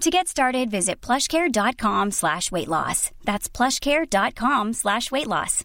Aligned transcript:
To 0.00 0.10
get 0.10 0.28
started, 0.28 0.70
visit 0.70 1.00
plushcare.com 1.00 2.12
slash 2.12 2.52
weight 2.52 2.68
loss. 2.68 3.10
That's 3.24 3.48
plushcare.com 3.48 4.74
slash 4.74 5.10
weight 5.10 5.26
loss. 5.26 5.64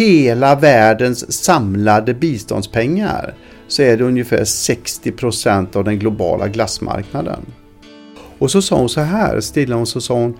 hela 0.00 0.54
världens 0.54 1.32
samlade 1.32 2.14
biståndspengar 2.14 3.34
så 3.68 3.82
är 3.82 3.96
det 3.96 4.04
ungefär 4.04 4.44
60 4.44 5.12
procent 5.12 5.76
av 5.76 5.84
den 5.84 5.98
globala 5.98 6.48
glassmarknaden. 6.48 7.46
Och 8.38 8.50
så 8.50 8.62
sa 8.62 8.76
hon 8.76 8.88
så 8.88 9.00
här, 9.00 9.40
stilla 9.40 9.76
hon 9.76 9.86
så 9.86 10.00
sa 10.00 10.14
hon 10.14 10.38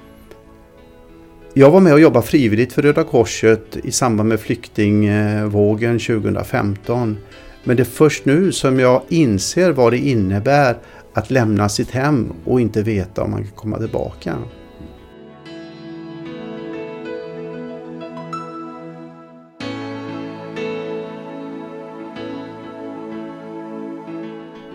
jag 1.54 1.70
var 1.70 1.80
med 1.80 1.92
och 1.92 2.00
jobbade 2.00 2.26
frivilligt 2.26 2.72
för 2.72 2.82
Röda 2.82 3.04
Korset 3.04 3.76
i 3.84 3.90
samband 3.90 4.28
med 4.28 4.40
flyktingvågen 4.40 5.98
2015. 5.98 7.18
Men 7.64 7.76
det 7.76 7.82
är 7.82 7.84
först 7.84 8.24
nu 8.24 8.52
som 8.52 8.78
jag 8.78 9.02
inser 9.08 9.72
vad 9.72 9.92
det 9.92 9.98
innebär 9.98 10.78
att 11.14 11.30
lämna 11.30 11.68
sitt 11.68 11.90
hem 11.90 12.32
och 12.44 12.60
inte 12.60 12.82
veta 12.82 13.22
om 13.22 13.30
man 13.30 13.42
kan 13.42 13.52
komma 13.52 13.78
tillbaka. 13.78 14.36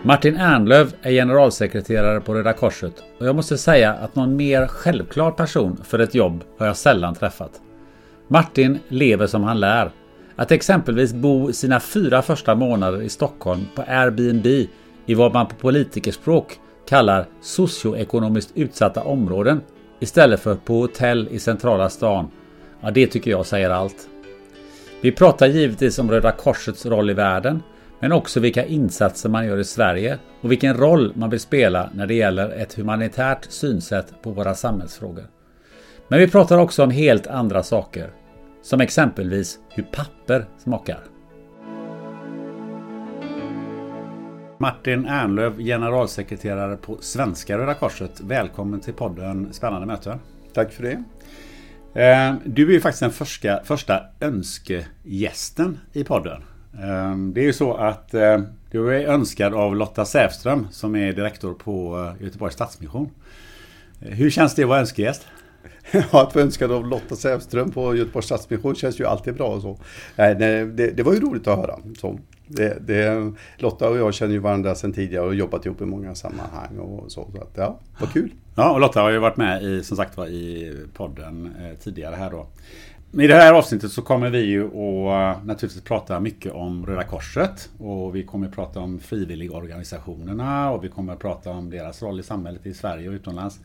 Martin 0.06 0.36
Ernlöv 0.36 0.94
är 1.02 1.10
generalsekreterare 1.10 2.20
på 2.20 2.34
Röda 2.34 2.52
Korset 2.52 3.02
och 3.18 3.26
jag 3.26 3.36
måste 3.36 3.58
säga 3.58 3.92
att 3.92 4.14
någon 4.14 4.36
mer 4.36 4.66
självklar 4.66 5.30
person 5.30 5.80
för 5.84 5.98
ett 5.98 6.14
jobb 6.14 6.44
har 6.58 6.66
jag 6.66 6.76
sällan 6.76 7.14
träffat. 7.14 7.50
Martin 8.28 8.78
lever 8.88 9.26
som 9.26 9.42
han 9.42 9.60
lär. 9.60 9.90
Att 10.36 10.52
exempelvis 10.52 11.12
bo 11.12 11.52
sina 11.52 11.80
fyra 11.80 12.22
första 12.22 12.54
månader 12.54 13.02
i 13.02 13.08
Stockholm 13.08 13.66
på 13.74 13.82
Airbnb 13.82 14.46
i 15.06 15.14
vad 15.14 15.34
man 15.34 15.46
på 15.46 15.54
politikerspråk 15.54 16.58
kallar 16.88 17.26
socioekonomiskt 17.40 18.52
utsatta 18.54 19.02
områden 19.02 19.60
istället 20.00 20.40
för 20.40 20.54
på 20.54 20.80
hotell 20.80 21.28
i 21.30 21.38
centrala 21.38 21.88
stan. 21.88 22.28
Ja, 22.80 22.90
det 22.90 23.06
tycker 23.06 23.30
jag 23.30 23.46
säger 23.46 23.70
allt. 23.70 24.08
Vi 25.00 25.12
pratar 25.12 25.46
givetvis 25.46 25.98
om 25.98 26.10
Röda 26.10 26.32
Korsets 26.32 26.86
roll 26.86 27.10
i 27.10 27.14
världen 27.14 27.62
men 28.00 28.12
också 28.12 28.40
vilka 28.40 28.64
insatser 28.64 29.28
man 29.28 29.46
gör 29.46 29.58
i 29.58 29.64
Sverige 29.64 30.18
och 30.40 30.50
vilken 30.50 30.76
roll 30.76 31.12
man 31.16 31.30
vill 31.30 31.40
spela 31.40 31.90
när 31.94 32.06
det 32.06 32.14
gäller 32.14 32.50
ett 32.50 32.74
humanitärt 32.74 33.46
synsätt 33.48 34.22
på 34.22 34.30
våra 34.30 34.54
samhällsfrågor. 34.54 35.24
Men 36.08 36.18
vi 36.18 36.28
pratar 36.28 36.58
också 36.58 36.84
om 36.84 36.90
helt 36.90 37.26
andra 37.26 37.62
saker, 37.62 38.10
som 38.62 38.80
exempelvis 38.80 39.58
hur 39.70 39.82
papper 39.82 40.46
smakar. 40.58 41.00
Martin 44.58 45.06
Ernlöv, 45.06 45.58
generalsekreterare 45.58 46.76
på 46.76 46.98
Svenska 47.00 47.58
Röda 47.58 47.74
Korset. 47.74 48.20
Välkommen 48.20 48.80
till 48.80 48.94
podden 48.94 49.52
Spännande 49.52 49.86
möte. 49.86 50.18
Tack 50.54 50.72
för 50.72 50.82
det. 50.82 51.02
Eh, 52.02 52.34
du 52.44 52.68
är 52.68 52.72
ju 52.72 52.80
faktiskt 52.80 53.00
den 53.00 53.10
första, 53.10 53.64
första 53.64 54.00
önskegästen 54.20 55.78
i 55.92 56.04
podden. 56.04 56.42
Ehm, 56.82 57.34
det 57.34 57.40
är 57.40 57.44
ju 57.44 57.52
så 57.52 57.74
att 57.74 58.14
eh, 58.14 58.40
du 58.70 58.94
är 58.94 59.06
önskad 59.06 59.54
av 59.54 59.76
Lotta 59.76 60.04
Säfström 60.04 60.66
som 60.70 60.96
är 60.96 61.12
direktor 61.12 61.54
på 61.54 61.98
eh, 62.20 62.24
Göteborgs 62.24 62.54
Stadsmission. 62.54 63.10
Eh, 64.00 64.08
hur 64.08 64.30
känns 64.30 64.54
det 64.54 64.62
att 64.62 64.68
vara 64.68 64.80
önskegäst? 64.80 65.26
Ja, 65.92 66.22
att 66.22 66.34
vara 66.34 66.44
önskad 66.44 66.72
av 66.72 66.86
Lotta 66.86 67.16
Säfström 67.16 67.70
på 67.70 67.96
Göteborgs 67.96 68.26
Stadsmission 68.26 68.74
känns 68.74 69.00
ju 69.00 69.06
alltid 69.06 69.34
bra. 69.34 69.48
Och 69.48 69.62
så. 69.62 69.78
Det, 70.16 70.90
det 70.96 71.02
var 71.02 71.12
ju 71.12 71.20
roligt 71.20 71.46
att 71.46 71.58
höra. 71.58 71.78
Så. 71.98 72.18
Det, 72.48 72.86
det, 72.86 73.32
Lotta 73.56 73.88
och 73.88 73.96
jag 73.96 74.14
känner 74.14 74.32
ju 74.32 74.38
varandra 74.38 74.74
sedan 74.74 74.92
tidigare 74.92 75.26
och 75.26 75.34
jobbat 75.34 75.66
ihop 75.66 75.80
i 75.80 75.84
många 75.84 76.14
sammanhang 76.14 76.78
och 76.78 77.12
så. 77.12 77.28
så 77.32 77.42
att, 77.42 77.50
ja, 77.54 77.78
vad 78.00 78.12
kul! 78.12 78.30
Ja, 78.56 78.72
och 78.72 78.80
Lotta 78.80 79.00
har 79.00 79.10
ju 79.10 79.18
varit 79.18 79.36
med 79.36 79.62
i, 79.62 79.84
som 79.84 79.96
sagt 79.96 80.16
var, 80.16 80.26
i 80.26 80.76
podden 80.94 81.54
eh, 81.60 81.78
tidigare 81.78 82.14
här 82.14 82.30
då. 82.30 82.46
I 83.12 83.26
det 83.26 83.34
här 83.34 83.52
avsnittet 83.52 83.92
så 83.92 84.02
kommer 84.02 84.30
vi 84.30 84.40
ju 84.40 84.66
att 84.66 85.36
eh, 85.38 85.44
naturligtvis 85.44 85.82
prata 85.82 86.20
mycket 86.20 86.52
om 86.52 86.86
Röda 86.86 87.02
Korset 87.02 87.70
och 87.78 88.16
vi 88.16 88.22
kommer 88.22 88.46
att 88.46 88.54
prata 88.54 88.80
om 88.80 88.98
frivilligorganisationerna 88.98 90.70
och 90.70 90.84
vi 90.84 90.88
kommer 90.88 91.12
att 91.12 91.18
prata 91.18 91.50
om 91.50 91.70
deras 91.70 92.02
roll 92.02 92.20
i 92.20 92.22
samhället 92.22 92.66
i 92.66 92.74
Sverige 92.74 93.08
och 93.08 93.12
utomlands. 93.12 93.60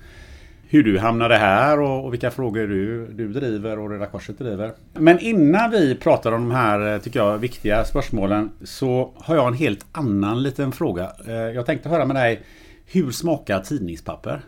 Hur 0.67 0.83
du 0.83 0.99
hamnade 0.99 1.37
här 1.37 1.79
och, 1.79 2.05
och 2.05 2.13
vilka 2.13 2.31
frågor 2.31 2.67
du, 2.67 3.07
du 3.07 3.33
driver 3.33 3.79
och 3.79 3.89
Röda 3.89 4.05
Korset 4.05 4.39
driver. 4.39 4.73
Men 4.93 5.19
innan 5.19 5.71
vi 5.71 5.95
pratar 5.95 6.31
om 6.31 6.49
de 6.49 6.55
här, 6.55 6.93
eh, 6.93 7.01
tycker 7.01 7.19
jag, 7.19 7.37
viktiga 7.37 7.83
spörsmålen 7.83 8.51
så 8.63 9.11
har 9.15 9.35
jag 9.35 9.47
en 9.47 9.53
helt 9.53 9.85
annan 9.91 10.43
liten 10.43 10.71
fråga. 10.71 11.11
Eh, 11.27 11.33
jag 11.33 11.65
tänkte 11.65 11.89
höra 11.89 12.05
med 12.05 12.15
dig, 12.15 12.41
hur 12.85 13.11
smakar 13.11 13.59
tidningspapper? 13.59 14.41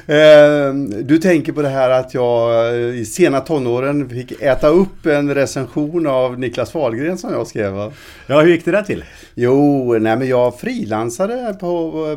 Eh, 0.08 0.74
du 1.02 1.18
tänker 1.18 1.52
på 1.52 1.62
det 1.62 1.68
här 1.68 1.90
att 1.90 2.14
jag 2.14 2.76
i 2.76 3.04
sena 3.04 3.40
tonåren 3.40 4.08
fick 4.08 4.42
äta 4.42 4.68
upp 4.68 5.06
en 5.06 5.34
recension 5.34 6.06
av 6.06 6.38
Niklas 6.38 6.74
Wahlgren 6.74 7.18
som 7.18 7.32
jag 7.32 7.46
skrev. 7.46 7.92
Ja, 8.26 8.40
hur 8.40 8.50
gick 8.50 8.64
det 8.64 8.70
där 8.70 8.82
till? 8.82 9.04
Jo, 9.34 9.92
nej 10.00 10.16
men 10.16 10.28
jag 10.28 10.60
frilansade 10.60 11.56
på 11.60 12.16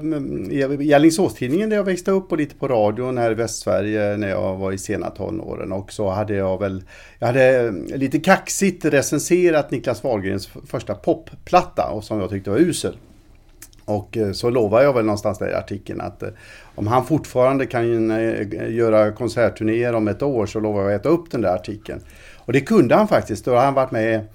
i 0.80 0.94
Alingsåstidningen 0.94 1.69
där 1.69 1.78
jag 1.78 1.84
växte 1.84 2.12
upp 2.12 2.31
och 2.31 2.38
lite 2.38 2.56
på 2.56 2.68
radion 2.68 3.18
här 3.18 3.31
i 3.31 3.34
Västsverige 3.34 4.18
när 4.18 4.30
jag 4.30 4.56
var 4.56 4.72
i 4.72 4.78
sena 4.78 5.10
tonåren. 5.10 5.72
Och 5.72 5.92
så 5.92 6.10
hade 6.10 6.36
jag 6.36 6.60
väl, 6.60 6.84
jag 7.19 7.28
hade 7.28 7.72
lite 7.96 8.19
kaxigt 8.19 8.86
recenserat 8.86 9.72
Niklas 9.72 10.04
Wahlgrens 10.04 10.50
första 10.68 10.96
popplatta 10.96 11.90
och 11.92 12.04
som 12.04 12.19
jag 12.19 12.30
tyckte 12.30 12.50
var 12.50 12.57
usel. 12.57 12.98
Och 13.86 14.18
eh, 14.18 14.31
så 14.31 14.50
lovar 14.50 14.81
jag 14.81 14.94
väl 14.94 15.06
någonstans 15.06 15.39
där 15.39 15.50
i 15.50 15.54
artikeln 15.54 16.01
att 16.01 16.24
eh, 16.24 16.30
om 16.75 16.88
han 16.88 17.06
fortfarande 17.06 17.66
kan 17.66 18.12
eh, 18.12 18.48
göra 18.69 19.12
konsertturnéer 19.12 19.94
om 19.94 20.07
ett 20.07 20.22
år 20.22 20.45
så 20.45 20.60
lovar 20.60 20.81
jag 20.81 20.94
att 20.94 21.01
äta 21.01 21.10
upp 21.10 21.31
den 21.31 21.42
där 21.42 21.56
artikeln. 21.56 22.01
Och 22.45 22.54
det 22.54 22.62
kunde 22.62 22.95
han 22.95 23.07
faktiskt. 23.07 23.45
Då 23.45 23.51
har 23.51 23.66
han 23.66 23.74
varit 23.74 23.92
med 23.92 24.25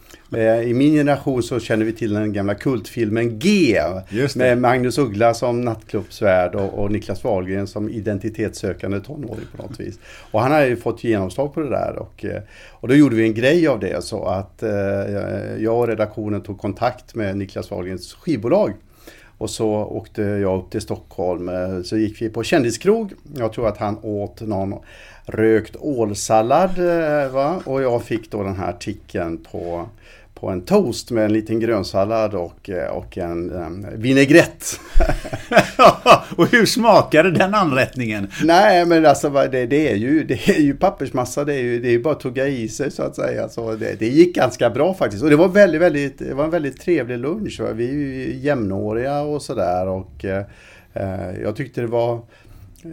i 0.64 0.75
min 0.75 0.94
generation 0.94 1.43
så 1.43 1.60
känner 1.60 1.84
vi 1.84 1.93
till 1.93 2.14
den 2.14 2.32
gamla 2.32 2.54
kultfilmen 2.54 3.38
G. 3.38 3.81
Med 4.37 4.58
Magnus 4.58 4.98
Uggla 4.98 5.34
som 5.34 5.60
nattklubbsvärd 5.60 6.54
och, 6.54 6.75
och 6.75 6.92
Niklas 6.92 7.25
Wahlgren 7.25 7.66
som 7.66 7.88
identitetssökande 7.88 9.00
tonåring 9.00 9.46
på 9.56 9.62
något 9.62 9.81
vis. 9.81 9.99
Och 10.31 10.40
han 10.40 10.52
har 10.52 10.64
ju 10.64 10.76
fått 10.76 11.04
genomslag 11.04 11.54
på 11.54 11.60
det 11.60 11.70
där. 11.70 11.96
Och, 11.99 12.25
och 12.70 12.88
då 12.88 12.94
gjorde 12.94 13.16
vi 13.16 13.22
en 13.22 13.34
grej 13.34 13.69
av 13.69 13.81
det 13.81 14.04
så 14.04 14.25
att 14.25 14.62
eh, 14.62 14.70
jag 15.58 15.78
och 15.78 15.88
redaktionen 15.88 16.40
tog 16.40 16.58
kontakt 16.58 17.14
med 17.14 17.37
Niklas 17.37 17.70
Wahlgrens 17.70 18.14
skivbolag 18.14 18.72
och 19.38 19.50
så 19.50 19.69
åkte 19.69 20.23
jag 20.23 20.59
upp 20.59 20.71
till 20.71 20.81
Stockholm. 20.81 21.49
Eh, 21.49 21.83
så 21.83 21.97
gick 21.97 22.23
vi 22.23 22.29
på 22.29 22.43
kändiskrog. 22.43 23.12
Jag 23.37 23.53
tror 23.53 23.69
att 23.69 23.79
han 23.79 23.99
åt 24.03 24.41
någon 24.41 24.75
rökt 25.27 25.77
ålsallad. 25.81 26.79
Eh, 26.79 27.31
va? 27.31 27.61
Och 27.65 27.83
jag 27.83 28.03
fick 28.03 28.31
då 28.31 28.43
den 28.43 28.56
här 28.56 28.69
artikeln 28.69 29.44
på, 29.50 29.88
på 30.41 30.49
en 30.49 30.61
toast 30.61 31.11
med 31.11 31.25
en 31.25 31.33
liten 31.33 31.61
grönsallad 31.61 32.35
och, 32.35 32.71
eh, 32.71 32.91
och 32.91 33.19
en 33.19 33.50
um, 33.50 33.87
vinägrett. 33.94 34.81
och 36.37 36.47
hur 36.47 36.67
smakade 36.67 37.31
den 37.31 37.55
anrättningen? 37.55 38.29
Nej 38.44 38.87
men 38.87 39.06
alltså 39.06 39.31
det, 39.31 39.67
det, 39.67 39.91
är, 39.91 39.97
ju, 39.97 40.25
det 40.25 40.49
är 40.49 40.61
ju 40.61 40.77
pappersmassa, 40.77 41.44
det 41.44 41.55
är 41.55 41.62
ju, 41.62 41.81
det 41.81 41.88
är 41.88 41.93
ju 41.93 42.03
bara 42.03 42.15
att 42.15 42.21
tugga 42.21 42.47
i 42.47 42.69
sig 42.69 42.91
så 42.91 43.03
att 43.03 43.17
säga. 43.17 43.49
Så 43.49 43.73
det, 43.73 43.99
det 43.99 44.09
gick 44.09 44.35
ganska 44.35 44.71
bra 44.71 44.94
faktiskt. 44.94 45.23
Och 45.23 45.31
det 45.31 45.37
var, 45.37 45.49
väldigt, 45.49 45.81
väldigt, 45.81 46.19
det 46.19 46.35
var 46.35 46.44
en 46.44 46.50
väldigt 46.50 46.81
trevlig 46.81 47.19
lunch. 47.19 47.61
Vi 47.75 47.88
är 47.88 47.93
ju 47.93 48.37
jämnåriga 48.37 49.21
och 49.21 49.43
sådär 49.43 49.88
och 49.88 50.25
eh, 50.25 50.44
eh 50.93 51.41
jag 51.43 51.56
tyckte 51.56 51.81
det 51.81 51.87
var 51.87 52.21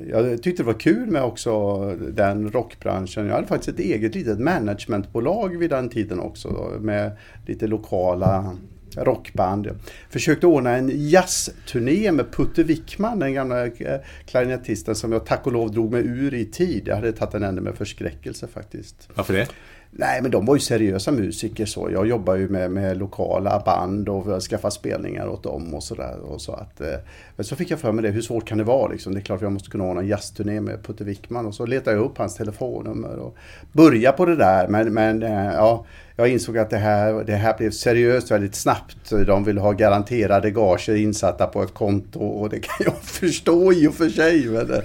jag 0.10 0.44
tyckte 0.44 0.63
det 0.63 0.68
var 0.68 0.80
kul 0.80 1.10
med 1.10 1.24
också 1.24 1.80
den 1.95 2.51
rockbranschen. 2.51 3.28
Jag 3.28 3.36
hade 3.36 3.48
faktiskt 3.48 3.80
ett 3.80 3.86
eget 3.86 4.16
litet 4.16 4.40
managementbolag 4.40 5.57
vid 5.57 5.69
den 5.69 5.90
tiden 5.90 6.19
också 6.19 6.72
med 6.80 7.12
lite 7.45 7.68
lokala 7.68 8.57
rockband. 8.98 9.66
Jag 9.66 9.75
försökte 10.10 10.48
ordna 10.48 10.78
en 10.78 10.92
jazzturné 11.10 12.12
med 12.12 12.31
Putte 12.31 12.63
Wickman, 12.63 13.19
den 13.19 13.34
gamla 13.34 13.66
eh, 13.66 14.00
klarinettisten 14.25 14.95
som 14.95 15.12
jag 15.12 15.25
tack 15.25 15.45
och 15.45 15.51
lov 15.54 15.72
drog 15.72 15.92
mig 15.92 16.01
ur 16.06 16.34
i 16.34 16.45
tid. 16.45 16.84
Jag 16.86 16.95
hade 16.95 17.12
tagit 17.12 17.34
en 17.34 17.44
ände 17.44 17.62
med 17.62 17.75
förskräckelse 17.75 18.48
faktiskt. 18.48 19.10
Varför 19.16 19.34
det? 19.34 19.48
Nej, 19.95 20.22
men 20.22 20.31
de 20.31 20.45
var 20.45 20.56
ju 20.56 20.60
seriösa 20.60 21.12
musiker 21.12 21.66
så. 21.66 21.90
Jag 21.92 22.07
jobbar 22.07 22.36
ju 22.36 22.50
med, 22.50 22.72
med 22.72 22.98
lokala 22.98 23.62
band 23.66 24.10
och 24.10 24.42
skaffar 24.42 24.69
spelningar 24.69 25.28
åt 25.28 25.44
dem 25.44 25.74
och 25.74 25.84
sådär. 25.84 26.16
Så 26.38 26.51
eh, 26.51 26.88
men 27.36 27.45
så 27.45 27.56
fick 27.56 27.72
jag 27.72 27.80
för 27.80 27.92
mig 27.92 28.04
det, 28.04 28.10
hur 28.10 28.22
svårt 28.22 28.48
kan 28.48 28.57
det 28.57 28.63
vara 28.63 28.92
liksom? 28.92 29.13
Det 29.13 29.19
är 29.19 29.22
klart 29.22 29.42
jag 29.42 29.51
måste 29.51 29.69
kunna 29.69 29.84
ordna 29.84 30.01
en 30.01 30.07
jazzturné 30.07 30.62
med 30.62 30.84
Putte 30.84 31.04
Wickman 31.04 31.45
och 31.45 31.56
så 31.56 31.66
letade 31.66 31.98
jag 31.98 32.06
upp 32.06 32.18
hans 32.18 32.36
telefonnummer 32.36 33.16
och 33.16 33.38
började 33.72 34.18
på 34.18 34.25
det 34.25 34.36
där. 34.36 34.68
Men, 34.68 34.94
men 34.94 35.24
eh, 35.24 35.54
ja, 35.54 35.86
jag 36.16 36.28
insåg 36.28 36.57
att 36.57 36.69
det 36.69 36.78
här, 36.78 37.24
det 37.24 37.36
här 37.36 37.57
blev 37.57 37.72
seriöst 37.72 38.31
väldigt 38.31 38.56
snabbt. 38.56 39.10
De 39.10 39.44
vill 39.44 39.57
ha 39.57 39.72
garanterade 39.72 40.51
gager 40.51 40.95
insatta 40.95 41.48
på 41.48 41.63
ett 41.63 41.74
konto 41.74 42.19
och 42.19 42.50
det 42.50 42.60
kan 42.60 42.75
jag 42.86 42.98
förstå 43.04 43.74
i 43.74 43.88
och 43.88 43.94
för 43.94 44.10
sig. 44.10 44.45
Men, 44.45 44.72
eh, 44.72 44.80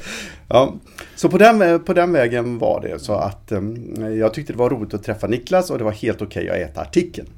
ja. 0.49 0.75
Så 1.17 1.29
på 1.29 1.39
den, 1.39 1.85
på 1.85 1.93
den 1.93 2.13
vägen 2.13 2.59
var 2.59 2.81
det. 2.81 2.99
Så 2.99 3.15
att 3.15 3.53
um, 3.53 3.95
jag 4.19 4.35
tyckte 4.35 4.53
det 4.53 4.59
var 4.59 4.71
roligt 4.71 4.95
att 4.95 5.03
träffa 5.03 5.27
Niklas 5.27 5.71
och 5.71 5.79
det 5.79 5.85
var 5.85 5.93
helt 5.93 6.23
okej 6.23 6.45
okay 6.45 6.63
att 6.63 6.71
äta 6.71 6.81
artikeln. 6.81 7.29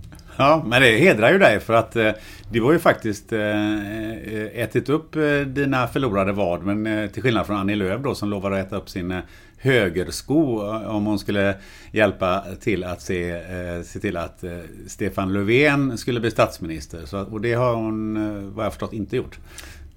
Ja, 0.41 0.62
men 0.67 0.83
det 0.83 0.99
hedrar 0.99 1.33
ju 1.33 1.39
dig 1.39 1.61
för 1.61 1.75
att 1.75 1.97
eh, 1.97 2.11
det 2.51 2.61
var 2.61 2.73
ju 2.73 2.79
faktiskt 2.79 3.33
eh, 3.33 3.41
eh, 3.41 4.61
ätit 4.62 4.89
upp 4.89 5.17
eh, 5.17 5.23
dina 5.47 5.87
förlorade 5.87 6.33
vad. 6.33 6.62
Men 6.62 6.87
eh, 6.87 7.11
till 7.11 7.23
skillnad 7.23 7.47
från 7.47 7.57
Annie 7.57 7.75
Lööf 7.75 8.01
då 8.03 8.15
som 8.15 8.31
lovade 8.31 8.61
att 8.61 8.67
äta 8.67 8.77
upp 8.77 8.89
sin 8.89 9.11
eh, 9.11 9.19
högersko 9.59 10.67
eh, 10.67 10.97
om 10.97 11.07
hon 11.07 11.19
skulle 11.19 11.55
hjälpa 11.93 12.45
till 12.61 12.85
att 12.85 13.03
se, 13.03 13.31
eh, 13.31 13.83
se 13.85 13.99
till 13.99 14.17
att 14.17 14.45
eh, 14.45 14.59
Stefan 14.87 15.33
Löfven 15.33 15.99
skulle 15.99 16.21
bli 16.21 16.31
statsminister. 16.31 17.01
Så, 17.05 17.21
och 17.21 17.41
det 17.41 17.53
har 17.53 17.75
hon, 17.75 18.17
eh, 18.17 18.43
vad 18.43 18.65
jag 18.65 18.73
förstått, 18.73 18.93
inte 18.93 19.17
gjort. 19.17 19.39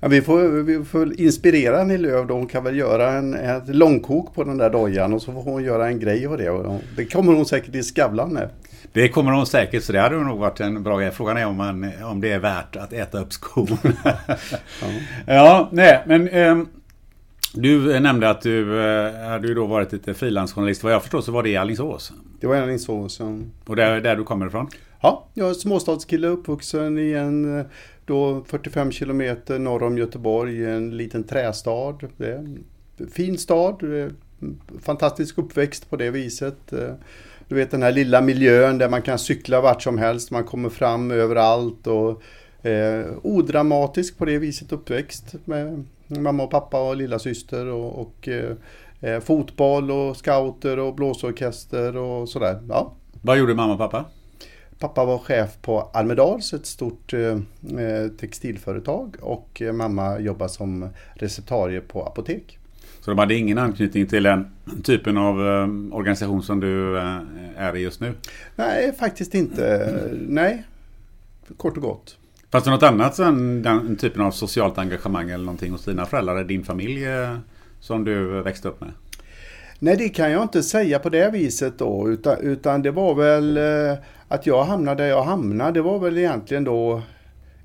Ja, 0.03 0.09
vi, 0.09 0.21
får, 0.21 0.63
vi 0.63 0.85
får 0.85 1.21
inspirera 1.21 1.81
Annie 1.81 1.97
Lööf 1.97 2.27
då. 2.27 2.33
Hon 2.33 2.47
kan 2.47 2.63
väl 2.63 2.77
göra 2.77 3.11
en, 3.11 3.33
ett 3.33 3.75
långkok 3.75 4.35
på 4.35 4.43
den 4.43 4.57
där 4.57 4.69
dojan 4.69 5.13
och 5.13 5.21
så 5.21 5.31
får 5.31 5.41
hon 5.41 5.63
göra 5.63 5.87
en 5.87 5.99
grej 5.99 6.27
av 6.27 6.37
det. 6.37 6.49
Och 6.49 6.81
det 6.95 7.05
kommer 7.05 7.33
hon 7.33 7.45
säkert 7.45 7.75
i 7.75 7.83
Skavlan 7.83 8.33
med. 8.33 8.49
Det 8.93 9.09
kommer 9.09 9.31
hon 9.31 9.47
säkert, 9.47 9.83
så 9.83 9.91
det 9.93 9.99
hade 9.99 10.15
nog 10.15 10.39
varit 10.39 10.59
en 10.59 10.83
bra 10.83 10.97
grej. 10.97 11.11
Frågan 11.11 11.37
är 11.37 11.45
om, 11.45 11.55
man, 11.55 11.91
om 12.03 12.21
det 12.21 12.31
är 12.31 12.39
värt 12.39 12.75
att 12.75 12.93
äta 12.93 13.19
upp 13.19 13.33
skon. 13.33 13.67
ja. 14.03 14.93
ja, 15.25 15.69
nej, 15.71 16.03
men... 16.05 16.29
Um, 16.33 16.67
du 17.55 17.99
nämnde 17.99 18.29
att 18.29 18.41
du 18.41 18.85
eh, 18.85 19.29
hade 19.29 19.53
då 19.53 19.65
varit 19.65 19.91
lite 19.91 20.13
frilansjournalist. 20.13 20.83
Vad 20.83 20.93
jag 20.93 21.01
förstår 21.01 21.21
så 21.21 21.31
var 21.31 21.43
det 21.43 21.49
i 21.49 21.57
Alingsås. 21.57 22.13
Det 22.39 22.47
var 22.47 22.55
i 22.55 22.59
Alingsås, 22.59 23.19
ja. 23.19 23.37
Och 23.65 23.75
där, 23.75 24.01
där 24.01 24.15
du 24.15 24.23
kommer 24.23 24.47
ifrån? 24.47 24.69
Ja, 25.05 25.25
jag 25.33 25.49
är 25.49 25.53
småstadskille 25.53 26.27
uppvuxen 26.27 26.97
i 26.97 27.11
en 27.11 27.59
eh, 27.59 27.65
då 28.05 28.43
45 28.47 28.91
kilometer 28.91 29.59
norr 29.59 29.83
om 29.83 29.97
Göteborg, 29.97 30.57
i 30.57 30.65
en 30.65 30.97
liten 30.97 31.23
trästad. 31.23 31.97
Det 32.17 32.27
är 32.27 32.37
en 32.37 32.63
fin 33.11 33.37
stad, 33.37 33.83
fantastisk 34.81 35.37
uppväxt 35.37 35.89
på 35.89 35.95
det 35.95 36.11
viset. 36.11 36.73
Eh, 36.73 36.93
du 37.47 37.55
vet 37.55 37.71
den 37.71 37.83
här 37.83 37.91
lilla 37.91 38.21
miljön 38.21 38.77
där 38.77 38.89
man 38.89 39.01
kan 39.01 39.19
cykla 39.19 39.61
vart 39.61 39.81
som 39.81 39.97
helst, 39.97 40.31
man 40.31 40.43
kommer 40.43 40.69
fram 40.69 41.11
överallt 41.11 41.87
och 41.87 42.23
eh, 42.67 43.05
odramatisk 43.23 44.17
på 44.17 44.25
det 44.25 44.37
viset 44.37 44.71
uppväxt 44.71 45.35
med 45.45 45.83
mamma 46.07 46.43
och 46.43 46.51
pappa 46.51 46.89
och 46.89 46.95
lilla 46.95 47.19
syster 47.19 47.67
och, 47.67 47.99
och 48.01 48.27
eh, 48.27 48.55
eh, 49.01 49.19
fotboll 49.19 49.91
och 49.91 50.17
scouter 50.17 50.79
och 50.79 50.95
blåsorkester 50.95 51.97
och 51.97 52.29
sådär. 52.29 52.59
Ja. 52.69 52.93
Vad 53.21 53.37
gjorde 53.37 53.53
mamma 53.53 53.73
och 53.73 53.79
pappa? 53.79 54.05
Pappa 54.83 55.05
var 55.05 55.17
chef 55.17 55.49
på 55.61 55.89
Almedals, 55.93 56.53
ett 56.53 56.65
stort 56.65 57.13
eh, 57.13 57.19
eh 57.19 58.07
textilföretag 58.19 59.15
och 59.21 59.61
eh, 59.61 59.73
mamma 59.73 60.19
jobbade 60.19 60.49
som 60.49 60.89
receptarie 61.13 61.81
på 61.81 62.03
apotek. 62.05 62.59
Så 62.99 63.11
de 63.11 63.19
hade 63.19 63.35
ingen 63.35 63.57
anknytning 63.57 64.07
till 64.07 64.23
den 64.23 64.47
typen 64.83 65.17
av 65.17 65.39
organisation 65.91 66.43
som 66.43 66.59
du 66.59 66.97
är 67.57 67.75
i 67.75 67.79
just 67.79 67.99
nu? 67.99 68.13
Nej, 68.55 68.93
faktiskt 68.99 69.35
inte. 69.35 69.93
Nej, 70.27 70.63
kort 71.57 71.77
och 71.77 71.83
gott. 71.83 72.17
Fanns 72.51 72.63
det 72.63 72.71
något 72.71 72.83
annat 72.83 73.19
än 73.19 73.61
den 73.61 73.95
typen 73.95 74.21
av 74.21 74.31
socialt 74.31 74.77
engagemang 74.77 75.29
eller 75.29 75.45
någonting 75.45 75.71
hos 75.71 75.85
dina 75.85 76.05
föräldrar 76.05 76.35
eller 76.35 76.47
din 76.47 76.63
familj 76.63 77.05
som 77.79 78.03
du 78.03 78.41
växte 78.41 78.67
upp 78.67 78.81
med? 78.81 78.91
Nej, 79.79 79.97
det 79.97 80.09
kan 80.09 80.31
jag 80.31 80.41
inte 80.43 80.63
säga 80.63 80.99
på 80.99 81.09
det 81.09 81.29
viset 81.29 81.79
då, 81.79 82.09
utan, 82.09 82.37
utan 82.37 82.81
det 82.81 82.91
var 82.91 83.15
väl 83.15 83.59
att 84.33 84.45
jag 84.45 84.63
hamnade 84.63 85.03
där 85.03 85.09
jag 85.09 85.23
hamnade. 85.23 85.71
Det 85.71 85.81
var 85.81 85.99
väl 85.99 86.17
egentligen 86.17 86.63
då, 86.63 87.01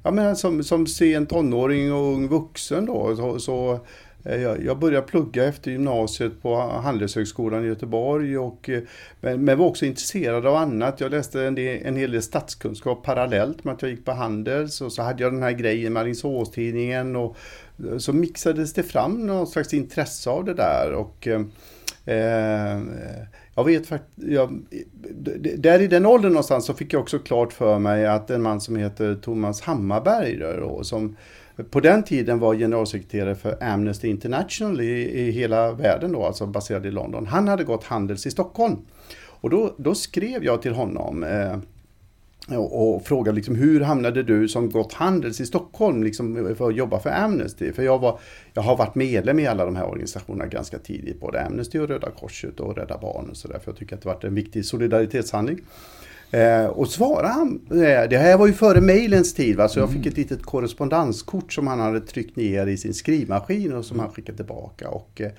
ja 0.02 0.10
men 0.10 0.36
som, 0.36 0.64
som 0.64 0.86
sen 0.86 1.26
tonåring 1.26 1.92
och 1.92 2.12
ung 2.14 2.28
vuxen 2.28 2.86
då, 2.86 3.16
så, 3.16 3.38
så 3.38 3.80
eh, 4.24 4.42
jag 4.42 4.78
började 4.78 5.06
plugga 5.06 5.44
efter 5.44 5.70
gymnasiet 5.70 6.42
på 6.42 6.56
Handelshögskolan 6.56 7.64
i 7.64 7.68
Göteborg 7.68 8.38
och, 8.38 8.68
eh, 8.68 8.82
men, 9.20 9.44
men 9.44 9.58
var 9.58 9.66
också 9.66 9.86
intresserad 9.86 10.46
av 10.46 10.56
annat. 10.56 11.00
Jag 11.00 11.10
läste 11.10 11.42
en, 11.42 11.54
del, 11.54 11.86
en 11.86 11.96
hel 11.96 12.10
del 12.10 12.22
statskunskap 12.22 13.04
parallellt 13.04 13.64
med 13.64 13.74
att 13.74 13.82
jag 13.82 13.90
gick 13.90 14.04
på 14.04 14.12
Handels 14.12 14.80
och 14.80 14.92
så 14.92 15.02
hade 15.02 15.22
jag 15.22 15.32
den 15.32 15.42
här 15.42 15.52
grejen 15.52 15.92
med 15.92 16.00
Alingsåstidningen 16.00 17.16
och 17.16 17.36
eh, 17.90 17.98
så 17.98 18.12
mixades 18.12 18.72
det 18.72 18.82
fram 18.82 19.26
någon 19.26 19.46
slags 19.46 19.74
intresse 19.74 20.30
av 20.30 20.44
det 20.44 20.54
där. 20.54 20.92
Och, 20.92 21.28
eh, 21.28 21.40
jag 23.58 23.64
vet 23.64 23.86
faktiskt, 23.86 24.28
där 25.56 25.80
i 25.82 25.86
den 25.86 26.06
åldern 26.06 26.32
någonstans 26.32 26.66
så 26.66 26.74
fick 26.74 26.92
jag 26.92 27.02
också 27.02 27.18
klart 27.18 27.52
för 27.52 27.78
mig 27.78 28.06
att 28.06 28.30
en 28.30 28.42
man 28.42 28.60
som 28.60 28.76
heter 28.76 29.14
Thomas 29.14 29.60
Hammarberg 29.60 30.36
då, 30.36 30.84
som 30.84 31.16
på 31.70 31.80
den 31.80 32.02
tiden 32.02 32.38
var 32.38 32.54
generalsekreterare 32.54 33.34
för 33.34 33.62
Amnesty 33.62 34.08
International 34.08 34.80
i, 34.80 35.20
i 35.20 35.30
hela 35.30 35.72
världen 35.72 36.12
då, 36.12 36.24
alltså 36.24 36.46
baserad 36.46 36.86
i 36.86 36.90
London. 36.90 37.26
Han 37.26 37.48
hade 37.48 37.64
gått 37.64 37.84
Handels 37.84 38.26
i 38.26 38.30
Stockholm. 38.30 38.76
Och 39.40 39.50
då, 39.50 39.74
då 39.78 39.94
skrev 39.94 40.44
jag 40.44 40.62
till 40.62 40.72
honom 40.72 41.24
eh, 41.24 41.58
och, 42.56 42.94
och 42.94 43.06
frågade 43.06 43.36
liksom, 43.36 43.54
hur 43.54 43.80
hamnade 43.80 44.22
du 44.22 44.48
som 44.48 44.70
gått 44.70 44.92
Handels 44.92 45.40
i 45.40 45.46
Stockholm 45.46 46.02
liksom, 46.02 46.54
för 46.58 46.68
att 46.68 46.76
jobba 46.76 47.00
för 47.00 47.10
Amnesty? 47.10 47.72
För 47.72 47.82
jag, 47.82 47.98
var, 47.98 48.20
jag 48.54 48.62
har 48.62 48.76
varit 48.76 48.94
medlem 48.94 49.38
i 49.38 49.46
alla 49.46 49.64
de 49.64 49.76
här 49.76 49.86
organisationerna 49.86 50.46
ganska 50.46 50.78
tidigt, 50.78 51.20
både 51.20 51.44
Amnesty 51.44 51.78
och 51.78 51.88
Röda 51.88 52.10
Korset 52.10 52.60
och 52.60 52.76
Rädda 52.76 52.98
Barnen 52.98 53.30
och 53.30 53.36
sådär, 53.36 53.58
för 53.58 53.70
jag 53.70 53.78
tycker 53.78 53.96
att 53.96 54.02
det 54.02 54.08
varit 54.08 54.24
en 54.24 54.34
viktig 54.34 54.64
solidaritetshandling. 54.64 55.60
Eh, 56.30 56.66
och 56.66 56.88
svarade 56.88 57.28
han, 57.28 57.60
eh, 57.70 58.08
det 58.10 58.18
här 58.18 58.38
var 58.38 58.46
ju 58.46 58.52
före 58.52 58.80
mailens 58.80 59.34
tid, 59.34 59.56
va? 59.56 59.68
så 59.68 59.78
jag 59.78 59.92
fick 59.92 60.06
ett 60.06 60.16
litet 60.16 60.42
korrespondenskort 60.42 61.52
som 61.52 61.66
han 61.66 61.80
hade 61.80 62.00
tryckt 62.00 62.36
ner 62.36 62.66
i 62.66 62.76
sin 62.76 62.94
skrivmaskin 62.94 63.72
och 63.72 63.84
som 63.84 63.98
han 63.98 64.10
skickade 64.10 64.36
tillbaka. 64.36 64.88
Och, 64.88 65.20
eh, 65.20 65.30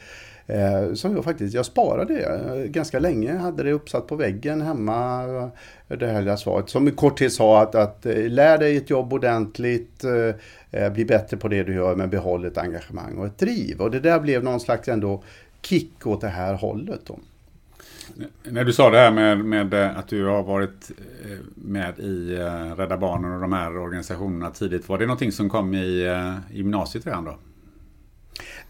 Eh, 0.50 0.94
som 0.94 1.16
jag 1.16 1.24
faktiskt, 1.24 1.54
jag 1.54 1.66
sparade 1.66 2.14
det 2.14 2.68
ganska 2.68 3.00
länge, 3.00 3.38
hade 3.38 3.64
det 3.64 3.72
uppsatt 3.72 4.08
på 4.08 4.16
väggen 4.16 4.62
hemma, 4.62 5.24
eh, 5.88 5.98
det 5.98 6.08
här 6.08 6.22
lilla 6.22 6.38
svaret. 6.38 6.70
Som 6.70 6.88
i 6.88 6.92
korthet 6.92 7.34
sa 7.34 7.62
att, 7.62 7.76
att 7.76 8.06
eh, 8.06 8.30
lär 8.30 8.58
dig 8.58 8.78
ett 8.78 8.90
jobb 8.90 9.14
ordentligt, 9.14 10.04
bli 10.94 11.06
bättre 11.06 11.38
på 11.38 11.48
det 11.48 11.64
du 11.64 11.74
gör 11.74 11.96
men 11.96 12.10
behåll 12.10 12.46
ett 12.46 12.58
engagemang 12.58 13.18
och 13.18 13.26
ett 13.26 13.38
driv. 13.38 13.82
Och 13.82 13.92
det 13.92 14.00
där 14.00 14.20
blev 14.20 14.44
någon 14.44 14.60
slags 14.60 14.88
ändå 14.88 15.24
kick 15.62 16.08
åt 16.08 16.22
det 16.22 16.28
här 16.28 16.54
hållet. 16.54 17.00
Då. 17.06 17.20
När 18.44 18.64
du 18.64 18.74
sa 18.74 18.90
det 18.90 18.98
här 18.98 19.12
med, 19.12 19.46
med 19.46 19.74
att 19.74 20.08
du 20.08 20.26
har 20.26 20.44
varit 20.44 20.92
med 21.56 22.00
i 22.00 22.36
Rädda 22.78 22.98
Barnen 22.98 23.34
och 23.34 23.42
de 23.42 23.54
här 23.54 23.78
organisationerna 23.78 24.52
tidigt. 24.52 24.90
Var 24.90 24.98
det 24.98 25.06
någonting 25.06 25.32
som 25.32 25.50
kom 25.50 25.74
i 25.74 26.08
gymnasiet 26.52 27.06
redan 27.06 27.26
då? 27.26 27.38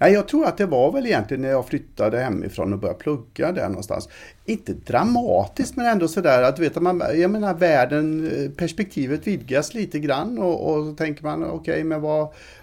Nej, 0.01 0.13
jag 0.13 0.27
tror 0.27 0.45
att 0.45 0.57
det 0.57 0.65
var 0.65 0.91
väl 0.91 1.05
egentligen 1.05 1.41
när 1.41 1.49
jag 1.49 1.67
flyttade 1.67 2.19
hemifrån 2.19 2.73
och 2.73 2.79
började 2.79 2.99
plugga 2.99 3.51
där 3.51 3.67
någonstans. 3.67 4.09
Inte 4.45 4.73
dramatiskt 4.73 5.75
men 5.75 5.85
ändå 5.85 6.07
sådär 6.07 6.43
att 6.43 6.59
vet 6.59 6.81
man, 6.81 7.03
jag 7.15 7.31
menar 7.31 7.53
världen, 7.53 8.31
eh, 8.31 8.51
perspektivet 8.51 9.27
vidgas 9.27 9.73
lite 9.73 9.99
grann 9.99 10.39
och, 10.39 10.69
och 10.69 10.85
så 10.85 10.93
tänker 10.93 11.23
man 11.23 11.43
okej 11.43 11.55
okay, 11.55 11.83
men 11.83 12.01
vad, 12.01 12.21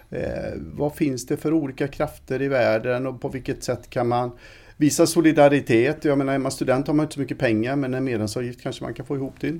eh, 0.09 0.53
vad 0.57 0.95
finns 0.95 1.25
det 1.25 1.37
för 1.37 1.53
olika 1.53 1.87
krafter 1.87 2.41
i 2.41 2.47
världen 2.47 3.07
och 3.07 3.21
på 3.21 3.29
vilket 3.29 3.63
sätt 3.63 3.89
kan 3.89 4.07
man 4.07 4.31
visa 4.77 5.07
solidaritet. 5.07 6.05
Jag 6.05 6.17
menar, 6.17 6.33
är 6.33 6.37
man 6.37 6.51
student 6.51 6.87
har 6.87 6.93
man 6.93 7.03
inte 7.03 7.13
så 7.13 7.19
mycket 7.19 7.39
pengar 7.39 7.75
men 7.75 7.93
en 7.93 8.03
medlemsavgift 8.03 8.61
kanske 8.61 8.83
man 8.83 8.93
kan 8.93 9.05
få 9.05 9.15
ihop 9.15 9.39
till. 9.39 9.59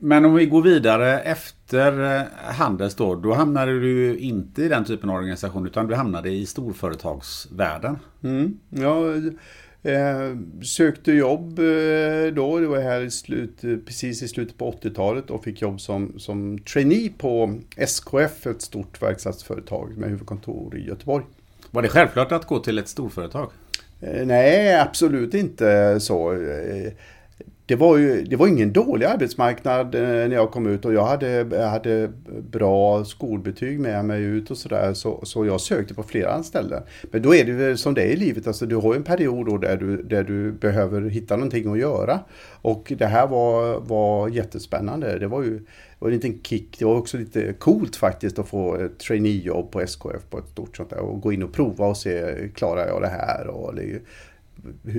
Men 0.00 0.24
om 0.24 0.34
vi 0.34 0.46
går 0.46 0.62
vidare 0.62 1.20
efter 1.20 2.24
Handels 2.52 2.94
då, 2.94 3.14
då 3.14 3.34
hamnade 3.34 3.80
du 3.80 4.18
inte 4.18 4.62
i 4.62 4.68
den 4.68 4.84
typen 4.84 5.10
av 5.10 5.16
organisation 5.16 5.66
utan 5.66 5.86
du 5.86 5.94
hamnade 5.94 6.30
i 6.30 6.46
storföretagsvärlden. 6.46 7.98
Mm, 8.22 8.58
ja, 8.68 9.14
eh, 9.90 10.36
sökte 10.62 11.12
jobb 11.12 11.58
eh, 11.58 12.34
då, 12.34 12.58
det 12.58 12.66
var 12.66 12.80
här 12.80 13.00
i 13.00 13.10
slut, 13.10 13.60
precis 13.86 14.22
i 14.22 14.28
slutet 14.28 14.58
på 14.58 14.70
80-talet 14.70 15.30
och 15.30 15.44
fick 15.44 15.62
jobb 15.62 15.80
som, 15.80 16.18
som 16.18 16.58
trainee 16.58 17.10
på 17.18 17.58
SKF, 17.76 18.46
ett 18.46 18.62
stort 18.62 19.02
verkstadsföretag 19.02 19.96
med 19.96 20.08
huvudkontor 20.08 20.76
i 20.76 20.86
Göteborg. 20.86 21.24
Var 21.70 21.82
det 21.82 21.88
självklart 21.88 22.32
att 22.32 22.46
gå 22.46 22.58
till 22.58 22.78
ett 22.78 22.88
storföretag? 22.88 23.50
Eh, 24.00 24.26
nej, 24.26 24.80
absolut 24.80 25.34
inte 25.34 26.00
så. 26.00 26.32
Det 27.68 27.76
var 27.76 27.96
ju 27.96 28.24
det 28.24 28.36
var 28.36 28.46
ingen 28.46 28.72
dålig 28.72 29.06
arbetsmarknad 29.06 29.94
eh, 29.94 30.00
när 30.02 30.32
jag 30.32 30.50
kom 30.50 30.66
ut 30.66 30.84
och 30.84 30.94
jag 30.94 31.04
hade, 31.04 31.28
jag 31.50 31.68
hade 31.68 32.10
bra 32.50 33.04
skolbetyg 33.04 33.80
med 33.80 34.04
mig 34.04 34.22
ut 34.22 34.50
och 34.50 34.56
sådär. 34.56 34.94
Så, 34.94 35.20
så 35.22 35.46
jag 35.46 35.60
sökte 35.60 35.94
på 35.94 36.02
flera 36.02 36.42
ställen. 36.42 36.82
Men 37.10 37.22
då 37.22 37.34
är 37.34 37.44
det 37.44 37.52
väl 37.52 37.78
som 37.78 37.94
det 37.94 38.02
är 38.02 38.06
i 38.06 38.16
livet, 38.16 38.46
alltså 38.46 38.66
du 38.66 38.76
har 38.76 38.94
en 38.94 39.02
period 39.02 39.46
då 39.46 39.58
där 39.58 39.76
du, 39.76 40.02
där 40.02 40.24
du 40.24 40.52
behöver 40.52 41.02
hitta 41.02 41.36
någonting 41.36 41.72
att 41.72 41.78
göra. 41.78 42.20
Och 42.62 42.92
det 42.98 43.06
här 43.06 43.26
var, 43.26 43.80
var 43.80 44.28
jättespännande. 44.28 45.18
Det 45.18 45.26
var 45.26 45.42
ju 45.42 45.58
det 45.58 46.04
var 46.04 46.08
en 46.08 46.14
liten 46.14 46.42
kick. 46.42 46.78
Det 46.78 46.84
var 46.84 46.96
också 46.96 47.16
lite 47.16 47.52
coolt 47.52 47.96
faktiskt 47.96 48.38
att 48.38 48.48
få 48.48 48.74
ett 48.74 48.98
traineejobb 48.98 49.70
på 49.70 49.80
SKF 49.80 50.30
på 50.30 50.38
ett 50.38 50.48
stort 50.48 50.76
sånt 50.76 50.90
där 50.90 50.98
och 50.98 51.20
gå 51.20 51.32
in 51.32 51.42
och 51.42 51.52
prova 51.52 51.86
och 51.86 51.96
se, 51.96 52.34
klarar 52.54 52.86
jag 52.86 53.02
det 53.02 53.08
här? 53.08 53.46
Och 53.46 53.74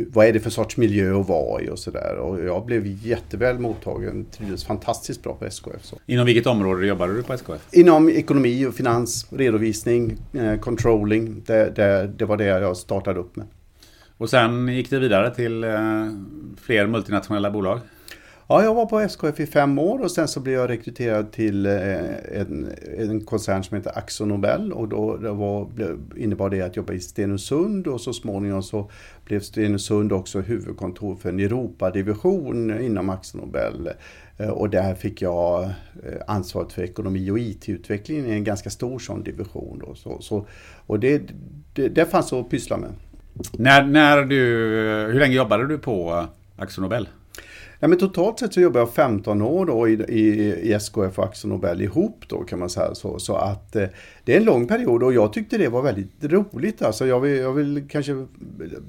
vad 0.08 0.28
är 0.28 0.34
det 0.34 0.40
för 0.40 0.50
sorts 0.50 0.78
miljö 0.78 1.20
att 1.20 1.28
vara 1.28 1.62
i 1.62 1.70
och 1.70 1.80
sådär. 1.80 2.16
Och 2.16 2.46
jag 2.46 2.66
blev 2.66 2.86
jätteväl 2.86 3.60
mottagen, 3.60 4.26
trivdes 4.26 4.66
fantastiskt 4.66 5.24
bra 5.24 5.34
på 5.36 5.46
SKF. 5.46 5.84
Så. 5.84 5.98
Inom 6.06 6.26
vilket 6.26 6.48
område 6.48 6.88
jobbade 6.88 7.14
du 7.14 7.24
på 7.24 7.34
SKF? 7.34 7.68
Inom 7.72 8.10
ekonomi 8.10 8.66
och 8.66 8.74
finans, 8.74 9.28
redovisning, 9.32 10.18
eh, 10.34 10.60
controlling. 10.60 11.44
Det, 11.46 11.76
det, 11.76 12.08
det 12.18 12.26
var 12.26 12.38
det 12.38 12.46
jag 12.46 12.78
startade 12.78 13.20
upp 13.20 13.36
med. 13.36 13.46
Och 14.18 14.30
sen 14.30 14.68
gick 14.68 14.90
det 14.90 15.00
vidare 15.00 15.36
till 15.36 15.64
eh, 15.64 15.72
fler 16.62 16.88
multinationella 16.88 17.52
bolag? 17.52 17.80
Ja, 18.52 18.64
jag 18.64 18.74
var 18.74 18.86
på 18.86 19.00
SKF 19.00 19.40
i 19.40 19.46
fem 19.46 19.80
år 19.80 20.00
och 20.00 20.12
sen 20.12 20.28
så 20.28 20.40
blev 20.40 20.56
jag 20.56 20.70
rekryterad 20.70 21.32
till 21.32 21.66
eh, 21.66 22.42
en, 22.42 22.74
en 22.98 23.26
koncern 23.26 23.64
som 23.64 23.78
heter 23.78 23.98
Axo 23.98 24.26
Nobel 24.26 24.74
och 24.74 24.88
då 24.88 25.18
det 25.18 25.32
var, 25.32 25.68
innebar 26.18 26.50
det 26.50 26.62
att 26.62 26.76
jobba 26.76 26.94
i 26.94 27.00
Stenungsund 27.00 27.88
och 27.88 28.02
så 28.02 28.14
småningom 28.14 28.64
så 28.64 28.92
blev 29.26 29.40
Stenungsund 29.40 30.12
också 30.12 30.40
huvudkontor 30.40 31.16
för 31.16 31.30
en 31.30 31.40
Europadivision 31.40 32.82
inom 32.82 33.10
Axo 33.10 33.38
Nobel. 33.38 33.90
Eh, 34.38 34.50
och 34.50 34.70
där 34.70 34.96
fick 34.96 35.22
jag 35.22 35.64
eh, 35.64 35.70
ansvaret 36.28 36.74
för 36.74 36.84
ekonomi 36.84 37.32
och 37.32 37.40
IT-utvecklingen 37.40 38.26
i 38.26 38.32
en 38.32 38.44
ganska 38.44 38.70
stor 38.70 39.00
sån 39.00 39.24
division. 39.24 39.82
Då. 39.86 39.96
Så, 39.96 40.22
så, 40.22 40.46
och 40.86 41.00
det, 41.00 41.22
det, 41.74 41.88
det 41.88 42.06
fanns 42.06 42.34
att 42.34 42.50
pyssla 42.50 42.78
med. 42.78 42.90
När, 43.54 43.86
när 43.86 44.24
du, 44.24 44.36
hur 45.12 45.20
länge 45.20 45.36
jobbade 45.36 45.68
du 45.68 45.78
på 45.78 46.26
Axo 46.58 46.82
Nobel? 46.82 47.08
Ja, 47.80 47.88
men 47.88 47.98
totalt 47.98 48.40
sett 48.40 48.54
så 48.54 48.62
jobbar 48.62 48.80
jag 48.80 48.94
15 48.94 49.42
år 49.42 49.66
då 49.66 49.88
i, 49.88 49.94
i, 49.94 50.54
i 50.70 50.74
SKF 50.74 51.20
och 51.20 51.26
Axel 51.26 51.50
Nobel 51.50 51.82
ihop 51.82 52.24
då 52.28 52.44
kan 52.44 52.60
man 52.60 52.70
säga. 52.70 52.96
Så, 52.96 53.20
så 53.20 53.36
att 53.36 53.76
eh, 53.76 53.86
det 54.24 54.34
är 54.34 54.38
en 54.38 54.44
lång 54.44 54.68
period 54.68 55.04
och 55.04 55.14
jag 55.14 55.34
tyckte 55.34 55.58
det 55.58 55.68
var 55.68 55.82
väldigt 55.82 56.24
roligt. 56.24 56.82
Alltså 56.82 57.08
jag 57.08 57.20
vill, 57.20 57.38
jag 57.38 57.54
vill 57.54 57.88
kanske 57.90 58.26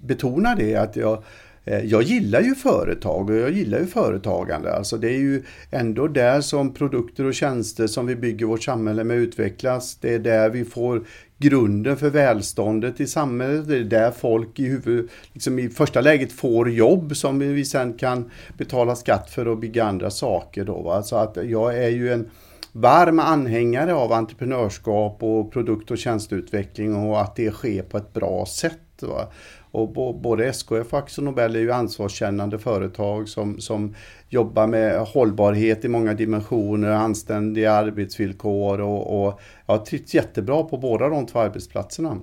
betona 0.02 0.54
det 0.54 0.76
att 0.76 0.96
jag 0.96 1.22
Eh, 1.64 1.84
jag 1.84 2.02
gillar 2.02 2.40
ju 2.40 2.54
företag 2.54 3.30
och 3.30 3.36
jag 3.36 3.50
gillar 3.50 3.78
ju 3.78 3.86
företagande. 3.86 4.74
Alltså 4.74 4.96
det 4.96 5.08
är 5.08 5.18
ju 5.18 5.42
ändå 5.70 6.08
där 6.08 6.40
som 6.40 6.74
produkter 6.74 7.24
och 7.24 7.34
tjänster 7.34 7.86
som 7.86 8.06
vi 8.06 8.16
bygger 8.16 8.46
vårt 8.46 8.62
samhälle 8.62 9.04
med 9.04 9.16
utvecklas. 9.16 9.96
Det 10.00 10.14
är 10.14 10.18
där 10.18 10.50
vi 10.50 10.64
får 10.64 11.04
grunden 11.38 11.96
för 11.96 12.10
välståndet 12.10 13.00
i 13.00 13.06
samhället. 13.06 13.68
Det 13.68 13.76
är 13.76 13.84
där 13.84 14.10
folk 14.10 14.58
i, 14.58 14.66
huvud, 14.66 15.08
liksom 15.32 15.58
i 15.58 15.68
första 15.68 16.00
läget 16.00 16.32
får 16.32 16.70
jobb 16.70 17.16
som 17.16 17.38
vi 17.38 17.64
sen 17.64 17.92
kan 17.92 18.30
betala 18.58 18.96
skatt 18.96 19.30
för 19.30 19.48
och 19.48 19.58
bygga 19.58 19.84
andra 19.84 20.10
saker. 20.10 20.64
Då, 20.64 20.82
va? 20.82 21.02
Så 21.02 21.16
att 21.16 21.38
jag 21.44 21.78
är 21.78 21.88
ju 21.88 22.12
en 22.12 22.30
varm 22.72 23.18
anhängare 23.18 23.94
av 23.94 24.12
entreprenörskap 24.12 25.22
och 25.22 25.52
produkt 25.52 25.90
och 25.90 25.98
tjänsteutveckling 25.98 26.96
och 26.96 27.20
att 27.20 27.36
det 27.36 27.50
sker 27.50 27.82
på 27.82 27.96
ett 27.96 28.12
bra 28.12 28.46
sätt. 28.46 29.02
Va? 29.02 29.28
Och 29.72 30.14
både 30.14 30.46
SKF 30.46 30.92
och 30.92 30.98
Axel 30.98 31.24
Nobel 31.24 31.56
är 31.56 31.60
ju 31.60 31.72
ansvarskännande 31.72 32.58
företag 32.58 33.28
som, 33.28 33.60
som 33.60 33.94
jobbar 34.28 34.66
med 34.66 35.00
hållbarhet 35.00 35.84
i 35.84 35.88
många 35.88 36.14
dimensioner, 36.14 36.90
anständiga 36.90 37.72
arbetsvillkor 37.72 38.80
och, 38.80 39.24
och 39.24 39.40
jag 39.66 39.76
har 39.78 39.84
trivts 39.84 40.14
jättebra 40.14 40.62
på 40.62 40.76
båda 40.76 41.08
de 41.08 41.26
två 41.26 41.38
arbetsplatserna. 41.38 42.18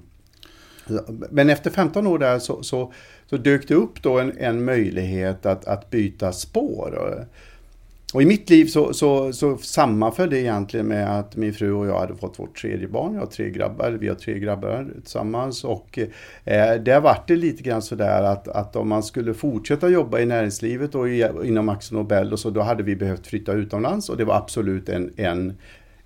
Men 1.30 1.50
efter 1.50 1.70
15 1.70 2.08
år 2.08 2.20
där 2.20 2.39
så, 2.39 2.63
så, 2.63 2.94
så 3.25 3.38
dök 3.38 3.68
det 3.68 3.75
upp 3.75 4.01
då 4.01 4.20
en, 4.20 4.38
en 4.38 4.66
möjlighet 4.66 5.46
att, 5.46 5.66
att 5.66 5.89
byta 5.89 6.32
spår. 6.32 7.25
Och 8.14 8.22
i 8.22 8.26
mitt 8.26 8.50
liv 8.50 8.66
så, 8.66 8.94
så, 8.94 9.34
så 9.34 9.58
sammanföll 9.58 10.30
det 10.30 10.40
egentligen 10.40 10.88
med 10.88 11.20
att 11.20 11.36
min 11.36 11.54
fru 11.54 11.72
och 11.72 11.88
jag 11.88 12.00
hade 12.00 12.16
fått 12.16 12.40
vårt 12.40 12.62
tredje 12.62 12.88
barn. 12.88 13.14
Jag 13.14 13.20
har 13.20 13.28
tre 13.28 13.50
grabbar, 13.50 13.92
vi 13.92 14.08
har 14.08 14.16
tre 14.16 14.40
grabbar 14.40 14.88
tillsammans. 15.02 15.64
Och 15.64 16.00
eh, 16.44 16.76
där 16.82 17.00
vart 17.00 17.28
det 17.28 17.36
lite 17.36 17.64
grann 17.64 17.82
sådär 17.82 18.24
att, 18.24 18.48
att 18.48 18.76
om 18.76 18.90
man 18.90 19.04
skulle 19.04 19.34
fortsätta 19.34 19.90
jobba 19.90 20.20
i 20.20 20.26
näringslivet 20.26 20.96
och 20.96 21.10
i, 21.10 21.30
inom 21.44 21.70
Axel 21.70 21.98
Nobel 21.98 22.34
och 22.34 22.40
så, 22.40 22.50
då 22.50 22.62
hade 22.62 22.84
vi 22.84 22.96
behövt 22.96 23.28
flytta 23.28 23.54
utomlands. 23.54 24.10
Och 24.10 24.18
det 24.18 24.26
var 24.26 24.36
absolut 24.36 24.90
en, 24.90 25.14
en 25.18 25.54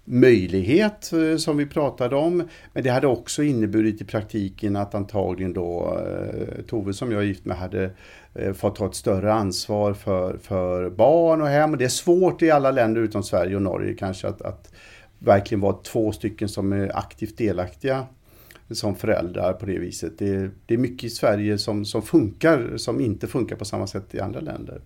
möjlighet 0.06 1.14
eh, 1.14 1.38
som 1.38 1.58
vi 1.58 1.66
pratade 1.66 2.16
om. 2.16 2.44
Men 2.74 2.84
det 2.84 2.90
hade 2.90 3.08
också 3.08 3.44
inneburit 3.44 4.02
i 4.02 4.06
praktiken 4.06 4.76
att 4.76 4.96
antagligen 4.96 5.54
då 5.54 6.00
eh, 6.08 6.64
Tove 6.64 6.94
som 6.94 7.12
jag 7.12 7.22
är 7.22 7.26
gift 7.26 7.46
med 7.46 7.58
hade 7.58 7.92
Eh, 8.34 8.54
fått 8.54 8.76
ta 8.76 8.86
ett 8.86 8.96
större 8.96 9.34
ansvar 9.34 9.94
för, 9.94 10.38
för 10.38 10.90
barn 10.90 11.42
och 11.42 11.48
hem. 11.48 11.72
Och 11.72 11.78
det 11.78 11.86
är 11.86 11.90
svårt 11.90 12.42
i 12.42 12.52
alla 12.52 12.72
länder 12.72 13.02
utom 13.02 13.24
Sverige 13.24 13.56
och 13.56 13.62
Norge 13.62 13.94
kanske 13.94 14.28
att, 14.28 14.42
att 14.42 14.74
verkligen 15.20 15.62
vara 15.62 15.74
två 15.84 16.12
stycken 16.12 16.50
som 16.50 16.74
är 16.74 16.98
aktivt 16.98 17.38
delaktiga 17.38 18.06
som 18.70 18.96
föräldrar 18.96 19.54
på 19.54 19.66
det 19.66 19.80
viset. 19.80 20.18
Det, 20.18 20.52
det 20.66 20.74
är 20.74 20.78
mycket 20.78 21.04
i 21.04 21.10
Sverige 21.10 21.58
som, 21.58 21.86
som 21.86 22.02
funkar 22.02 22.78
som 22.78 23.00
inte 23.00 23.28
funkar 23.28 23.56
på 23.56 23.66
samma 23.66 23.88
sätt 23.88 24.16
i 24.16 24.20
andra 24.20 24.40
länder. 24.40 24.82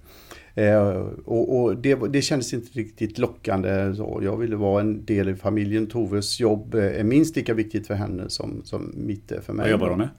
Eh, 0.55 0.87
och, 1.25 1.61
och 1.61 1.77
det, 1.77 1.95
det 1.95 2.21
kändes 2.21 2.53
inte 2.53 2.79
riktigt 2.79 3.17
lockande. 3.17 3.95
Så 3.95 4.19
jag 4.23 4.37
ville 4.37 4.55
vara 4.55 4.81
en 4.81 5.05
del 5.05 5.29
i 5.29 5.35
familjen. 5.35 5.87
Toves 5.87 6.39
jobb 6.39 6.75
eh, 6.75 6.99
är 6.99 7.03
minst 7.03 7.35
lika 7.35 7.53
viktigt 7.53 7.87
för 7.87 7.93
henne 7.93 8.29
som, 8.29 8.61
som 8.63 8.93
mitt 8.95 9.31
är 9.31 9.41
för 9.41 9.53
mig. 9.53 9.63
Vad 9.63 9.71
jobbar 9.71 9.89
hon 9.89 9.97
med? 9.97 10.09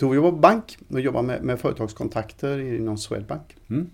Tove 0.00 0.16
jobbar 0.16 0.30
på 0.30 0.36
bank 0.36 0.78
och 0.88 1.00
jobbar 1.00 1.22
med, 1.22 1.42
med 1.42 1.60
företagskontakter 1.60 2.58
inom 2.58 2.98
Swedbank. 2.98 3.56
Mm. 3.70 3.90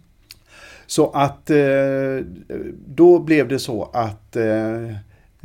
Så 0.87 1.11
att 1.11 1.51
eh, 1.51 2.19
då 2.87 3.19
blev 3.19 3.49
det 3.49 3.59
så 3.59 3.91
att 3.93 4.37
eh, 4.37 4.97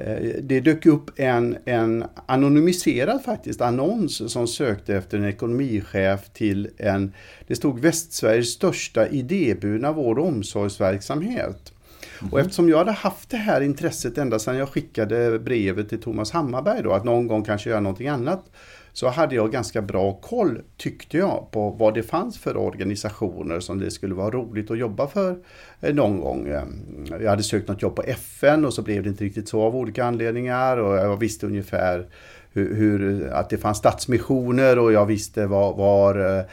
Eh, 0.05 0.41
det 0.41 0.59
dök 0.59 0.85
upp 0.85 1.19
en, 1.19 1.57
en 1.65 2.05
anonymiserad 2.25 3.23
faktiskt 3.23 3.61
annons 3.61 4.31
som 4.31 4.47
sökte 4.47 4.95
efter 4.95 5.17
en 5.17 5.25
ekonomichef 5.25 6.29
till 6.33 6.69
en, 6.77 7.13
det 7.47 7.55
stod 7.55 7.79
Västsveriges 7.79 8.49
största 8.49 9.07
idéburna 9.07 9.91
vård 9.91 10.19
och 10.19 10.27
omsorgsverksamhet. 10.27 11.73
Mm. 12.21 12.33
Och 12.33 12.39
eftersom 12.39 12.69
jag 12.69 12.77
hade 12.77 12.91
haft 12.91 13.29
det 13.29 13.37
här 13.37 13.61
intresset 13.61 14.17
ända 14.17 14.39
sedan 14.39 14.57
jag 14.57 14.69
skickade 14.69 15.39
brevet 15.39 15.89
till 15.89 16.01
Thomas 16.01 16.31
Hammarberg 16.31 16.83
då, 16.83 16.93
att 16.93 17.03
någon 17.03 17.27
gång 17.27 17.43
kanske 17.43 17.69
göra 17.69 17.79
någonting 17.79 18.07
annat, 18.07 18.51
så 18.93 19.09
hade 19.09 19.35
jag 19.35 19.51
ganska 19.51 19.81
bra 19.81 20.13
koll, 20.13 20.61
tyckte 20.77 21.17
jag, 21.17 21.47
på 21.51 21.69
vad 21.69 21.93
det 21.93 22.03
fanns 22.03 22.39
för 22.39 22.57
organisationer 22.57 23.59
som 23.59 23.79
det 23.79 23.91
skulle 23.91 24.15
vara 24.15 24.31
roligt 24.31 24.71
att 24.71 24.77
jobba 24.77 25.07
för 25.07 25.37
eh, 25.81 25.93
någon 25.93 26.19
gång. 26.19 26.47
Ehm, 26.47 27.05
jag 27.21 27.29
hade 27.29 27.43
sökt 27.43 27.67
något 27.67 27.81
jobb 27.81 27.95
på 27.95 28.03
FN 28.03 28.65
och 28.65 28.73
så 28.73 28.81
blev 28.81 29.03
det 29.03 29.09
inte 29.09 29.23
riktigt 29.23 29.49
så 29.49 29.61
av 29.61 29.75
olika 29.75 30.05
anledningar 30.05 30.77
och 30.77 30.95
jag 30.95 31.17
visste 31.17 31.45
ungefär 31.45 32.07
hur, 32.53 32.75
hur, 32.75 33.27
att 33.27 33.49
det 33.49 33.57
fanns 33.57 33.77
stadsmissioner 33.77 34.79
och 34.79 34.93
jag 34.93 35.05
visste 35.05 35.47
var, 35.47 35.73
var 35.73 36.37
eh, 36.37 36.43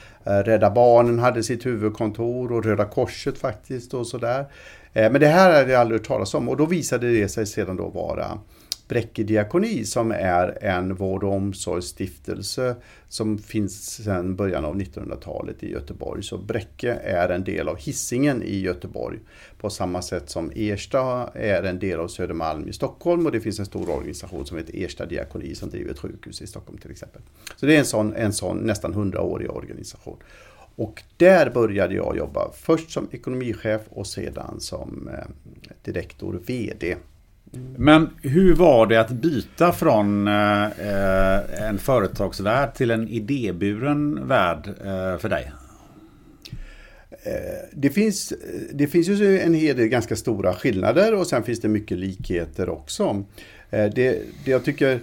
Rädda 0.43 0.71
Barnen 0.71 1.19
hade 1.19 1.43
sitt 1.43 1.67
huvudkontor 1.67 2.53
och 2.53 2.65
Röda 2.65 2.85
Korset 2.85 3.39
faktiskt 3.39 3.95
och 3.95 4.07
sådär. 4.07 4.47
Ehm, 4.93 5.13
men 5.13 5.21
det 5.21 5.27
här 5.27 5.59
hade 5.59 5.73
jag 5.73 5.81
aldrig 5.81 6.01
hört 6.01 6.09
talas 6.09 6.35
om 6.35 6.49
och 6.49 6.57
då 6.57 6.67
visade 6.67 7.11
det 7.11 7.29
sig 7.29 7.47
sedan 7.47 7.77
då 7.77 7.89
vara 7.89 8.39
Bräcke 8.89 9.23
diakoni 9.23 9.85
som 9.85 10.11
är 10.11 10.65
en 10.65 10.95
vård 10.95 11.25
och 11.25 11.33
omsorgsstiftelse 11.33 12.77
som 13.09 13.39
finns 13.39 13.91
sedan 13.91 14.37
början 14.37 14.65
av 14.65 14.77
1900-talet 14.77 15.63
i 15.63 15.73
Göteborg. 15.73 16.23
Så 16.23 16.39
Bräcke 16.39 16.93
är 16.93 17.29
en 17.29 17.45
del 17.45 17.69
av 17.69 17.77
hissingen 17.77 18.43
i 18.43 18.61
Göteborg 18.61 19.19
på 19.59 19.71
samma 19.71 20.03
sätt 20.03 20.31
som 20.31 20.53
Ersta 20.55 21.31
är 21.35 21.63
en 21.63 21.79
del 21.79 22.01
av 22.01 22.09
Södermalm 22.09 22.69
i 22.69 22.73
Stockholm 22.73 23.27
och 23.27 23.33
det 23.33 23.41
finns 23.41 23.59
en 23.59 23.67
stor 23.67 23.91
organisation 23.91 24.47
som 24.47 24.57
heter 24.57 24.85
Ersta 24.85 25.07
diakoni 25.07 25.55
som 25.55 25.71
driver 25.71 25.91
ett 25.91 25.99
sjukhus 25.99 26.43
i 26.43 26.47
Stockholm 26.47 26.79
till 26.79 26.91
exempel. 26.91 27.23
Så 27.57 27.67
det 27.67 27.75
är 27.75 27.79
en 27.79 27.85
sån, 27.85 28.15
en 28.15 28.33
sån 28.33 28.57
nästan 28.57 28.95
hundraårig 28.95 29.51
organisation. 29.51 30.17
Och 30.79 31.03
där 31.17 31.51
började 31.51 31.95
jag 31.95 32.17
jobba. 32.17 32.51
Först 32.53 32.91
som 32.91 33.09
ekonomichef 33.11 33.81
och 33.89 34.07
sedan 34.07 34.61
som 34.61 35.09
eh, 35.09 35.27
direktor 35.83 36.41
VD. 36.47 36.97
Men 37.77 38.11
hur 38.23 38.55
var 38.55 38.87
det 38.87 39.01
att 39.01 39.11
byta 39.11 39.73
från 39.73 40.29
eh, 40.29 41.69
en 41.69 41.79
företagsvärld 41.79 42.75
till 42.75 42.91
en 42.91 43.09
idéburen 43.09 44.29
värld 44.29 44.69
eh, 44.69 45.19
för 45.19 45.29
dig? 45.29 45.53
Eh, 47.11 47.69
det 47.73 47.91
finns, 47.91 48.33
det 48.73 48.87
finns 48.87 49.09
ju 49.09 49.41
en 49.41 49.55
hel 49.55 49.77
del 49.77 49.89
ganska 49.89 50.17
stora 50.17 50.55
skillnader 50.55 51.15
och 51.15 51.27
sen 51.27 51.43
finns 51.43 51.61
det 51.61 51.69
mycket 51.69 51.99
likheter 51.99 52.69
också. 52.69 53.25
Eh, 53.71 53.91
det, 53.95 54.23
det 54.45 54.51
jag 54.51 54.65
tycker 54.65 55.01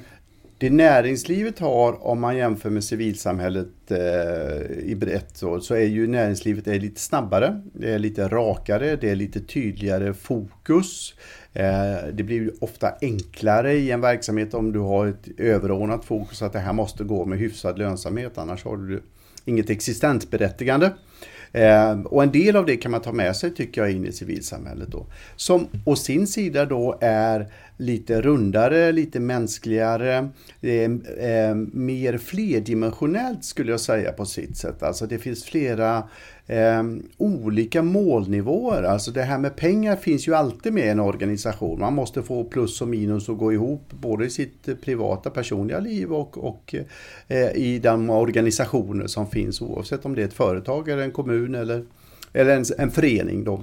det 0.58 0.70
näringslivet 0.70 1.60
har 1.60 2.08
om 2.08 2.22
man 2.22 2.38
jämför 2.38 2.70
med 2.70 2.84
civilsamhället 2.84 3.92
eh, 3.92 4.78
i 4.84 4.96
brett 4.96 5.30
så, 5.34 5.60
så 5.60 5.74
är 5.74 5.86
ju 5.86 6.08
näringslivet 6.08 6.68
är 6.68 6.80
lite 6.80 7.02
snabbare, 7.02 7.62
det 7.74 7.92
är 7.92 8.00
lite 8.00 8.28
rakare, 8.28 8.96
det 8.96 9.10
är 9.10 9.16
lite 9.16 9.40
tydligare 9.40 10.14
fokus. 10.14 11.14
Eh, 11.56 12.08
det 12.14 12.24
blir 12.24 12.52
ofta 12.60 12.94
enklare 13.02 13.74
i 13.74 13.92
en 13.92 14.02
verksamhet 14.02 14.54
om 14.54 14.72
du 14.72 14.80
har 14.80 15.08
ett 15.08 15.28
överordnat 15.38 16.06
fokus 16.06 16.42
att 16.42 16.54
det 16.54 16.60
här 16.60 16.74
måste 16.74 17.04
gå 17.04 17.26
med 17.26 17.40
hyfsad 17.40 17.80
lönsamhet 17.80 18.38
annars 18.38 18.64
har 18.64 18.78
du 18.78 19.04
inget 19.46 19.70
existensberättigande. 19.70 20.94
Eh, 21.52 22.00
och 22.00 22.24
en 22.24 22.32
del 22.32 22.56
av 22.56 22.66
det 22.66 22.78
kan 22.78 22.92
man 22.92 23.02
ta 23.02 23.12
med 23.12 23.36
sig 23.36 23.54
tycker 23.54 23.82
jag 23.82 23.92
in 23.92 24.06
i 24.06 24.12
civilsamhället 24.12 24.88
då. 24.92 25.06
Som 25.36 25.68
å 25.86 25.96
sin 25.96 26.28
sida 26.28 26.66
då 26.66 26.98
är 27.02 27.48
lite 27.78 28.22
rundare, 28.22 28.92
lite 28.92 29.20
mänskligare, 29.20 30.30
eh, 30.62 31.56
mer 31.74 32.18
flerdimensionellt 32.18 33.44
skulle 33.44 33.72
jag 33.72 33.80
säga 33.80 34.12
på 34.12 34.26
sitt 34.26 34.58
sätt. 34.58 34.84
Alltså 34.84 35.06
det 35.06 35.18
finns 35.18 35.44
flera 35.46 36.04
eh, 36.48 36.84
olika 37.18 37.82
målnivåer. 37.82 38.84
Alltså 38.84 39.12
det 39.12 39.22
här 39.22 39.38
med 39.38 39.56
pengar 39.56 39.96
finns 39.96 40.28
ju 40.28 40.36
alltid 40.36 40.74
med 40.74 40.86
i 40.86 40.90
en 40.90 41.00
organisation. 41.00 41.80
Man 41.80 41.94
måste 41.94 42.24
få 42.24 42.44
plus 42.44 42.82
och 42.82 42.88
minus 42.88 43.30
att 43.30 43.38
gå 43.38 43.54
ihop 43.54 43.82
både 43.90 44.26
i 44.26 44.30
sitt 44.30 44.82
privata 44.82 45.30
personliga 45.30 45.80
liv 45.80 46.14
och, 46.14 46.38
och 46.38 46.76
eh, 47.28 47.52
i 47.52 47.80
de 47.80 48.10
organisationer 48.10 49.08
som 49.08 49.28
finns 49.28 49.62
oavsett 49.62 50.06
om 50.06 50.16
det 50.16 50.22
är 50.22 50.26
ett 50.26 50.34
företag 50.34 50.90
eller 50.90 51.04
en 51.04 51.12
kommun 51.12 51.56
eller, 51.56 51.86
eller 52.34 52.56
en, 52.56 52.66
en 52.78 52.92
förening. 52.92 53.44
Då. 53.44 53.62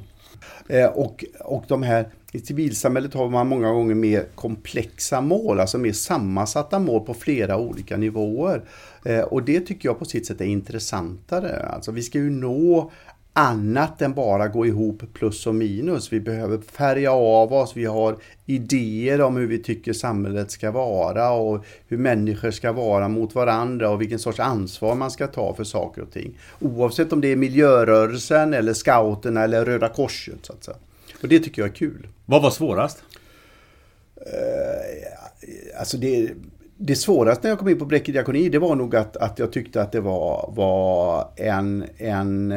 Eh, 0.69 0.87
och, 0.87 1.25
och 1.41 1.65
de 1.69 1.83
här, 1.83 2.09
i 2.35 2.41
civilsamhället 2.41 3.15
har 3.15 3.29
man 3.29 3.47
många 3.47 3.73
gånger 3.73 3.95
mer 3.95 4.27
komplexa 4.35 5.21
mål, 5.21 5.61
alltså 5.61 5.79
mer 5.79 5.93
sammansatta 5.93 6.79
mål 6.79 7.07
på 7.07 7.15
flera 7.15 7.59
olika 7.59 7.97
nivåer. 7.97 8.63
Eh, 9.05 9.21
och 9.21 9.43
det 9.43 9.61
tycker 9.61 9.89
jag 9.89 9.99
på 9.99 10.05
sitt 10.05 10.27
sätt 10.27 10.41
är 10.41 10.45
intressantare. 10.45 11.67
Alltså 11.67 11.93
vi 11.93 12.03
ska 12.03 12.19
ju 12.19 12.31
nå 12.31 12.91
annat 13.33 14.03
än 14.03 14.15
bara 14.15 14.49
gå 14.49 14.67
ihop 14.67 15.03
plus 15.13 15.47
och 15.47 15.55
minus. 15.55 16.13
Vi 16.13 16.21
behöver 16.21 16.59
färga 16.59 17.13
av 17.13 17.53
oss, 17.53 17.77
vi 17.77 17.85
har 17.85 18.17
idéer 18.47 19.21
om 19.21 19.37
hur 19.37 19.47
vi 19.47 19.59
tycker 19.59 19.93
samhället 19.93 20.51
ska 20.51 20.71
vara 20.71 21.31
och 21.31 21.65
hur 21.89 21.99
människor 21.99 22.51
ska 22.51 22.73
vara 22.73 23.09
mot 23.09 23.35
varandra 23.35 23.91
och 23.91 24.01
vilken 24.01 24.19
sorts 24.19 24.41
ansvar 24.41 24.95
man 24.95 25.11
ska 25.11 25.27
ta 25.27 25.55
för 25.55 25.65
saker 25.65 26.03
och 26.03 26.11
ting. 26.11 26.39
Oavsett 26.61 27.13
om 27.13 27.21
det 27.21 27.33
är 27.33 27.37
miljörörelsen 27.37 28.55
eller 28.55 28.75
scouterna 28.75 29.45
eller 29.45 29.65
Röda 29.65 29.89
Korset. 29.89 30.39
Så 30.43 30.53
att 30.53 30.65
säga. 30.65 30.77
Och 31.23 31.29
det 31.29 31.39
tycker 31.39 31.63
jag 31.63 31.69
är 31.69 31.75
kul. 31.75 32.09
Vad 32.27 32.43
var 32.43 32.51
svårast? 32.51 33.03
Uh, 34.17 35.79
alltså 35.79 35.97
det, 35.97 36.31
det 36.77 36.97
svåraste 36.97 37.43
när 37.43 37.51
jag 37.51 37.59
kom 37.59 37.69
in 37.69 37.79
på 37.79 37.85
Bräcke 37.85 38.13
diakoni 38.13 38.49
det 38.49 38.59
var 38.59 38.75
nog 38.75 38.97
att, 38.97 39.17
att 39.17 39.39
jag 39.39 39.53
tyckte 39.53 39.83
att 39.83 39.93
det 39.93 40.01
var, 40.01 40.51
var 40.57 41.29
en, 41.37 41.85
en 41.97 42.55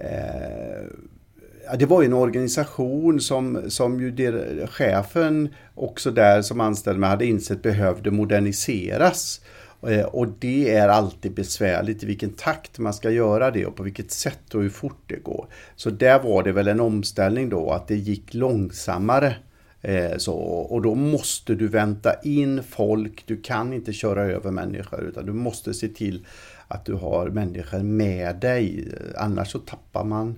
Eh, 0.00 1.76
det 1.78 1.86
var 1.86 2.02
ju 2.02 2.06
en 2.06 2.12
organisation 2.12 3.20
som, 3.20 3.70
som 3.70 4.00
ju 4.00 4.10
der, 4.10 4.66
chefen 4.66 5.48
också 5.74 6.10
där 6.10 6.42
som 6.42 6.60
anställde 6.60 7.00
mig 7.00 7.10
hade 7.10 7.26
insett 7.26 7.62
behövde 7.62 8.10
moderniseras. 8.10 9.40
Eh, 9.88 10.04
och 10.04 10.28
det 10.38 10.74
är 10.74 10.88
alltid 10.88 11.34
besvärligt 11.34 12.02
i 12.02 12.06
vilken 12.06 12.30
takt 12.30 12.78
man 12.78 12.94
ska 12.94 13.10
göra 13.10 13.50
det 13.50 13.66
och 13.66 13.76
på 13.76 13.82
vilket 13.82 14.10
sätt 14.10 14.54
och 14.54 14.62
hur 14.62 14.70
fort 14.70 15.02
det 15.06 15.16
går. 15.16 15.46
Så 15.76 15.90
där 15.90 16.18
var 16.22 16.42
det 16.42 16.52
väl 16.52 16.68
en 16.68 16.80
omställning 16.80 17.48
då 17.48 17.70
att 17.70 17.88
det 17.88 17.96
gick 17.96 18.34
långsammare. 18.34 19.36
Eh, 19.82 20.16
så, 20.16 20.34
och 20.42 20.82
då 20.82 20.94
måste 20.94 21.54
du 21.54 21.68
vänta 21.68 22.14
in 22.22 22.62
folk, 22.62 23.22
du 23.26 23.36
kan 23.36 23.72
inte 23.72 23.92
köra 23.92 24.22
över 24.22 24.50
människor 24.50 25.04
utan 25.04 25.26
du 25.26 25.32
måste 25.32 25.74
se 25.74 25.88
till 25.88 26.26
att 26.68 26.84
du 26.84 26.94
har 26.94 27.28
människor 27.28 27.78
med 27.78 28.36
dig. 28.36 28.88
Annars 29.16 29.52
så 29.52 29.58
tappar 29.58 30.04
man 30.04 30.28
eh, 30.28 30.34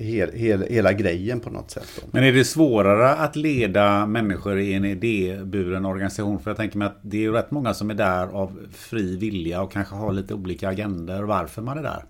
hel, 0.00 0.32
hel, 0.32 0.62
hela 0.70 0.92
grejen 0.92 1.40
på 1.40 1.50
något 1.50 1.70
sätt. 1.70 1.88
Då. 1.96 2.02
Men 2.10 2.24
är 2.24 2.32
det 2.32 2.44
svårare 2.44 3.10
att 3.10 3.36
leda 3.36 4.06
människor 4.06 4.58
i 4.58 4.74
en 4.74 4.84
idéburen 4.84 5.84
organisation? 5.84 6.40
För 6.40 6.50
jag 6.50 6.56
tänker 6.56 6.78
mig 6.78 6.86
att 6.86 6.98
det 7.02 7.16
är 7.16 7.20
ju 7.20 7.32
rätt 7.32 7.50
många 7.50 7.74
som 7.74 7.90
är 7.90 7.94
där 7.94 8.26
av 8.26 8.58
fri 8.72 9.16
vilja 9.16 9.62
och 9.62 9.72
kanske 9.72 9.94
har 9.94 10.12
lite 10.12 10.34
olika 10.34 10.68
agender 10.68 11.22
varför 11.22 11.62
man 11.62 11.78
är 11.78 11.82
där. 11.82 12.04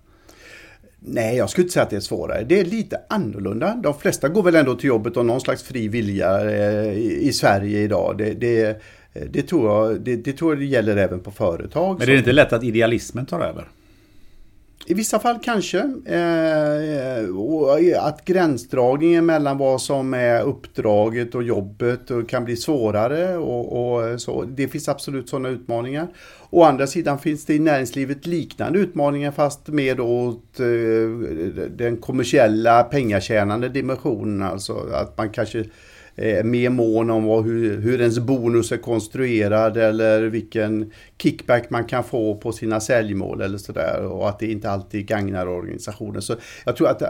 Nej, 0.99 1.37
jag 1.37 1.49
skulle 1.49 1.63
inte 1.63 1.73
säga 1.73 1.83
att 1.83 1.89
det 1.89 1.95
är 1.95 1.99
svårare. 1.99 2.43
Det 2.43 2.59
är 2.59 2.65
lite 2.65 2.99
annorlunda. 3.09 3.79
De 3.83 3.93
flesta 3.93 4.29
går 4.29 4.43
väl 4.43 4.55
ändå 4.55 4.75
till 4.75 4.87
jobbet 4.87 5.17
av 5.17 5.25
någon 5.25 5.41
slags 5.41 5.63
fri 5.63 5.87
vilja 5.87 6.51
eh, 6.51 6.97
i, 6.97 7.31
Sverige 7.33 7.79
idag. 7.79 8.17
Det, 8.17 8.33
det, 8.33 8.81
Eh, 9.13 9.23
det 9.29 9.41
tror, 9.41 9.69
jag, 9.69 10.01
det, 10.01 10.15
det, 10.15 10.33
tror 10.33 10.51
jag 10.51 10.59
det 10.59 10.65
gäller 10.65 10.97
även 10.97 11.19
på 11.19 11.31
företag. 11.31 11.99
Men 11.99 12.09
är 12.09 12.11
det 12.11 12.17
inte 12.17 12.31
lätt 12.31 12.53
att 12.53 12.63
idealismen 12.63 13.25
tar 13.25 13.39
över? 13.39 13.67
I 14.85 14.93
vissa 14.93 15.19
fall 15.19 15.39
kanske. 15.43 15.79
Eh, 16.05 17.35
och 17.35 17.79
eh, 17.79 18.05
att 18.05 18.25
gränsdragningen 18.25 19.25
mellan 19.25 19.57
vad 19.57 19.81
som 19.81 20.13
är 20.13 20.41
uppdraget 20.41 21.35
och 21.35 21.43
jobbet 21.43 22.11
kan 22.27 22.45
bli 22.45 22.55
svårare. 22.55 23.37
Och, 23.37 23.93
och, 23.93 24.21
så. 24.21 24.43
Det 24.43 24.67
finns 24.67 24.89
absolut 24.89 25.29
sådana 25.29 25.49
utmaningar. 25.49 26.07
Å 26.49 26.63
andra 26.63 26.87
sidan 26.87 27.19
finns 27.19 27.45
det 27.45 27.55
i 27.55 27.59
näringslivet 27.59 28.25
liknande 28.25 28.79
utmaningar 28.79 29.31
fast 29.31 29.67
med 29.67 29.99
åt 29.99 30.59
eh, 30.59 30.65
den 31.69 31.97
kommersiella 31.97 32.83
pengatjänande 32.83 33.69
dimensionen. 33.69 34.41
Alltså 34.41 34.73
att 34.93 35.17
man 35.17 35.29
kanske 35.29 35.65
eh, 36.15 36.43
mer 36.43 36.69
mån 36.69 37.09
om 37.09 37.23
vad, 37.23 37.45
hur, 37.45 37.81
hur 37.81 38.01
ens 38.01 38.19
bonus 38.19 38.71
är 38.71 38.77
konstruerad 38.77 39.77
eller 39.77 40.21
vilken 40.21 40.91
kickback 41.17 41.69
man 41.69 41.85
kan 41.85 42.03
få 42.03 42.35
på 42.35 42.51
sina 42.51 42.79
säljmål 42.79 43.41
eller 43.41 43.57
sådär 43.57 44.03
och 44.03 44.29
att 44.29 44.39
det 44.39 44.51
inte 44.51 44.69
alltid 44.69 45.07
gagnar 45.07 45.47
organisationen. 45.47 46.21
Så 46.21 46.35
jag 46.65 46.75
tror 46.75 46.87
att 46.87 47.01
eh, 47.01 47.09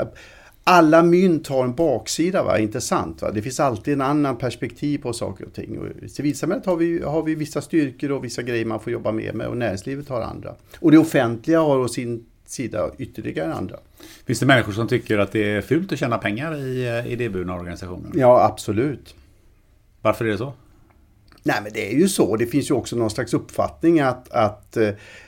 alla 0.64 1.04
mynt 1.04 1.48
har 1.48 1.64
en 1.64 1.76
baksida, 1.76 2.44
va? 2.44 2.60
intressant. 2.60 3.22
Va? 3.22 3.32
Det 3.32 3.42
finns 3.42 3.60
alltid 3.60 3.94
en 3.94 4.02
annan 4.02 4.38
perspektiv 4.38 4.98
på 4.98 5.14
saker 5.14 5.46
och 5.46 5.54
ting. 5.54 5.80
Och 5.80 6.04
I 6.04 6.10
civilsamhället 6.10 6.66
har 6.66 6.76
vi, 6.76 7.04
har 7.04 7.24
vi 7.24 7.36
vissa 7.36 7.62
styrkor 7.62 8.12
och 8.12 8.24
vissa 8.24 8.42
grejer 8.42 8.66
man 8.66 8.80
får 8.80 8.94
jobba 8.94 9.12
mer 9.12 9.34
med 9.34 9.48
och 9.48 9.58
näringslivet 9.58 10.10
har 10.10 10.22
andra. 10.22 10.56
Och 10.80 10.92
det 10.92 10.98
offentliga 10.98 11.60
har 11.60 11.78
å 11.78 11.88
sin 11.88 12.26
sida 12.46 12.92
ytterligare 12.98 13.54
andra. 13.54 13.78
Finns 14.26 14.40
det 14.40 14.46
människor 14.46 14.74
som 14.74 14.88
tycker 14.88 15.18
att 15.18 15.32
det 15.32 15.52
är 15.52 15.62
fult 15.62 15.92
att 15.92 16.00
tjäna 16.00 16.18
pengar 16.18 16.58
i 16.58 16.88
eh, 16.88 17.14
idéburna 17.14 17.54
organisationer? 17.56 18.12
Ja, 18.14 18.46
absolut. 18.46 19.16
Varför 20.02 20.26
är 20.26 20.30
det 20.30 20.38
så? 20.38 20.54
Nej 21.44 21.56
men 21.64 21.74
det 21.74 21.92
är 21.92 21.96
ju 21.96 22.08
så. 22.08 22.36
Det 22.36 22.46
finns 22.46 22.72
ju 22.72 22.76
också 22.76 22.96
någon 22.96 23.10
slags 23.10 23.34
uppfattning 23.34 24.00
att, 24.00 24.32
att 24.32 24.78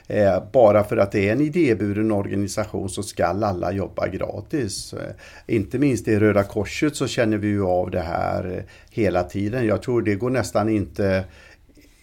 eh, 0.06 0.42
bara 0.52 0.84
för 0.84 0.96
att 0.96 1.12
det 1.12 1.28
är 1.28 1.32
en 1.32 1.40
idéburen 1.40 2.12
organisation 2.12 2.88
så 2.88 3.02
ska 3.02 3.26
alla 3.26 3.72
jobba 3.72 4.08
gratis. 4.08 4.92
Eh, 4.92 5.54
inte 5.54 5.78
minst 5.78 6.08
i 6.08 6.18
Röda 6.18 6.42
Korset 6.42 6.96
så 6.96 7.06
känner 7.06 7.36
vi 7.36 7.48
ju 7.48 7.64
av 7.64 7.90
det 7.90 8.00
här 8.00 8.56
eh, 8.56 8.62
hela 8.90 9.22
tiden. 9.22 9.66
Jag 9.66 9.82
tror 9.82 10.02
det 10.02 10.14
går 10.14 10.30
nästan 10.30 10.68
inte, 10.68 11.24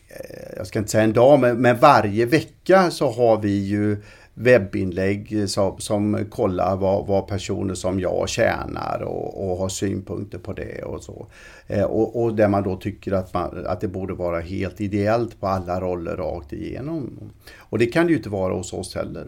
eh, 0.08 0.58
jag 0.58 0.68
ska 0.68 0.80
inte 0.80 0.92
säga 0.92 1.04
en 1.04 1.14
dag, 1.14 1.40
men, 1.40 1.58
men 1.58 1.78
varje 1.78 2.26
vecka 2.26 2.92
så 2.92 3.12
har 3.12 3.42
vi 3.42 3.66
ju 3.66 3.98
webbinlägg 4.42 5.50
som, 5.50 5.80
som 5.80 6.26
kollar 6.30 6.76
vad, 6.76 7.08
vad, 7.08 7.28
personer 7.28 7.74
som 7.74 8.00
jag 8.00 8.30
tjänar 8.30 9.02
och, 9.02 9.52
och 9.52 9.58
har 9.58 9.70
synpunkter 9.70 10.38
på 10.38 10.54
det 10.54 10.84
och 10.84 11.04
så. 11.04 11.28
Eh, 11.68 11.84
och, 11.84 12.24
och 12.24 12.36
där 12.36 12.48
man 12.48 12.64
då 12.64 12.76
tycker 12.76 13.12
att, 13.12 13.34
man, 13.34 13.66
att 13.68 13.82
det 13.82 13.88
borde 13.88 14.14
vara 14.14 14.40
helt 14.40 14.82
ideellt 14.82 15.40
på 15.40 15.48
alla 15.48 15.82
roller 15.82 16.16
rakt 16.16 16.54
igenom. 16.54 17.32
Och 17.58 17.80
det 17.80 17.86
kan 17.86 18.06
det 18.06 18.12
ju 18.12 18.18
inte 18.18 18.30
vara 18.30 18.54
hos 18.54 18.74
oss 18.74 18.96
heller. 18.96 19.28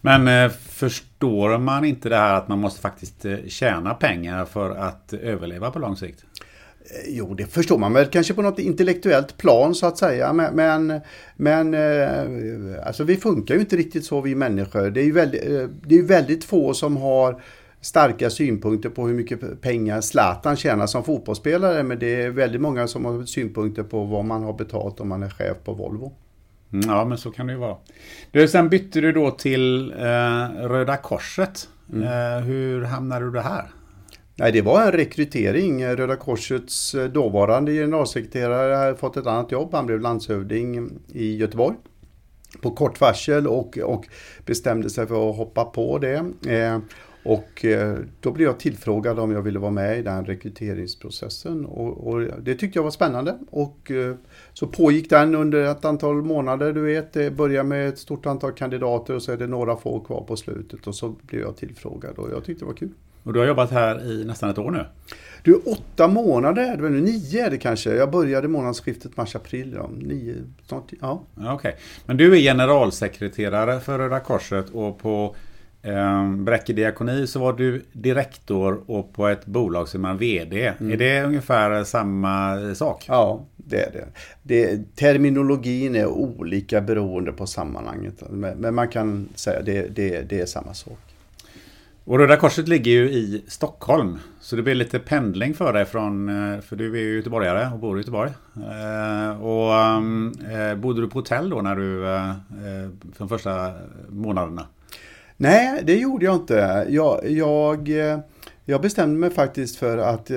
Men 0.00 0.28
eh, 0.28 0.50
förstår 0.50 1.58
man 1.58 1.84
inte 1.84 2.08
det 2.08 2.16
här 2.16 2.34
att 2.34 2.48
man 2.48 2.58
måste 2.58 2.80
faktiskt 2.80 3.24
eh, 3.24 3.36
tjäna 3.46 3.94
pengar 3.94 4.44
för 4.44 4.70
att 4.70 5.12
överleva 5.12 5.70
på 5.70 5.78
lång 5.78 5.96
sikt? 5.96 6.24
Eh, 6.84 7.16
jo, 7.16 7.34
det 7.34 7.46
förstår 7.46 7.78
man 7.78 7.92
väl 7.92 8.06
kanske 8.06 8.34
på 8.34 8.42
något 8.42 8.58
intellektuellt 8.58 9.36
plan 9.36 9.74
så 9.74 9.86
att 9.86 9.98
säga. 9.98 10.32
Men, 10.32 10.54
men, 10.54 11.00
men 11.36 11.74
eh, 11.74 12.86
alltså 12.86 13.04
vi 13.04 13.16
funkar 13.16 13.54
ju 13.54 13.60
inte 13.60 13.76
riktigt 13.76 14.04
så 14.04 14.20
vi 14.20 14.34
människor. 14.34 14.90
Det 14.90 15.00
är 15.00 15.04
ju 15.04 15.12
väldigt, 15.12 15.44
eh, 15.44 15.68
det 15.86 15.98
är 15.98 16.02
väldigt 16.02 16.44
få 16.44 16.74
som 16.74 16.96
har 16.96 17.42
starka 17.80 18.30
synpunkter 18.30 18.88
på 18.88 19.06
hur 19.06 19.14
mycket 19.14 19.60
pengar 19.60 20.00
Zlatan 20.00 20.56
tjänar 20.56 20.86
som 20.86 21.04
fotbollsspelare. 21.04 21.82
Men 21.82 21.98
det 21.98 22.22
är 22.22 22.30
väldigt 22.30 22.60
många 22.60 22.88
som 22.88 23.04
har 23.04 23.24
synpunkter 23.24 23.82
på 23.82 24.04
vad 24.04 24.24
man 24.24 24.42
har 24.42 24.52
betalt 24.52 25.00
om 25.00 25.08
man 25.08 25.22
är 25.22 25.30
chef 25.30 25.56
på 25.64 25.72
Volvo. 25.72 26.12
Mm, 26.72 26.90
ja, 26.90 27.04
men 27.04 27.18
så 27.18 27.30
kan 27.30 27.46
det 27.46 27.52
ju 27.52 27.58
vara. 27.58 27.76
Du, 28.30 28.48
sen 28.48 28.68
bytte 28.68 29.00
du 29.00 29.12
då 29.12 29.30
till 29.30 29.92
eh, 29.92 30.48
Röda 30.68 30.96
Korset. 30.96 31.68
Mm. 31.92 32.02
Eh, 32.02 32.44
hur 32.44 32.82
hamnade 32.82 33.30
du 33.30 33.40
här? 33.40 33.70
Nej, 34.40 34.52
det 34.52 34.62
var 34.62 34.82
en 34.82 34.92
rekrytering. 34.92 35.86
Röda 35.86 36.16
Korsets 36.16 36.94
eh, 36.94 37.08
dåvarande 37.08 37.72
generalsekreterare 37.72 38.74
hade 38.74 38.96
fått 38.96 39.16
ett 39.16 39.26
annat 39.26 39.52
jobb. 39.52 39.74
Han 39.74 39.86
blev 39.86 40.00
landshövding 40.00 40.90
i 41.12 41.36
Göteborg 41.36 41.76
på 42.60 42.70
kort 42.70 43.00
varsel 43.00 43.46
och, 43.46 43.78
och 43.78 44.06
bestämde 44.46 44.90
sig 44.90 45.06
för 45.06 45.30
att 45.30 45.36
hoppa 45.36 45.64
på 45.64 45.98
det. 45.98 46.24
Eh, 46.48 46.78
och 47.24 47.64
eh, 47.64 47.98
då 48.20 48.32
blev 48.32 48.48
jag 48.48 48.60
tillfrågad 48.60 49.18
om 49.18 49.30
jag 49.32 49.42
ville 49.42 49.58
vara 49.58 49.70
med 49.70 49.98
i 49.98 50.02
den 50.02 50.24
rekryteringsprocessen 50.24 51.66
och, 51.66 52.06
och 52.06 52.20
det 52.20 52.54
tyckte 52.54 52.78
jag 52.78 52.84
var 52.84 52.90
spännande. 52.90 53.38
Och 53.50 53.90
eh, 53.90 54.14
så 54.52 54.66
pågick 54.66 55.10
den 55.10 55.34
under 55.34 55.64
ett 55.64 55.84
antal 55.84 56.22
månader, 56.22 56.72
du 56.72 56.80
vet. 56.80 57.12
Det 57.12 57.30
började 57.30 57.68
med 57.68 57.88
ett 57.88 57.98
stort 57.98 58.26
antal 58.26 58.52
kandidater 58.52 59.14
och 59.14 59.22
så 59.22 59.32
är 59.32 59.36
det 59.36 59.46
några 59.46 59.76
få 59.76 60.00
kvar 60.00 60.24
på 60.24 60.36
slutet 60.36 60.86
och 60.86 60.94
så 60.94 61.08
blev 61.22 61.40
jag 61.40 61.56
tillfrågad 61.56 62.18
och 62.18 62.30
jag 62.30 62.44
tyckte 62.44 62.64
det 62.64 62.66
var 62.66 62.74
kul. 62.74 62.92
Och 63.22 63.32
du 63.32 63.38
har 63.38 63.46
jobbat 63.46 63.70
här 63.70 64.12
i 64.12 64.24
nästan 64.24 64.50
ett 64.50 64.58
år 64.58 64.70
nu? 64.70 64.86
Du, 65.42 65.54
åtta 65.54 66.08
månader, 66.08 66.76
det 66.76 66.82
var 66.82 66.90
nu 66.90 67.00
nio 67.00 67.46
är 67.46 67.50
det 67.50 67.58
kanske. 67.58 67.94
Jag 67.94 68.10
började 68.10 68.48
månadsskiftet 68.48 69.16
mars-april. 69.16 69.72
Ja. 69.76 69.90
Nio, 69.98 70.34
snart, 70.66 70.92
ja. 71.00 71.22
Okej. 71.36 71.54
Okay. 71.54 71.72
Men 72.06 72.16
du 72.16 72.36
är 72.36 72.40
generalsekreterare 72.40 73.80
för 73.80 73.98
Röda 73.98 74.20
Korset 74.20 74.70
och 74.70 74.98
på 74.98 75.36
eh, 75.82 76.30
Bräcke 76.30 76.72
Diakoni 76.72 77.26
så 77.26 77.38
var 77.38 77.52
du 77.52 77.84
direktor 77.92 78.80
och 78.86 79.12
på 79.12 79.28
ett 79.28 79.46
bolag 79.46 79.88
som 79.88 80.04
är 80.04 80.14
VD. 80.14 80.72
Mm. 80.80 80.92
Är 80.92 80.96
det 80.96 81.22
ungefär 81.22 81.84
samma 81.84 82.58
sak? 82.74 83.04
Ja, 83.08 83.46
det 83.56 83.82
är 83.82 83.92
det. 83.92 84.06
det. 84.42 84.96
Terminologin 84.96 85.96
är 85.96 86.06
olika 86.06 86.80
beroende 86.80 87.32
på 87.32 87.46
sammanhanget. 87.46 88.22
Men 88.30 88.74
man 88.74 88.88
kan 88.88 89.28
säga 89.34 89.58
att 89.58 89.66
det, 89.66 89.96
det, 89.96 90.20
det 90.20 90.40
är 90.40 90.46
samma 90.46 90.74
sak. 90.74 91.09
Och 92.10 92.18
Röda 92.18 92.36
Korset 92.36 92.68
ligger 92.68 92.90
ju 92.90 93.10
i 93.10 93.44
Stockholm. 93.48 94.18
Så 94.40 94.56
det 94.56 94.62
blir 94.62 94.74
lite 94.74 94.98
pendling 94.98 95.54
för 95.54 95.72
dig 95.72 95.84
från, 95.84 96.28
eh, 96.28 96.60
för 96.60 96.76
du 96.76 96.94
är 96.94 97.00
ju 97.00 97.16
göteborgare 97.16 97.72
och 97.72 97.78
bor 97.78 97.96
i 97.96 98.00
Göteborg. 98.00 98.30
Eh, 98.56 99.42
och 99.42 99.74
eh, 100.52 100.76
bodde 100.76 101.00
du 101.00 101.08
på 101.08 101.18
hotell 101.18 101.50
då 101.50 101.62
när 101.62 101.76
du, 101.76 102.06
eh, 102.06 102.30
eh, 102.30 102.90
de 103.18 103.28
första 103.28 103.72
månaderna? 104.08 104.66
Nej, 105.36 105.82
det 105.84 105.96
gjorde 105.96 106.24
jag 106.24 106.34
inte. 106.34 106.86
Jag, 106.88 107.30
jag, 107.30 107.88
jag 108.64 108.82
bestämde 108.82 109.18
mig 109.18 109.30
faktiskt 109.30 109.76
för 109.76 109.98
att 109.98 110.30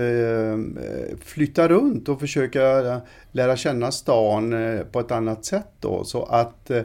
flytta 1.26 1.68
runt 1.68 2.10
och 2.10 2.20
försöka 2.20 2.62
lära 3.32 3.56
känna 3.56 3.92
stan 3.92 4.56
på 4.92 5.00
ett 5.00 5.12
annat 5.12 5.46
sätt 5.46 5.72
då. 5.80 6.04
Så 6.04 6.24
att 6.24 6.72
Eh, 6.72 6.84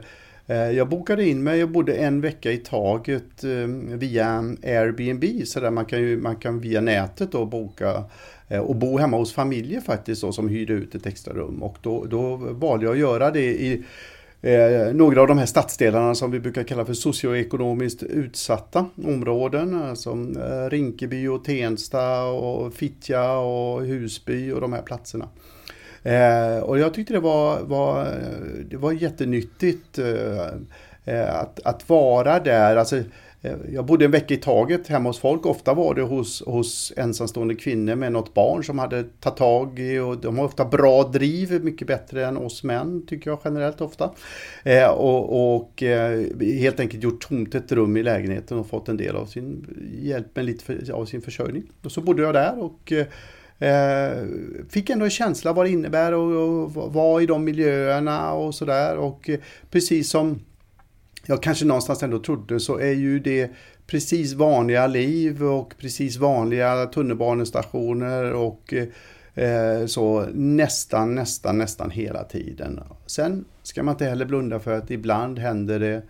Eh, 0.50 0.70
jag 0.70 0.88
bokade 0.88 1.28
in 1.28 1.42
mig, 1.42 1.62
och 1.62 1.68
bodde 1.68 1.94
en 1.94 2.20
vecka 2.20 2.52
i 2.52 2.56
taget 2.56 3.44
eh, 3.44 3.66
via 3.98 4.26
Airbnb, 4.62 5.24
så 5.46 5.60
där 5.60 5.70
man 5.70 5.84
kan, 5.84 6.00
ju, 6.00 6.16
man 6.16 6.36
kan 6.36 6.60
via 6.60 6.80
nätet 6.80 7.32
då 7.32 7.44
boka 7.44 8.04
eh, 8.48 8.60
och 8.60 8.76
bo 8.76 8.98
hemma 8.98 9.16
hos 9.16 9.32
familjer 9.32 9.80
faktiskt 9.80 10.22
då, 10.22 10.32
som 10.32 10.48
hyrde 10.48 10.72
ut 10.72 10.94
ett 10.94 11.06
extra 11.06 11.34
rum. 11.34 11.62
Och 11.62 11.76
då, 11.82 12.04
då 12.04 12.36
valde 12.36 12.84
jag 12.84 12.92
att 12.92 12.98
göra 12.98 13.30
det 13.30 13.44
i 13.44 13.84
eh, 14.42 14.94
några 14.94 15.20
av 15.20 15.26
de 15.26 15.38
här 15.38 15.46
stadsdelarna 15.46 16.14
som 16.14 16.30
vi 16.30 16.40
brukar 16.40 16.62
kalla 16.62 16.84
för 16.84 16.94
socioekonomiskt 16.94 18.02
utsatta 18.02 18.86
områden. 19.04 19.96
Som 19.96 20.36
eh, 20.36 20.70
Rinkeby 20.70 21.26
och 21.26 21.44
Tensta 21.44 22.24
och 22.24 22.74
Fittja 22.74 23.32
och 23.38 23.82
Husby 23.82 24.52
och 24.52 24.60
de 24.60 24.72
här 24.72 24.82
platserna. 24.82 25.28
Eh, 26.02 26.58
och 26.62 26.78
jag 26.78 26.94
tyckte 26.94 27.12
det 27.12 27.20
var, 27.20 27.60
var, 27.60 28.06
det 28.70 28.76
var 28.76 28.92
jättenyttigt 28.92 29.98
eh, 29.98 30.46
eh, 31.04 31.34
att, 31.34 31.60
att 31.64 31.88
vara 31.88 32.40
där. 32.40 32.76
Alltså, 32.76 32.96
eh, 33.42 33.52
jag 33.72 33.84
bodde 33.84 34.04
en 34.04 34.10
vecka 34.10 34.34
i 34.34 34.36
taget 34.36 34.88
hemma 34.88 35.08
hos 35.08 35.18
folk. 35.18 35.46
Ofta 35.46 35.74
var 35.74 35.94
det 35.94 36.02
hos, 36.02 36.42
hos 36.46 36.92
ensamstående 36.96 37.54
kvinnor 37.54 37.94
med 37.94 38.12
något 38.12 38.34
barn 38.34 38.64
som 38.64 38.78
hade 38.78 39.02
tagit 39.02 39.38
tag 39.38 39.78
i 39.78 39.98
och 39.98 40.18
de 40.18 40.38
har 40.38 40.44
ofta 40.44 40.64
bra 40.64 41.02
driv, 41.02 41.64
mycket 41.64 41.88
bättre 41.88 42.26
än 42.26 42.36
oss 42.36 42.62
män 42.62 43.06
tycker 43.06 43.30
jag 43.30 43.38
generellt 43.44 43.80
ofta. 43.80 44.10
Eh, 44.64 44.88
och, 44.90 45.56
och 45.56 45.82
eh, 45.82 46.24
helt 46.40 46.80
enkelt 46.80 47.02
gjort 47.02 47.28
tomt 47.28 47.54
ett 47.54 47.72
rum 47.72 47.96
i 47.96 48.02
lägenheten 48.02 48.58
och 48.58 48.66
fått 48.66 48.88
en 48.88 48.96
del 48.96 49.16
av 49.16 49.26
sin 49.26 49.66
hjälp 50.02 50.36
med 50.36 50.44
lite 50.44 50.64
för, 50.64 50.92
av 50.92 51.04
sin 51.04 51.22
försörjning. 51.22 51.62
Och 51.84 51.92
så 51.92 52.00
bodde 52.00 52.22
jag 52.22 52.34
där 52.34 52.62
och 52.62 52.92
eh, 52.92 53.06
Eh, 53.58 54.24
fick 54.68 54.90
ändå 54.90 55.04
en 55.04 55.10
känsla 55.10 55.52
vad 55.52 55.66
det 55.66 55.70
innebär 55.70 56.12
att 56.12 56.92
vara 56.92 57.22
i 57.22 57.26
de 57.26 57.44
miljöerna 57.44 58.32
och 58.32 58.54
sådär. 58.54 58.96
Och 58.96 59.30
eh, 59.30 59.38
precis 59.70 60.10
som 60.10 60.40
jag 61.26 61.42
kanske 61.42 61.64
någonstans 61.64 62.02
ändå 62.02 62.18
trodde 62.18 62.60
så 62.60 62.78
är 62.78 62.92
ju 62.92 63.18
det 63.18 63.50
precis 63.86 64.32
vanliga 64.32 64.86
liv 64.86 65.44
och 65.44 65.74
precis 65.78 66.16
vanliga 66.16 66.86
tunnelbanestationer 66.86 68.32
och 68.32 68.74
eh, 69.34 69.86
så 69.86 70.26
nästan, 70.34 71.14
nästan, 71.14 71.58
nästan 71.58 71.90
hela 71.90 72.24
tiden. 72.24 72.80
Sen 73.06 73.44
ska 73.68 73.82
man 73.82 73.92
inte 73.94 74.04
heller 74.04 74.24
blunda 74.24 74.60
för 74.60 74.72
att 74.78 74.90
ibland 74.90 75.38
händer 75.38 75.80
det 75.80 76.02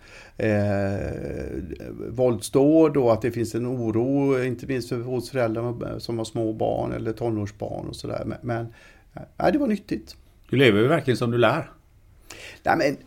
eh, 0.47 2.09
våldsdåd 2.09 2.97
och 2.97 3.13
att 3.13 3.21
det 3.21 3.31
finns 3.31 3.55
en 3.55 3.67
oro, 3.67 4.43
inte 4.43 4.65
minst 4.65 4.91
hos 4.91 5.29
föräldrar 5.29 5.99
som 5.99 6.17
har 6.17 6.25
små 6.25 6.53
barn 6.53 6.91
eller 6.91 7.13
tonårsbarn 7.13 7.87
och 7.87 7.95
sådär. 7.95 8.23
Men, 8.25 8.37
men 8.41 8.73
ja, 9.37 9.51
det 9.51 9.57
var 9.57 9.67
nyttigt. 9.67 10.15
Du 10.49 10.57
lever 10.57 10.81
ju 10.81 10.87
verkligen 10.87 11.17
som 11.17 11.31
du 11.31 11.37
lär. 11.37 11.71
Nej, 12.63 12.77
men, 12.77 12.97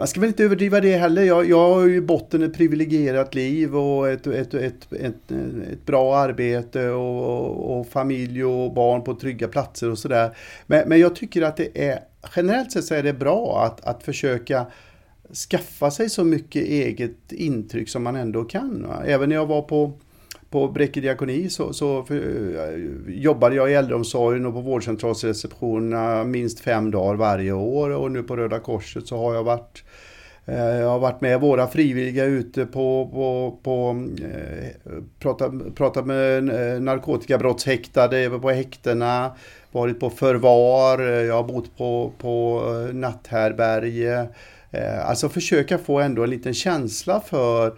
man 0.00 0.08
ska 0.08 0.20
väl 0.20 0.28
inte 0.28 0.44
överdriva 0.44 0.80
det 0.80 0.96
heller. 0.96 1.22
Jag, 1.22 1.48
jag 1.48 1.74
har 1.74 1.86
ju 1.86 1.96
i 1.96 2.00
botten 2.00 2.42
ett 2.42 2.54
privilegierat 2.54 3.34
liv 3.34 3.76
och 3.76 4.08
ett, 4.08 4.26
ett, 4.26 4.54
ett, 4.54 4.92
ett, 4.92 5.30
ett 5.72 5.86
bra 5.86 6.16
arbete 6.16 6.88
och, 6.88 7.78
och, 7.78 7.86
familj 7.86 8.44
och 8.44 8.74
barn 8.74 9.04
på 9.04 9.14
trygga 9.14 9.48
platser 9.48 9.90
och 9.90 9.98
sådär. 9.98 10.36
Men, 10.66 10.88
men 10.88 11.00
jag 11.00 11.16
tycker 11.16 11.42
att 11.42 11.56
det 11.56 11.88
är 11.88 12.00
generellt 12.36 12.72
sett 12.72 12.84
så 12.84 12.94
är 12.94 13.02
det 13.02 13.12
bra 13.12 13.64
att, 13.64 13.84
att 13.84 14.02
försöka 14.02 14.66
skaffa 15.50 15.90
sig 15.90 16.10
så 16.10 16.24
mycket 16.24 16.62
eget 16.62 17.32
intryck 17.32 17.88
som 17.88 18.02
man 18.02 18.16
ändå 18.16 18.44
kan. 18.44 18.86
Va? 18.88 19.02
Även 19.06 19.28
när 19.28 19.36
jag 19.36 19.46
var 19.46 19.62
på, 19.62 19.92
på 20.50 20.68
Bräcke 20.68 21.00
diakoni 21.00 21.48
så, 21.48 21.72
så 21.72 22.02
för, 22.02 22.14
eh, 22.14 23.14
jobbade 23.14 23.54
jag 23.56 23.70
i 23.70 23.74
äldreomsorgen 23.74 24.46
och 24.46 24.54
på 24.54 24.60
vårdcentralsreceptionerna 24.60 26.24
minst 26.24 26.60
fem 26.60 26.90
dagar 26.90 27.14
varje 27.14 27.52
år. 27.52 27.90
Och 27.90 28.12
nu 28.12 28.22
på 28.22 28.36
Röda 28.36 28.58
Korset 28.58 29.06
så 29.06 29.18
har 29.18 29.34
jag 29.34 29.44
varit 29.44 29.84
eh, 30.44 30.56
jag 30.56 30.88
har 30.88 30.98
varit 30.98 31.20
med 31.20 31.40
våra 31.40 31.66
frivilliga 31.66 32.24
ute 32.24 32.66
på, 32.66 33.10
på, 33.12 33.58
på 33.62 34.06
eh, 34.24 34.68
pratat, 35.18 35.74
pratat 35.74 36.06
med 36.06 36.48
eh, 36.48 36.80
narkotikabrottshäktade 36.80 38.30
på 38.30 38.50
häktena, 38.50 39.32
varit 39.72 40.00
på 40.00 40.10
förvar, 40.10 40.98
jag 41.00 41.34
har 41.34 41.44
bott 41.44 41.76
på, 41.76 42.12
på 42.18 42.62
natthärbärge, 42.92 44.28
alltså 45.04 45.28
försöka 45.28 45.78
få 45.78 46.00
ändå 46.00 46.22
en 46.24 46.30
liten 46.30 46.54
känsla 46.54 47.20
för 47.20 47.74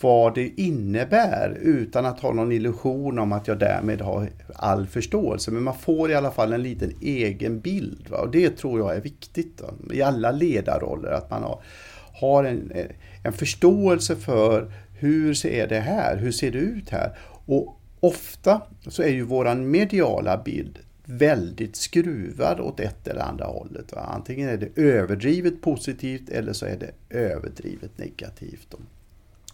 vad 0.00 0.34
det 0.34 0.60
innebär 0.60 1.58
utan 1.60 2.06
att 2.06 2.20
ha 2.20 2.32
någon 2.32 2.52
illusion 2.52 3.18
om 3.18 3.32
att 3.32 3.48
jag 3.48 3.58
därmed 3.58 4.00
har 4.00 4.28
all 4.54 4.86
förståelse. 4.86 5.50
Men 5.50 5.62
man 5.62 5.78
får 5.78 6.10
i 6.10 6.14
alla 6.14 6.30
fall 6.30 6.52
en 6.52 6.62
liten 6.62 6.92
egen 7.00 7.60
bild. 7.60 8.06
Va? 8.10 8.18
Och 8.18 8.30
det 8.30 8.50
tror 8.50 8.78
jag 8.80 8.96
är 8.96 9.00
viktigt 9.00 9.60
va? 9.60 9.68
i 9.92 10.02
alla 10.02 10.30
ledarroller. 10.30 11.10
Att 11.10 11.30
man 11.30 11.42
har, 11.42 11.62
har 12.20 12.44
en, 12.44 12.72
en 13.24 13.32
förståelse 13.32 14.16
för 14.16 14.72
hur 14.98 15.34
ser 15.34 15.68
det 15.68 15.80
här? 15.80 16.16
Hur 16.16 16.32
ser 16.32 16.50
det 16.50 16.58
ut 16.58 16.90
här? 16.90 17.18
Och 17.46 17.80
ofta 18.00 18.60
så 18.88 19.02
är 19.02 19.08
ju 19.08 19.22
våran 19.22 19.70
mediala 19.70 20.42
bild 20.44 20.78
väldigt 21.04 21.76
skruvad 21.76 22.60
åt 22.60 22.80
ett 22.80 23.08
eller 23.08 23.20
andra 23.20 23.44
hållet. 23.44 23.92
Va? 23.92 24.00
Antingen 24.00 24.48
är 24.48 24.56
det 24.56 24.82
överdrivet 24.82 25.60
positivt 25.60 26.28
eller 26.28 26.52
så 26.52 26.66
är 26.66 26.76
det 26.76 27.18
överdrivet 27.18 27.98
negativt. 27.98 28.74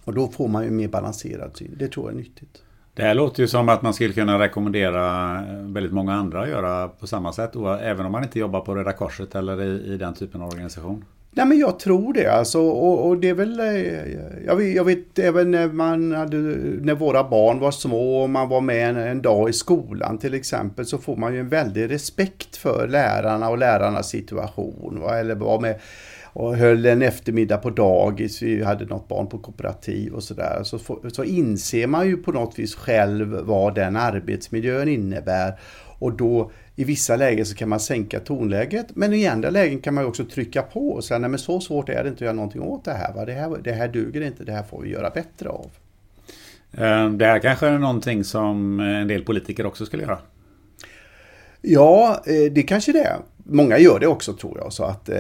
Och 0.07 0.15
då 0.15 0.29
får 0.29 0.49
man 0.49 0.65
ju 0.65 0.71
mer 0.71 0.89
balanserad 0.89 1.57
syn. 1.57 1.75
Det 1.79 1.89
tror 1.89 2.07
jag 2.07 2.13
är 2.13 2.17
nyttigt. 2.17 2.63
Det 2.95 3.03
här 3.03 3.15
låter 3.15 3.43
ju 3.43 3.49
som 3.49 3.69
att 3.69 3.83
man 3.83 3.95
skulle 3.95 4.15
kunna 4.15 4.39
rekommendera 4.39 5.45
väldigt 5.61 5.93
många 5.93 6.15
andra 6.15 6.43
att 6.43 6.49
göra 6.49 6.89
på 6.89 7.07
samma 7.07 7.33
sätt. 7.33 7.51
Även 7.81 8.07
om 8.07 8.13
man 8.13 8.23
inte 8.23 8.39
jobbar 8.39 8.61
på 8.61 8.75
Röda 8.75 8.93
Korset 8.93 9.35
eller 9.35 9.63
i, 9.63 9.95
i 9.95 9.97
den 9.97 10.15
typen 10.15 10.43
av 10.43 10.49
organisation. 10.49 11.05
Nej 11.31 11.47
men 11.47 11.59
jag 11.59 11.79
tror 11.79 12.13
det 12.13 12.27
alltså 12.27 12.61
och, 12.61 13.07
och 13.07 13.19
det 13.19 13.29
är 13.29 13.35
väl, 13.35 13.61
eh, 13.61 14.47
jag 14.47 14.57
vet, 14.57 14.75
jag 14.75 14.85
vet, 14.85 15.19
även 15.19 15.51
när 15.51 15.69
man 15.69 16.13
hade, 16.13 16.37
när 16.81 16.95
våra 16.95 17.25
barn 17.29 17.61
var 17.61 17.71
små 17.71 18.23
och 18.23 18.31
man 18.31 18.49
var 18.49 18.61
med 18.61 18.91
en, 18.91 18.97
en, 18.97 19.23
dag 19.23 19.49
i 19.49 19.53
skolan 19.53 20.19
till 20.19 20.35
exempel 20.35 20.87
så 20.87 20.99
får 20.99 21.17
man 21.17 21.35
ju 21.35 21.41
en 21.41 21.49
väldig 21.49 21.91
respekt 21.91 22.57
för 22.57 22.89
lärarna 22.89 23.49
och 23.49 23.59
lärarnas 23.59 24.09
situation. 24.09 25.01
Va? 25.01 25.19
Eller 25.19 25.35
var 25.35 25.61
med 25.61 25.81
och 26.39 26.57
höll 26.57 26.87
en 26.87 27.03
eftermiddag 27.03 27.57
på 27.57 27.71
dagis, 27.71 28.43
vi 28.43 28.65
hade 28.65 28.85
något 28.85 29.09
barn 29.09 29.27
på 29.27 29.39
kooperativ 29.39 30.13
och 30.13 30.23
sådär. 30.23 30.61
Så, 30.65 30.79
så 31.13 31.25
inser 31.25 31.87
man 31.87 32.07
ju 32.07 32.17
på 32.17 32.33
något 32.33 32.59
vis 32.59 32.75
själv 32.75 33.41
vad 33.43 33.75
den 33.75 33.97
arbetsmiljön 33.97 34.89
innebär 34.89 35.59
Och 35.99 36.13
då 36.13 36.51
i 36.75 36.85
vissa 36.85 37.17
lägen 37.17 37.47
så 37.47 37.55
kan 37.55 37.69
man 37.69 37.81
sänka 37.81 38.21
tonläget 38.21 38.87
men 38.97 39.13
i 39.13 39.27
andra 39.27 39.51
lägen 39.51 39.81
kan 39.81 39.95
man 39.95 40.07
också 40.07 40.25
trycka 40.25 40.63
på 40.63 40.89
och 40.89 41.05
säga 41.05 41.19
nej 41.19 41.31
men 41.31 41.39
så 41.39 41.61
svårt 41.61 41.89
är 41.89 42.03
det 42.03 42.09
inte 42.09 42.17
att 42.17 42.21
göra 42.21 42.33
någonting 42.33 42.63
åt 42.63 42.85
det 42.85 42.93
här. 42.93 43.15
Va? 43.15 43.25
Det, 43.25 43.33
här 43.33 43.59
det 43.65 43.73
här 43.73 43.89
duger 43.89 44.21
inte, 44.21 44.45
det 44.45 44.53
här 44.53 44.63
får 44.63 44.83
vi 44.83 44.91
göra 44.91 45.11
bättre 45.11 45.49
av. 45.49 45.71
Eh, 46.73 47.11
det 47.11 47.27
här 47.27 47.39
kanske 47.39 47.67
är 47.67 47.79
någonting 47.79 48.25
som 48.25 48.81
en 48.81 49.09
del 49.09 49.25
politiker 49.25 49.67
också 49.67 49.87
skulle 49.87 50.03
göra? 50.03 50.19
Ja, 51.63 52.23
eh, 52.27 52.53
det 52.53 52.63
kanske 52.63 52.93
det 52.93 53.03
är. 53.03 53.17
Många 53.49 53.79
gör 53.79 53.99
det 53.99 54.07
också 54.07 54.33
tror 54.33 54.59
jag. 54.59 54.73
Så 54.73 54.85
att, 54.85 55.09
eh, 55.09 55.19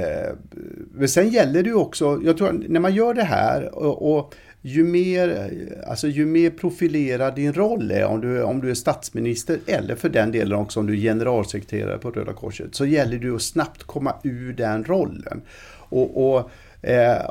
men 0.94 1.08
sen 1.08 1.28
gäller 1.28 1.62
det 1.62 1.68
ju 1.68 1.74
också, 1.74 2.20
jag 2.24 2.38
tror 2.38 2.64
när 2.68 2.80
man 2.80 2.94
gör 2.94 3.14
det 3.14 3.24
här 3.24 3.74
och, 3.74 4.16
och 4.16 4.34
ju 4.60 4.84
mer, 4.84 5.28
eh, 5.28 5.90
alltså 5.90 6.08
ju 6.08 6.26
mer 6.26 6.50
profilerad 6.50 7.34
din 7.34 7.52
roll 7.52 7.90
är, 7.90 8.04
om 8.04 8.20
du, 8.20 8.42
om 8.42 8.60
du 8.60 8.70
är 8.70 8.74
statsminister 8.74 9.58
eller 9.66 9.94
för 9.94 10.08
den 10.08 10.32
delen 10.32 10.58
också 10.58 10.80
om 10.80 10.86
du 10.86 10.92
är 10.92 11.00
generalsekreterare 11.00 11.98
på 11.98 12.10
Röda 12.10 12.32
Korset, 12.32 12.74
så 12.74 12.86
gäller 12.86 13.18
det 13.18 13.28
att 13.28 13.42
snabbt 13.42 13.82
komma 13.82 14.14
ur 14.22 14.52
den 14.52 14.84
rollen. 14.84 15.42
Och, 15.88 16.34
och 16.36 16.50
eh, 16.82 17.30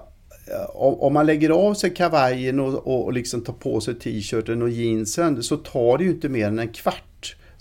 om 0.75 1.13
man 1.13 1.25
lägger 1.25 1.49
av 1.49 1.73
sig 1.73 1.89
kavajen 1.89 2.59
och, 2.59 3.05
och 3.05 3.13
liksom 3.13 3.41
tar 3.41 3.53
på 3.53 3.81
sig 3.81 3.95
t-shirten 3.95 4.61
och 4.61 4.69
jeansen 4.69 5.43
så 5.43 5.57
tar 5.57 5.97
det 5.97 6.03
ju 6.03 6.09
inte 6.09 6.29
mer 6.29 6.47
än 6.47 6.59
en 6.59 6.73
kvart. 6.73 7.04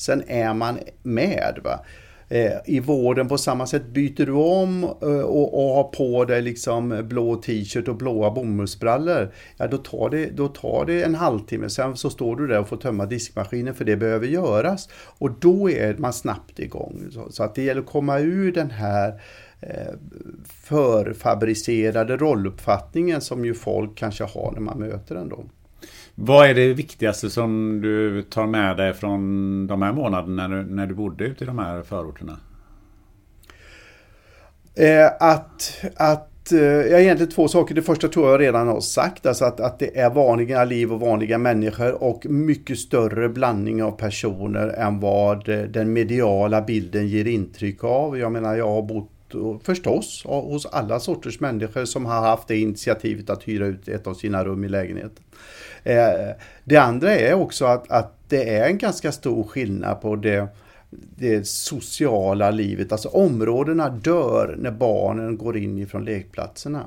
Sen 0.05 0.23
är 0.29 0.55
man 0.55 0.79
med. 1.03 1.59
Va? 1.65 1.81
Eh, 2.29 2.53
I 2.65 2.81
vården 2.81 3.29
på 3.29 3.39
samma 3.39 3.67
sätt 3.67 3.87
byter 3.87 4.27
du 4.27 4.33
om 4.33 4.85
eh, 4.85 5.21
och, 5.21 5.55
och 5.55 5.75
har 5.75 5.85
på 5.85 6.25
dig 6.25 6.43
liksom 6.43 7.09
blå 7.09 7.37
t-shirt 7.37 7.89
och 7.89 7.97
blåa 7.97 8.31
bomullsbrallor. 8.31 9.33
Ja, 9.57 9.67
då 9.67 9.77
tar, 9.77 10.11
det, 10.11 10.27
då 10.27 10.49
tar 10.49 10.85
det 10.87 11.03
en 11.03 11.15
halvtimme, 11.15 11.69
sen 11.71 11.97
så 11.97 12.11
står 12.11 12.37
du 12.37 12.47
där 12.47 12.61
och 12.61 12.69
får 12.69 12.77
tömma 12.77 13.07
diskmaskinen 13.07 13.75
för 13.75 13.85
det 13.85 13.97
behöver 13.97 14.27
göras. 14.27 14.89
Och 15.19 15.31
då 15.31 15.71
är 15.71 15.97
man 15.99 16.13
snabbt 16.13 16.59
igång. 16.59 17.09
Så, 17.11 17.33
så 17.33 17.43
att 17.43 17.55
det 17.55 17.63
gäller 17.63 17.81
att 17.81 17.87
komma 17.87 18.19
ur 18.19 18.53
den 18.53 18.71
här 18.71 19.21
eh, 19.61 19.95
förfabricerade 20.45 22.17
rolluppfattningen 22.17 23.21
som 23.21 23.45
ju 23.45 23.55
folk 23.55 23.99
kanske 23.99 24.25
har 24.25 24.53
när 24.53 24.61
man 24.61 24.79
möter 24.79 25.15
den 25.15 25.29
då. 25.29 25.45
Vad 26.15 26.51
är 26.51 26.55
det 26.55 26.75
viktigaste 26.75 27.31
som 27.31 27.81
du 27.81 28.23
tar 28.23 28.47
med 28.47 28.77
dig 28.77 28.95
från 28.95 29.67
de 29.67 29.83
här 29.83 29.93
månaderna 29.93 30.49
när 30.49 30.57
du, 30.57 30.75
när 30.75 30.87
du 30.87 30.95
bodde 30.95 31.25
ute 31.25 31.45
i 31.45 31.47
de 31.47 31.59
här 31.59 31.83
förorterna? 31.83 32.39
Eh, 34.75 35.07
att, 35.21 35.85
att 35.97 36.53
eh, 36.53 36.61
Ja, 36.61 36.99
egentligen 36.99 37.33
två 37.33 37.49
saker. 37.49 37.75
Det 37.75 37.83
första 37.83 38.09
tror 38.09 38.31
jag 38.31 38.41
redan 38.41 38.69
har 38.69 38.81
sagt, 38.81 39.27
alltså 39.27 39.45
att, 39.45 39.61
att 39.61 39.79
det 39.79 39.99
är 39.99 40.11
vanliga 40.11 40.65
liv 40.65 40.93
och 40.93 41.01
vanliga 41.01 41.39
människor 41.39 42.03
och 42.03 42.27
mycket 42.27 42.79
större 42.79 43.29
blandning 43.29 43.83
av 43.83 43.91
personer 43.91 44.69
än 44.69 45.01
vad 45.01 45.49
eh, 45.49 45.63
den 45.63 45.93
mediala 45.93 46.63
bilden 46.63 47.09
ger 47.09 47.27
intryck 47.27 47.85
av. 47.85 48.19
Jag 48.19 48.33
menar, 48.33 48.55
jag 48.55 48.69
har 48.69 48.83
bott 48.83 49.11
förstås 49.63 50.25
hos 50.25 50.67
alla 50.67 51.01
sorters 51.01 51.41
människor 51.41 51.85
som 51.85 52.07
har 52.07 52.21
haft 52.21 52.49
det 52.49 52.57
initiativet 52.57 53.31
att 53.31 53.43
hyra 53.43 53.67
ut 53.67 53.89
ett 53.89 54.07
av 54.07 54.15
sina 54.15 54.45
rum 54.45 54.65
i 54.65 54.69
lägenheten. 54.69 55.25
Eh, 55.83 56.37
det 56.65 56.77
andra 56.77 57.15
är 57.15 57.35
också 57.35 57.65
att, 57.65 57.91
att 57.91 58.13
det 58.29 58.57
är 58.57 58.69
en 58.69 58.79
ganska 58.79 59.13
stor 59.13 59.45
skillnad 59.45 60.01
på 60.01 60.17
det, 60.17 60.49
det 61.17 61.47
sociala 61.47 62.51
livet. 62.51 62.93
Alltså 62.93 63.09
områdena 63.09 63.89
dör 63.89 64.57
när 64.59 64.71
barnen 64.71 65.37
går 65.37 65.57
in 65.57 65.79
ifrån 65.79 66.05
lekplatserna. 66.05 66.87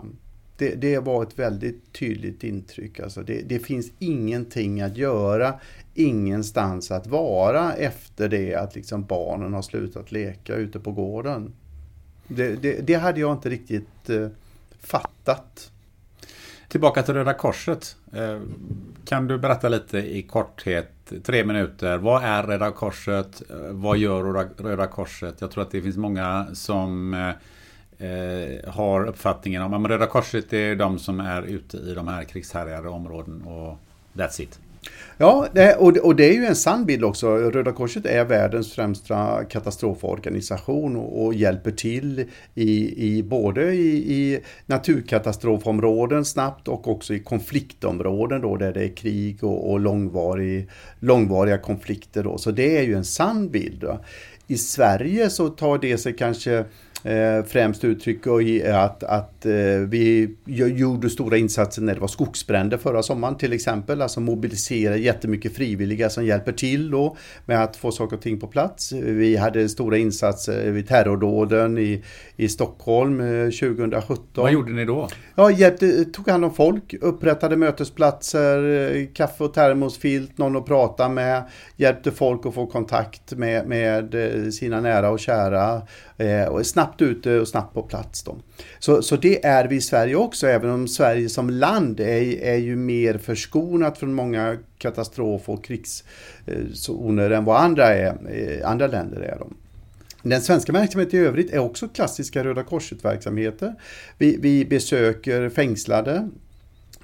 Det, 0.57 0.75
det 0.75 0.99
var 0.99 1.23
ett 1.23 1.39
väldigt 1.39 1.93
tydligt 1.93 2.43
intryck. 2.43 2.99
Alltså 2.99 3.21
det, 3.21 3.41
det, 3.49 3.59
finns 3.59 3.91
ingenting 3.99 4.81
att 4.81 4.97
göra, 4.97 5.53
ingenstans 5.93 6.91
att 6.91 7.07
vara 7.07 7.73
efter 7.73 8.29
det 8.29 8.55
att 8.55 8.75
liksom 8.75 9.05
barnen 9.05 9.53
har 9.53 9.61
slutat 9.61 10.11
leka 10.11 10.55
ute 10.55 10.79
på 10.79 10.91
gården. 10.91 11.53
Det, 12.27 12.55
det, 12.55 12.87
det 12.87 12.93
hade 12.93 13.19
jag 13.19 13.31
inte 13.31 13.49
riktigt 13.49 14.09
eh, 14.09 14.27
fattat. 14.79 15.71
Tillbaka 16.67 17.03
till 17.03 17.13
Röda 17.13 17.33
Korset. 17.33 17.95
Eh, 18.13 18.39
kan 19.05 19.27
du 19.27 19.37
berätta 19.37 19.69
lite 19.69 19.97
i 19.97 20.23
korthet, 20.23 21.13
tre 21.23 21.45
minuter. 21.45 21.97
Vad 21.97 22.23
är 22.23 22.43
Röda 22.43 22.71
Korset? 22.71 23.41
Eh, 23.49 23.55
vad 23.71 23.97
gör 23.97 24.23
Röda 24.63 24.87
Korset? 24.87 25.35
Jag 25.41 25.51
tror 25.51 25.63
att 25.63 25.71
det 25.71 25.81
finns 25.81 25.97
många 25.97 26.47
som 26.53 27.13
eh, 27.13 27.29
eh 28.07 28.69
har 28.73 29.07
uppfattningen 29.07 29.61
om 29.61 29.73
att 29.73 29.91
Röda 29.91 30.07
Korset 30.07 30.53
är 30.53 30.75
de 30.75 30.99
som 30.99 31.19
är 31.19 31.41
ute 31.41 31.77
i 31.77 31.93
de 31.93 32.07
här 32.07 32.23
krigshärjade 32.23 32.89
områden 32.89 33.41
och 33.41 33.77
that's 34.13 34.41
it. 34.41 34.59
Ja, 35.17 35.47
och, 35.77 35.97
och 35.97 36.15
det 36.15 36.29
är 36.29 36.33
ju 36.33 36.45
en 36.45 36.55
sann 36.55 36.85
bild 36.85 37.03
också. 37.03 37.27
Röda 37.27 37.71
Korset 37.71 38.05
är 38.05 38.25
världens 38.25 38.73
främsta 38.73 39.43
katastroforganisation 39.43 40.95
och, 40.95 41.25
och 41.25 41.33
hjälper 41.33 41.71
till 41.71 42.25
i, 42.55 43.05
i 43.15 43.23
både 43.23 43.73
i, 43.73 44.13
i, 44.13 44.39
naturkatastrofområden 44.65 46.25
snabbt 46.25 46.67
och 46.67 46.87
också 46.87 47.13
i 47.13 47.19
konfliktområden 47.19 48.41
då 48.41 48.55
där 48.55 48.73
det 48.73 48.83
är 48.83 48.95
krig 48.95 49.43
och, 49.43 49.71
och 49.71 49.79
långvarig, 49.79 50.69
långvariga 50.99 51.57
konflikter. 51.57 52.23
Då. 52.23 52.37
Så 52.37 52.51
det 52.51 52.77
är 52.77 52.83
ju 52.83 52.95
en 52.95 53.05
sann 53.05 53.49
bild. 53.49 53.79
Då. 53.81 53.99
I 54.47 54.57
Sverige 54.57 55.29
så 55.29 55.49
tar 55.49 55.77
det 55.77 55.97
sig 55.97 56.13
kanske 56.13 56.65
eh, 57.07 57.43
främst 57.45 57.83
uttryck 57.83 58.27
i 58.43 58.67
att, 58.67 59.03
att 59.03 59.45
eh, 59.45 59.51
vi 59.87 60.35
gjorde 60.45 61.09
stora 61.09 61.37
insatser 61.37 61.81
när 61.81 61.93
det 61.93 61.99
var 61.99 62.07
skogsbränder 62.07 62.77
förra 62.77 63.03
sommaren 63.03 63.37
till 63.37 63.53
exempel. 63.53 64.01
Alltså 64.01 64.19
mobilisera 64.19 64.97
jättemycket 64.97 65.55
frivilliga 65.55 66.09
som 66.09 66.25
hjälper 66.25 66.51
till 66.51 66.91
då 66.91 67.17
med 67.45 67.63
att 67.63 67.75
få 67.75 67.91
saker 67.91 68.15
och 68.15 68.21
ting 68.21 68.39
på 68.39 68.47
plats. 68.47 68.91
Vi 68.91 69.35
hade 69.35 69.69
stora 69.69 69.97
insatser 69.97 70.71
vid 70.71 70.87
terrordåden 70.87 71.77
i, 71.77 72.03
i 72.35 72.49
Stockholm 72.49 73.17
2017. 73.51 74.25
Eh, 74.37 74.41
Vad 74.41 74.51
gjorde 74.51 74.71
ni 74.71 74.85
då? 74.85 75.07
Ja, 75.35 75.51
hjälpte, 75.51 76.05
tog 76.05 76.29
hand 76.29 76.45
om 76.45 76.53
folk, 76.53 76.93
upprättade 77.01 77.55
mötesplatser, 77.55 78.91
eh, 78.95 79.07
kaffe 79.13 79.43
och 79.43 79.53
termosfilt, 79.53 80.37
någon 80.37 80.55
att 80.55 80.65
prata 80.65 81.09
med, 81.09 81.43
hjälpte 81.75 82.11
folk 82.11 82.45
att 82.45 82.53
få 82.53 82.65
kontakt 82.65 83.33
med, 83.33 83.67
med 83.67 84.15
sina 84.53 84.81
nära 84.81 85.09
och 85.09 85.19
kära 85.19 85.81
Eh, 86.17 86.45
och 86.45 86.65
snabbt 86.65 87.01
ute 87.01 87.39
och 87.39 87.47
snabbt 87.47 87.73
på 87.73 87.83
plats. 87.83 88.23
Då. 88.23 88.37
Så, 88.79 89.01
så 89.01 89.15
det 89.15 89.45
är 89.45 89.67
vi 89.67 89.75
i 89.75 89.81
Sverige 89.81 90.15
också, 90.15 90.47
även 90.47 90.69
om 90.69 90.87
Sverige 90.87 91.29
som 91.29 91.49
land 91.49 91.99
är, 91.99 92.41
är 92.43 92.57
ju 92.57 92.75
mer 92.75 93.17
förskonat 93.17 93.97
från 93.97 94.13
många 94.13 94.57
katastrof 94.77 95.49
och 95.49 95.63
krigszoner 95.63 97.31
än 97.31 97.45
vad 97.45 97.61
andra, 97.61 97.87
är, 97.87 98.17
eh, 98.29 98.69
andra 98.69 98.87
länder 98.87 99.21
är. 99.21 99.37
Då. 99.39 99.49
Den 100.23 100.41
svenska 100.41 100.71
verksamheten 100.71 101.19
i 101.19 101.23
övrigt 101.23 101.53
är 101.53 101.59
också 101.59 101.87
klassiska 101.87 102.43
Röda 102.43 102.63
Korset-verksamheter. 102.63 103.75
Vi, 104.17 104.37
vi 104.41 104.65
besöker 104.65 105.49
fängslade, 105.49 106.29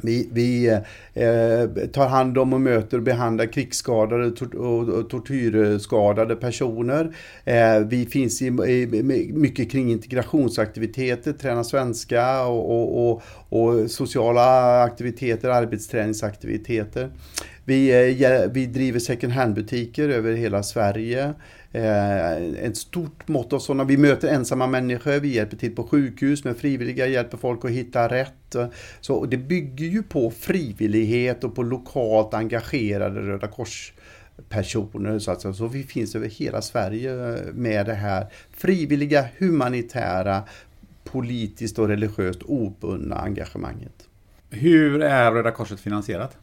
vi, 0.03 0.29
vi 0.31 0.67
eh, 1.13 1.87
tar 1.87 2.07
hand 2.07 2.37
om 2.37 2.53
och 2.53 2.61
möter 2.61 2.97
och 2.97 3.03
behandlar 3.03 3.45
krigsskadade 3.45 4.25
och 4.57 5.09
tortyrskadade 5.09 6.35
personer. 6.35 7.15
Eh, 7.45 7.79
vi 7.79 8.05
finns 8.05 8.41
i, 8.41 8.45
i, 8.45 9.03
mycket 9.33 9.71
kring 9.71 9.91
integrationsaktiviteter, 9.91 11.33
träna 11.33 11.63
svenska 11.63 12.45
och, 12.45 12.71
och, 12.71 13.11
och, 13.11 13.21
och 13.49 13.91
sociala 13.91 14.81
aktiviteter, 14.83 15.49
arbetsträningsaktiviteter. 15.49 17.09
Vi, 17.65 17.89
eh, 18.23 18.51
vi 18.51 18.65
driver 18.65 18.99
second 18.99 19.33
hand-butiker 19.33 20.09
över 20.09 20.33
hela 20.33 20.63
Sverige. 20.63 21.33
Eh, 21.75 22.35
ett 22.37 22.77
stort 22.77 23.27
mått 23.27 23.53
av 23.53 23.59
sådana. 23.59 23.83
Vi 23.83 23.97
möter 23.97 24.27
ensamma 24.27 24.67
människor, 24.67 25.19
vi 25.19 25.27
hjälper 25.27 25.57
till 25.57 25.75
på 25.75 25.83
sjukhus 25.83 26.43
med 26.43 26.57
frivilliga, 26.57 27.07
hjälper 27.07 27.37
folk 27.37 27.65
att 27.65 27.71
hitta 27.71 28.07
rätt. 28.07 28.55
Så 29.01 29.25
det 29.25 29.37
bygger 29.37 29.85
ju 29.85 30.03
på 30.03 30.31
frivillighet 30.31 31.43
och 31.43 31.55
på 31.55 31.63
lokalt 31.63 32.33
engagerade 32.33 33.21
Röda 33.21 33.47
Kors 33.47 33.93
personer. 34.49 35.19
Så, 35.19 35.31
att, 35.31 35.55
så 35.55 35.67
vi 35.67 35.83
finns 35.83 36.15
över 36.15 36.27
hela 36.27 36.61
Sverige 36.61 37.37
med 37.53 37.85
det 37.85 37.93
här 37.93 38.27
frivilliga, 38.51 39.25
humanitära, 39.37 40.43
politiskt 41.03 41.79
och 41.79 41.87
religiöst 41.87 42.43
obundna 42.43 43.15
engagemanget. 43.15 44.07
Hur 44.49 45.01
är 45.01 45.31
Röda 45.31 45.51
Korset 45.51 45.79
finansierat? 45.79 46.37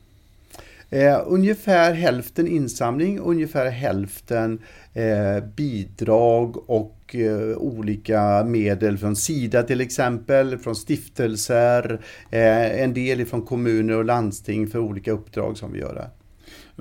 Eh, 0.90 1.22
ungefär 1.26 1.92
hälften 1.92 2.46
insamling, 2.46 3.18
ungefär 3.18 3.70
hälften 3.70 4.58
eh, 4.94 5.44
bidrag 5.56 6.70
och 6.70 7.14
eh, 7.14 7.56
olika 7.56 8.44
medel 8.44 8.98
från 8.98 9.16
Sida 9.16 9.62
till 9.62 9.80
exempel, 9.80 10.58
från 10.58 10.76
stiftelser, 10.76 12.00
eh, 12.30 12.82
en 12.82 12.94
del 12.94 13.26
från 13.26 13.42
kommuner 13.42 13.96
och 13.96 14.04
landsting 14.04 14.66
för 14.66 14.78
olika 14.78 15.12
uppdrag 15.12 15.56
som 15.56 15.72
vi 15.72 15.78
gör. 15.78 16.10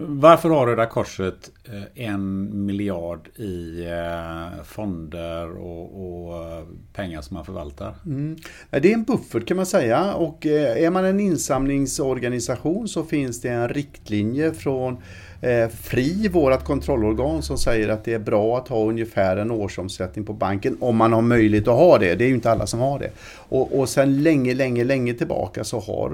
Varför 0.01 0.49
har 0.49 0.67
Röda 0.67 0.85
Korset 0.85 1.51
eh, 1.65 2.05
en 2.05 2.65
miljard 2.65 3.27
i 3.35 3.85
eh, 3.85 4.63
fonder 4.63 5.57
och, 5.57 6.27
och 6.27 6.45
eh, 6.45 6.63
pengar 6.93 7.21
som 7.21 7.35
man 7.35 7.45
förvaltar? 7.45 7.95
Mm. 8.05 8.37
Det 8.69 8.89
är 8.89 8.93
en 8.93 9.03
buffert 9.03 9.47
kan 9.47 9.57
man 9.57 9.65
säga 9.65 10.13
och 10.13 10.45
är 10.45 10.89
man 10.89 11.05
en 11.05 11.19
insamlingsorganisation 11.19 12.87
så 12.87 13.03
finns 13.03 13.41
det 13.41 13.49
en 13.49 13.69
riktlinje 13.69 14.53
från 14.53 14.97
Eh, 15.41 15.69
FRI, 15.69 16.27
vårt 16.27 16.63
kontrollorgan, 16.63 17.41
som 17.41 17.57
säger 17.57 17.89
att 17.89 18.03
det 18.03 18.13
är 18.13 18.19
bra 18.19 18.57
att 18.57 18.67
ha 18.67 18.85
ungefär 18.85 19.37
en 19.37 19.51
årsomsättning 19.51 20.25
på 20.25 20.33
banken 20.33 20.77
om 20.79 20.95
man 20.95 21.13
har 21.13 21.21
möjlighet 21.21 21.67
att 21.67 21.75
ha 21.75 21.97
det. 21.97 22.15
Det 22.15 22.23
är 22.23 22.27
ju 22.27 22.33
inte 22.33 22.51
alla 22.51 22.67
som 22.67 22.79
har 22.79 22.99
det. 22.99 23.11
Och, 23.49 23.79
och 23.79 23.89
sen 23.89 24.23
länge, 24.23 24.53
länge, 24.53 24.83
länge 24.83 25.13
tillbaka 25.13 25.63
så 25.63 25.79
har 25.79 26.09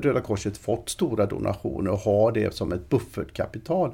Röda 0.00 0.20
Korset 0.20 0.58
fått 0.58 0.88
stora 0.88 1.26
donationer 1.26 1.90
och 1.90 1.98
har 1.98 2.32
det 2.32 2.54
som 2.54 2.72
ett 2.72 2.88
buffertkapital. 2.88 3.92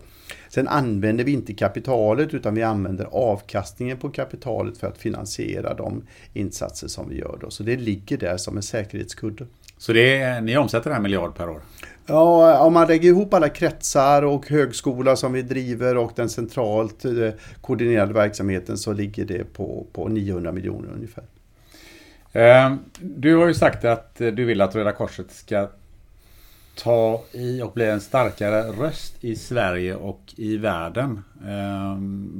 Sen 0.48 0.68
använder 0.68 1.24
vi 1.24 1.32
inte 1.32 1.54
kapitalet 1.54 2.34
utan 2.34 2.54
vi 2.54 2.62
använder 2.62 3.04
avkastningen 3.04 3.96
på 3.96 4.08
kapitalet 4.10 4.78
för 4.78 4.86
att 4.86 4.98
finansiera 4.98 5.74
de 5.74 6.02
insatser 6.32 6.88
som 6.88 7.08
vi 7.08 7.18
gör. 7.18 7.38
Då. 7.40 7.50
Så 7.50 7.62
det 7.62 7.76
ligger 7.76 8.16
där 8.16 8.36
som 8.36 8.56
en 8.56 8.62
säkerhetskudde. 8.62 9.46
Så 9.78 9.92
det 9.92 10.18
är, 10.18 10.40
ni 10.40 10.56
omsätter 10.56 10.90
en 10.90 11.02
miljard 11.02 11.34
per 11.34 11.48
år? 11.48 11.60
Ja, 12.09 12.59
om 12.59 12.73
man 12.73 12.88
lägger 12.88 13.09
ihop 13.09 13.35
alla 13.35 13.49
kretsar 13.49 14.23
och 14.23 14.49
högskola 14.49 15.16
som 15.16 15.33
vi 15.33 15.42
driver 15.42 15.97
och 15.97 16.12
den 16.16 16.29
centralt 16.29 17.05
eh, 17.05 17.31
koordinerade 17.61 18.12
verksamheten 18.12 18.79
så 18.79 18.92
ligger 18.92 19.25
det 19.25 19.53
på, 19.53 19.87
på 19.92 20.09
900 20.09 20.53
miljoner 20.53 20.88
ungefär. 20.94 21.25
Eh, 22.33 22.75
du 23.01 23.37
har 23.37 23.47
ju 23.47 23.55
sagt 23.55 23.85
att 23.85 24.14
du 24.16 24.44
vill 24.44 24.61
att 24.61 24.75
Röda 24.75 24.92
Korset 24.92 25.31
ska 25.31 25.68
ta 26.77 27.25
i 27.33 27.62
och 27.62 27.73
bli 27.73 27.87
en 27.87 28.01
starkare 28.01 28.62
röst 28.62 29.25
i 29.25 29.37
Sverige 29.37 29.94
och 29.94 30.21
i 30.37 30.57
världen. 30.57 31.25
Eh, 31.47 31.99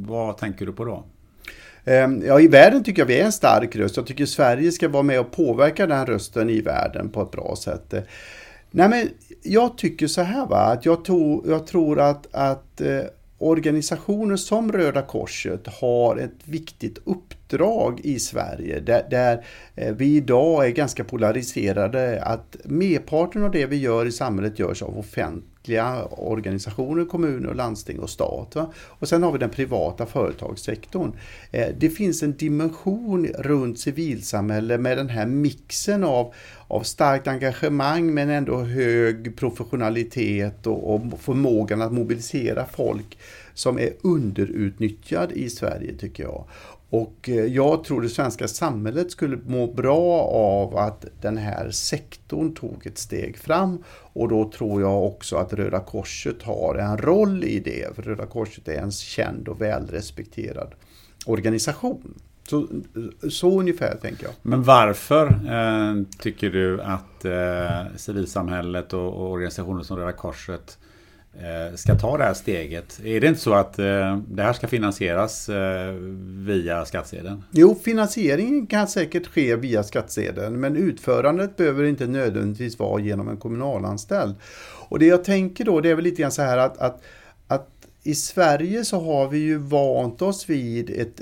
vad 0.09 0.37
tänker 0.37 0.67
du 0.67 0.73
på 0.73 0.85
då? 0.85 1.05
Ja, 2.25 2.41
i 2.41 2.49
världen 2.49 2.85
tycker 2.85 3.03
jag 3.03 3.07
vi 3.07 3.21
är 3.21 3.25
en 3.25 3.33
stark 3.33 3.77
röst. 3.77 3.97
Jag 3.97 4.07
tycker 4.07 4.27
Sverige 4.27 4.73
ska 4.73 4.89
vara 4.89 5.03
med 5.03 5.21
och 5.21 5.31
påverka 5.31 5.87
den 5.87 6.07
rösten 6.07 6.51
i 6.51 6.61
världen 6.61 7.09
på 7.09 7.23
ett 7.23 7.31
bra 7.31 7.57
sätt. 7.57 7.95
Nej, 8.71 8.89
men 8.89 9.09
jag 9.43 9.79
tycker 9.79 10.07
så 10.07 10.23
här 10.23 10.47
va, 10.47 10.59
att 10.59 10.87
jag, 10.87 11.05
tog, 11.05 11.47
jag 11.49 11.67
tror 11.67 12.01
att, 12.01 12.27
att 12.35 12.81
eh, 12.81 13.01
organisationer 13.39 14.37
som 14.37 14.73
Röda 14.73 15.03
Korset 15.03 15.67
har 15.81 16.17
ett 16.17 16.39
viktigt 16.45 16.99
uppdrag 17.05 18.01
i 18.05 18.19
Sverige 18.19 18.81
där, 18.81 19.07
där 19.11 19.45
eh, 19.75 19.95
vi 19.95 20.17
idag 20.17 20.67
är 20.67 20.71
ganska 20.71 21.05
polariserade. 21.05 22.23
Att 22.23 22.57
merparten 22.65 23.45
av 23.45 23.51
det 23.51 23.67
vi 23.67 23.77
gör 23.77 24.07
i 24.07 24.13
samhället 24.13 24.59
görs 24.59 24.83
av 24.83 24.99
offentliga 25.69 26.05
organisationer, 26.05 27.05
kommuner, 27.05 27.55
landsting 27.55 27.99
och 27.99 28.11
stat. 28.11 28.55
Va? 28.55 28.73
Och 28.77 29.09
sen 29.09 29.23
har 29.23 29.33
vi 29.33 29.39
den 29.39 29.51
privata 29.51 30.07
företagssektorn. 30.07 31.13
Eh, 31.53 31.69
det 31.79 31.91
finns 31.91 32.23
en 32.23 32.37
dimension 32.37 33.27
runt 33.27 33.79
civilsamhälle 33.79 34.79
med 34.79 34.97
den 34.97 35.09
här 35.09 35.27
mixen 35.27 36.05
av 36.05 36.35
av 36.71 36.83
starkt 36.83 37.29
engagemang 37.29 38.15
men 38.15 38.31
ändå 38.31 38.61
hög 38.61 39.37
professionalitet 39.37 40.67
och, 40.67 40.95
och 40.95 41.21
förmågan 41.21 41.83
att 41.83 41.93
mobilisera 41.93 42.67
folk 42.67 43.19
som 43.55 43.79
är 43.79 43.93
underutnyttjad 44.03 45.33
i 45.33 45.51
Sverige 45.51 45.95
tycker 45.95 46.23
jag. 46.23 46.45
Och 46.90 47.29
eh, 47.29 47.35
jag 47.35 47.85
tror 47.85 48.03
det 48.03 48.09
svenska 48.09 48.48
samhället 48.48 49.11
skulle 49.11 49.38
må 49.46 49.72
bra 49.72 50.20
av 50.33 50.77
att 50.77 51.05
den 51.20 51.37
här 51.37 51.70
sektorn 51.70 52.55
tog 52.55 52.87
ett 52.87 52.98
steg 52.98 53.38
fram 53.38 53.85
och 54.12 54.29
då 54.29 54.51
tror 54.51 54.81
jag 54.81 55.05
också 55.05 55.37
att 55.37 55.53
Röda 55.53 55.81
Korset 55.81 56.42
har 56.42 56.74
en 56.74 56.98
roll 56.98 57.44
i 57.44 57.61
det. 57.61 57.96
För 57.96 58.03
Röda 58.03 58.27
Korset 58.27 58.68
är 58.68 58.83
en 58.83 58.90
känd 58.90 59.48
och 59.48 59.61
välrespekterad 59.61 60.74
organisation. 61.27 62.14
Så, 62.48 62.66
så 63.31 63.61
ungefär 63.61 63.96
tänker 63.96 64.24
jag. 64.24 64.33
Men 64.42 64.62
varför 64.62 65.27
eh, 65.27 66.03
tycker 66.18 66.51
du 66.51 66.83
att 66.83 67.24
eh, 67.24 67.96
civilsamhället 67.96 68.92
och, 68.92 69.14
och 69.14 69.31
organisationer 69.31 69.83
som 69.83 69.96
Röda 69.96 70.12
Korset 70.12 70.79
eh, 70.83 70.88
Eh, 71.35 71.75
ska 71.77 71.95
ta 71.95 72.19
det 72.19 72.25
här 72.25 72.35
steget? 72.35 73.01
Är 73.05 73.21
det 73.21 73.27
inte 73.27 73.41
så 73.41 73.55
att 73.55 73.79
eh, 73.79 74.19
det 74.29 74.43
här 74.43 74.53
ska 74.53 74.67
finansieras 74.69 75.49
eh, 75.49 75.93
via 76.47 76.85
skattsedeln? 76.85 77.45
Jo, 77.51 77.79
finansieringen 77.85 78.67
kan 78.67 78.88
säkert 78.88 79.27
ske 79.27 79.57
via 79.57 79.83
skattsedeln 79.83 80.61
men 80.61 80.77
utförandet 80.77 81.57
behöver 81.57 81.85
inte 81.85 82.07
nödvändigtvis 82.07 82.79
vara 82.79 83.01
genom 83.01 83.29
en 83.29 83.37
kommunalanställd. 83.37 84.35
Och 84.88 84.99
det 84.99 85.07
jag 85.07 85.25
tänker 85.25 85.64
då 85.64 85.81
det 85.81 85.91
är 85.91 85.95
väl 85.95 86.05
lite 86.05 86.23
grann 86.23 86.33
så 86.33 86.43
här 86.43 86.59
att, 86.59 86.79
att, 86.79 87.03
att 87.49 87.69
i 88.03 88.14
Sverige 88.14 88.85
så 88.85 89.01
har 89.01 89.29
vi 89.29 89.38
ju 89.38 89.59
vant 89.59 90.23
oss 90.23 90.51
vid 90.51 90.91
ett 90.91 91.21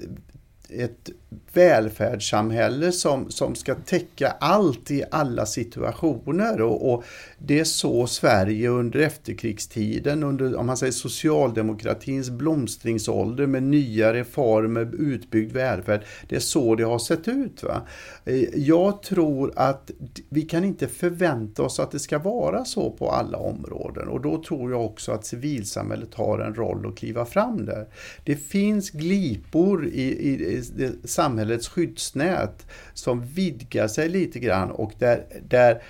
ett 0.69 1.11
välfärdssamhälle 1.53 2.93
som, 2.93 3.31
som 3.31 3.55
ska 3.55 3.75
täcka 3.75 4.35
allt 4.41 4.91
i 4.91 5.05
alla 5.11 5.47
situationer. 5.47 6.63
Och, 6.63 6.93
och, 6.93 7.05
det 7.39 7.61
är 7.61 7.65
så 7.65 8.07
Sverige 8.07 8.69
under 8.69 9.01
efterkrigstiden, 9.01 10.23
under 10.23 10.57
om 10.57 10.67
man 10.67 10.77
säger 10.77 10.93
socialdemokratins 10.93 12.31
blomstringsålder 12.31 13.47
med 13.47 13.63
nya 13.63 14.15
reformer, 14.15 14.91
utbyggd 14.99 15.53
välfärd. 15.53 16.05
Det 16.29 16.37
är 16.37 16.41
så 16.41 16.75
det 16.75 16.85
har 16.85 16.99
sett 16.99 17.29
ut. 17.29 17.63
Va? 17.63 17.83
Eh, 18.25 18.41
jag 18.55 19.03
tror 19.03 19.53
att 19.57 19.91
vi 20.29 20.43
kan 20.43 20.65
inte 20.65 20.89
förvänta 20.89 21.63
oss 21.63 21.81
att 21.81 21.91
det 21.91 21.99
ska 21.99 22.19
vara 22.19 22.65
så 22.65 22.91
på 22.91 23.11
alla 23.11 23.39
områden 23.39 24.09
och 24.09 24.21
då 24.21 24.43
tror 24.43 24.71
jag 24.71 24.85
också 24.85 25.13
att 25.13 25.27
civilsamhället 25.27 26.15
har 26.15 26.39
en 26.39 26.55
roll 26.55 26.87
att 26.87 26.97
kliva 26.97 27.25
fram 27.25 27.67
där. 27.67 27.87
Det 28.25 28.37
finns 28.37 28.91
glipor 28.91 29.87
i, 29.87 30.03
i, 30.03 30.63
i 30.85 31.09
samhällets 31.27 31.69
skyddsnät 31.69 32.67
som 32.95 33.23
vidgar 33.27 33.89
sig 33.89 34.09
lite 34.09 34.39
grann 34.39 34.71
och 34.71 34.93
där, 34.99 35.25
där 35.49 35.83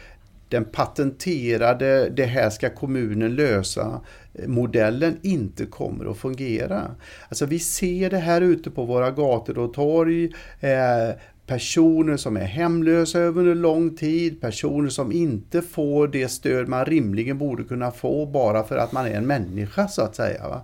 den 0.49 0.65
patenterade, 0.65 2.11
det 2.11 2.25
här 2.25 2.51
ska 2.51 2.71
kommunen 2.71 3.35
lösa, 3.35 4.01
eh, 4.35 4.49
modellen 4.49 5.17
inte 5.23 5.67
kommer 5.67 6.11
att 6.11 6.17
fungera. 6.17 6.91
Alltså 7.29 7.47
vi 7.47 7.59
ser 7.59 8.11
det 8.11 8.19
här 8.19 8.41
ute 8.41 8.71
på 8.71 8.85
våra 8.85 9.11
gator 9.11 9.59
och 9.59 9.75
torg. 9.75 10.25
Eh, 10.61 11.17
personer 11.47 12.17
som 12.17 12.37
är 12.37 12.45
hemlösa 12.45 13.19
över 13.19 13.47
en 13.47 13.61
lång 13.61 13.97
tid, 13.97 14.41
personer 14.41 14.89
som 14.89 15.13
inte 15.13 15.63
får 15.63 16.09
det 16.09 16.29
stöd 16.29 16.69
man 16.69 16.85
rimligen 16.85 17.39
borde 17.39 17.65
kunna 17.65 17.91
få 17.91 18.27
bara 18.27 18.65
för 18.65 18.77
att 18.77 18.93
man 18.93 19.07
är 19.07 19.15
en 19.15 19.27
människa 19.27 19.89
så 19.89 20.03
att 20.03 20.17
säga. 20.17 20.61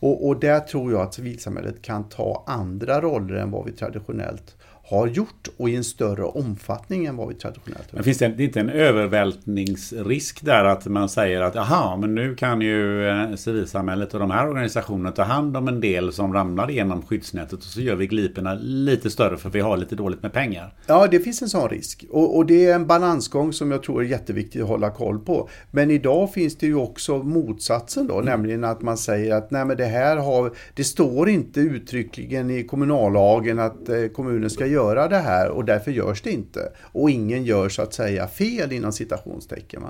Och, 0.00 0.26
och 0.26 0.40
där 0.40 0.60
tror 0.60 0.92
jag 0.92 1.00
att 1.00 1.14
civilsamhället 1.14 1.82
kan 1.82 2.08
ta 2.08 2.44
andra 2.46 3.00
roller 3.00 3.34
än 3.34 3.50
vad 3.50 3.64
vi 3.64 3.72
traditionellt 3.72 4.56
har 4.88 5.06
gjort 5.06 5.48
och 5.56 5.68
i 5.68 5.76
en 5.76 5.84
större 5.84 6.24
omfattning 6.24 7.06
än 7.06 7.16
vad 7.16 7.28
vi 7.28 7.34
traditionellt 7.34 7.90
har 7.90 7.96
Men 7.96 8.04
finns 8.04 8.18
det 8.18 8.44
inte 8.44 8.60
en 8.60 8.70
övervältningsrisk 8.70 10.44
där 10.44 10.64
att 10.64 10.86
man 10.86 11.08
säger 11.08 11.40
att 11.40 11.54
jaha, 11.54 11.96
men 11.96 12.14
nu 12.14 12.34
kan 12.34 12.60
ju 12.60 13.08
eh, 13.08 13.34
civilsamhället 13.34 14.14
och 14.14 14.20
de 14.20 14.30
här 14.30 14.48
organisationerna 14.48 15.12
ta 15.12 15.22
hand 15.22 15.56
om 15.56 15.68
en 15.68 15.80
del 15.80 16.12
som 16.12 16.32
ramlar 16.32 16.70
igenom 16.70 17.02
skyddsnätet 17.02 17.52
och 17.52 17.62
så 17.62 17.80
gör 17.80 17.94
vi 17.94 18.06
gliporna 18.06 18.54
lite 18.54 19.10
större 19.10 19.36
för 19.36 19.50
vi 19.50 19.60
har 19.60 19.76
lite 19.76 19.94
dåligt 19.94 20.22
med 20.22 20.32
pengar. 20.32 20.74
Ja, 20.86 21.06
det 21.10 21.20
finns 21.20 21.42
en 21.42 21.48
sån 21.48 21.68
risk 21.68 22.04
och, 22.10 22.36
och 22.36 22.46
det 22.46 22.66
är 22.66 22.74
en 22.74 22.86
balansgång 22.86 23.52
som 23.52 23.70
jag 23.70 23.82
tror 23.82 24.02
är 24.02 24.06
jätteviktig 24.06 24.60
att 24.60 24.68
hålla 24.68 24.90
koll 24.90 25.18
på. 25.18 25.48
Men 25.70 25.90
idag 25.90 26.32
finns 26.32 26.56
det 26.56 26.66
ju 26.66 26.76
också 26.76 27.18
motsatsen 27.18 28.06
då, 28.06 28.14
mm. 28.14 28.24
nämligen 28.24 28.64
att 28.64 28.82
man 28.82 28.96
säger 28.96 29.34
att 29.34 29.50
nej 29.50 29.64
men 29.64 29.76
det 29.76 29.84
här 29.84 30.16
har, 30.16 30.52
det 30.74 30.84
står 30.84 31.28
inte 31.28 31.60
uttryckligen 31.60 32.50
i 32.50 32.64
kommunallagen 32.64 33.58
att 33.58 33.88
eh, 33.88 34.06
kommunen 34.06 34.50
ska 34.50 34.66
göra 34.66 34.75
göra 34.76 35.08
det 35.08 35.18
här 35.18 35.48
och 35.48 35.64
därför 35.64 35.90
görs 35.90 36.22
det 36.22 36.30
inte. 36.30 36.72
Och 36.82 37.10
ingen 37.10 37.44
gör 37.44 37.68
så 37.68 37.82
att 37.82 37.94
säga 37.94 38.28
fel 38.28 38.72
inom 38.72 38.92
citationstecken. 38.92 39.82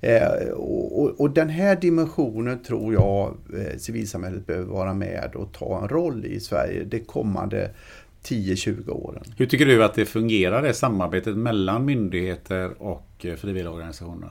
Eh, 0.00 0.48
och, 0.52 1.20
och, 1.20 1.30
den 1.30 1.48
här 1.48 1.76
dimensionen 1.76 2.62
tror 2.62 2.94
jag 2.94 3.36
eh, 3.58 3.78
civilsamhället 3.78 4.46
behöver 4.46 4.72
vara 4.72 4.94
med 4.94 5.30
och 5.34 5.52
ta 5.52 5.82
en 5.82 5.88
roll 5.88 6.24
i 6.24 6.40
Sverige 6.40 6.84
det 6.84 7.00
kommande 7.00 7.70
10-20 8.24 8.90
åren. 8.90 9.22
Hur 9.36 9.46
tycker 9.46 9.66
du 9.66 9.84
att 9.84 9.94
det 9.94 10.06
fungerar, 10.06 10.62
det 10.62 10.74
samarbetet 10.74 11.36
mellan 11.36 11.84
myndigheter 11.84 12.82
och 12.82 13.26
eh, 13.26 13.34
frivilligorganisationer? 13.34 14.30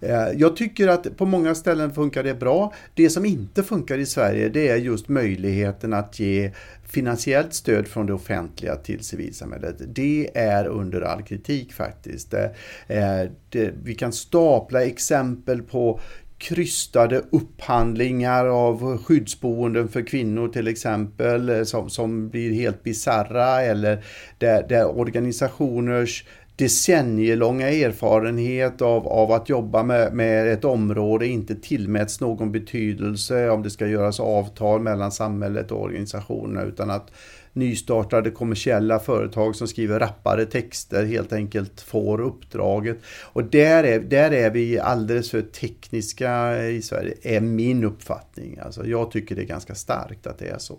Eh, 0.00 0.28
jag 0.36 0.56
tycker 0.56 0.88
att 0.88 1.16
på 1.16 1.26
många 1.26 1.54
ställen 1.54 1.92
funkar 1.92 2.22
det 2.22 2.34
bra. 2.34 2.72
Det 2.94 3.10
som 3.10 3.24
inte 3.24 3.62
funkar 3.62 3.98
i 3.98 4.06
Sverige 4.06 4.48
det 4.48 4.68
är 4.68 4.76
just 4.76 5.08
möjligheten 5.08 5.92
att 5.92 6.20
ge 6.20 6.52
finansiellt 6.88 7.54
stöd 7.54 7.88
från 7.88 8.06
det 8.06 8.12
offentliga 8.12 8.76
till 8.76 9.04
civilsamhället. 9.04 9.76
Det 9.86 10.30
är 10.34 10.66
under 10.66 11.00
all 11.00 11.22
kritik 11.22 11.72
faktiskt. 11.72 12.34
Eh, 12.34 13.22
det, 13.50 13.72
vi 13.82 13.94
kan 13.94 14.12
stapla 14.12 14.84
exempel 14.84 15.62
på 15.62 16.00
krystade 16.38 17.22
upphandlingar 17.30 18.46
av 18.46 18.98
skyddsboenden 19.04 19.88
för 19.88 20.02
kvinnor 20.02 20.48
till 20.48 20.68
exempel 20.68 21.48
eh, 21.48 21.62
som, 21.62 21.90
som 21.90 22.28
blir 22.28 22.52
helt 22.52 22.82
bizarra 22.82 23.62
eller 23.62 24.04
där, 24.38 24.66
där 24.68 24.98
organisationers 24.98 26.24
decennielånga 26.56 27.68
erfarenhet 27.68 28.82
av, 28.82 29.08
av 29.08 29.32
att 29.32 29.48
jobba 29.48 29.82
med, 29.82 30.12
med 30.12 30.52
ett 30.52 30.64
område 30.64 31.26
inte 31.26 31.54
tillmäts 31.54 32.20
någon 32.20 32.52
betydelse 32.52 33.50
om 33.50 33.62
det 33.62 33.70
ska 33.70 33.86
göras 33.86 34.20
avtal 34.20 34.80
mellan 34.80 35.12
samhället 35.12 35.72
och 35.72 35.82
organisationerna 35.82 36.62
utan 36.62 36.90
att 36.90 37.10
nystartade 37.52 38.30
kommersiella 38.30 38.98
företag 38.98 39.56
som 39.56 39.68
skriver 39.68 40.00
rappare 40.00 40.46
texter 40.46 41.04
helt 41.04 41.32
enkelt 41.32 41.80
får 41.80 42.20
uppdraget. 42.20 42.98
Och 43.22 43.44
där 43.44 43.84
är, 43.84 44.00
där 44.00 44.30
är 44.30 44.50
vi 44.50 44.78
alldeles 44.78 45.30
för 45.30 45.42
tekniska 45.42 46.62
i 46.66 46.82
Sverige, 46.82 47.14
är 47.22 47.40
min 47.40 47.84
uppfattning. 47.84 48.58
Alltså 48.62 48.86
jag 48.86 49.10
tycker 49.10 49.36
det 49.36 49.42
är 49.42 49.46
ganska 49.46 49.74
starkt 49.74 50.26
att 50.26 50.38
det 50.38 50.48
är 50.48 50.58
så. 50.58 50.78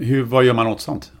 Hur, 0.00 0.24
vad 0.24 0.44
gör 0.44 0.54
man 0.54 0.66
åt 0.66 0.80
sånt? 0.80 1.12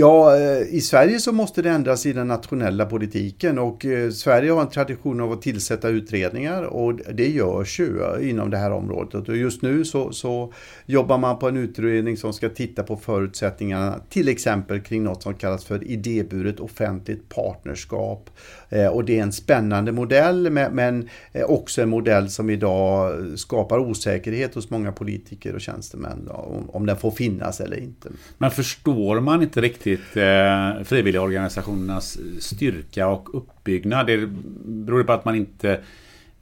Ja, 0.00 0.36
eh, 0.36 0.74
i 0.74 0.80
Sverige 0.80 1.20
så 1.20 1.32
måste 1.32 1.62
det 1.62 1.70
ändras 1.70 2.06
i 2.06 2.12
den 2.12 2.28
nationella 2.28 2.86
politiken 2.86 3.58
och 3.58 3.84
eh, 3.84 4.10
Sverige 4.10 4.50
har 4.50 4.60
en 4.60 4.70
tradition 4.70 5.20
av 5.20 5.32
att 5.32 5.42
tillsätta 5.42 5.88
utredningar 5.88 6.62
och 6.62 6.94
det 6.94 7.28
görs 7.28 7.80
ju 7.80 8.02
eh, 8.02 8.30
inom 8.30 8.50
det 8.50 8.56
här 8.56 8.70
området. 8.70 9.28
Och 9.28 9.36
just 9.36 9.62
nu 9.62 9.84
så, 9.84 10.12
så 10.12 10.52
jobbar 10.86 11.18
man 11.18 11.38
på 11.38 11.48
en 11.48 11.56
utredning 11.56 12.16
som 12.16 12.32
ska 12.32 12.48
titta 12.48 12.82
på 12.82 12.96
förutsättningarna 12.96 14.00
till 14.08 14.28
exempel 14.28 14.80
kring 14.80 15.04
något 15.04 15.22
som 15.22 15.34
kallas 15.34 15.64
för 15.64 15.84
idéburet 15.84 16.60
offentligt 16.60 17.28
partnerskap. 17.28 18.30
Eh, 18.70 18.86
och 18.86 19.04
det 19.04 19.18
är 19.18 19.22
en 19.22 19.32
spännande 19.32 19.92
modell 19.92 20.50
men 20.50 21.08
eh, 21.32 21.44
också 21.44 21.82
en 21.82 21.88
modell 21.88 22.30
som 22.30 22.50
idag 22.50 23.12
skapar 23.38 23.78
osäkerhet 23.78 24.54
hos 24.54 24.70
många 24.70 24.92
politiker 24.92 25.54
och 25.54 25.60
tjänstemän 25.60 26.28
om 26.68 26.86
den 26.86 26.96
får 26.96 27.10
finnas 27.10 27.60
eller 27.60 27.76
inte. 27.76 28.08
Men 28.38 28.50
förstår 28.50 29.20
man 29.20 29.42
inte 29.42 29.60
riktigt 29.60 29.78
riktigt 29.88 30.16
eh, 30.16 30.84
frivilligorganisationernas 30.84 32.18
styrka 32.38 33.08
och 33.08 33.34
uppbyggnad? 33.34 34.06
Det 34.06 34.26
beror 34.64 34.98
det 34.98 35.04
på 35.04 35.12
att 35.12 35.24
man 35.24 35.34
inte 35.34 35.80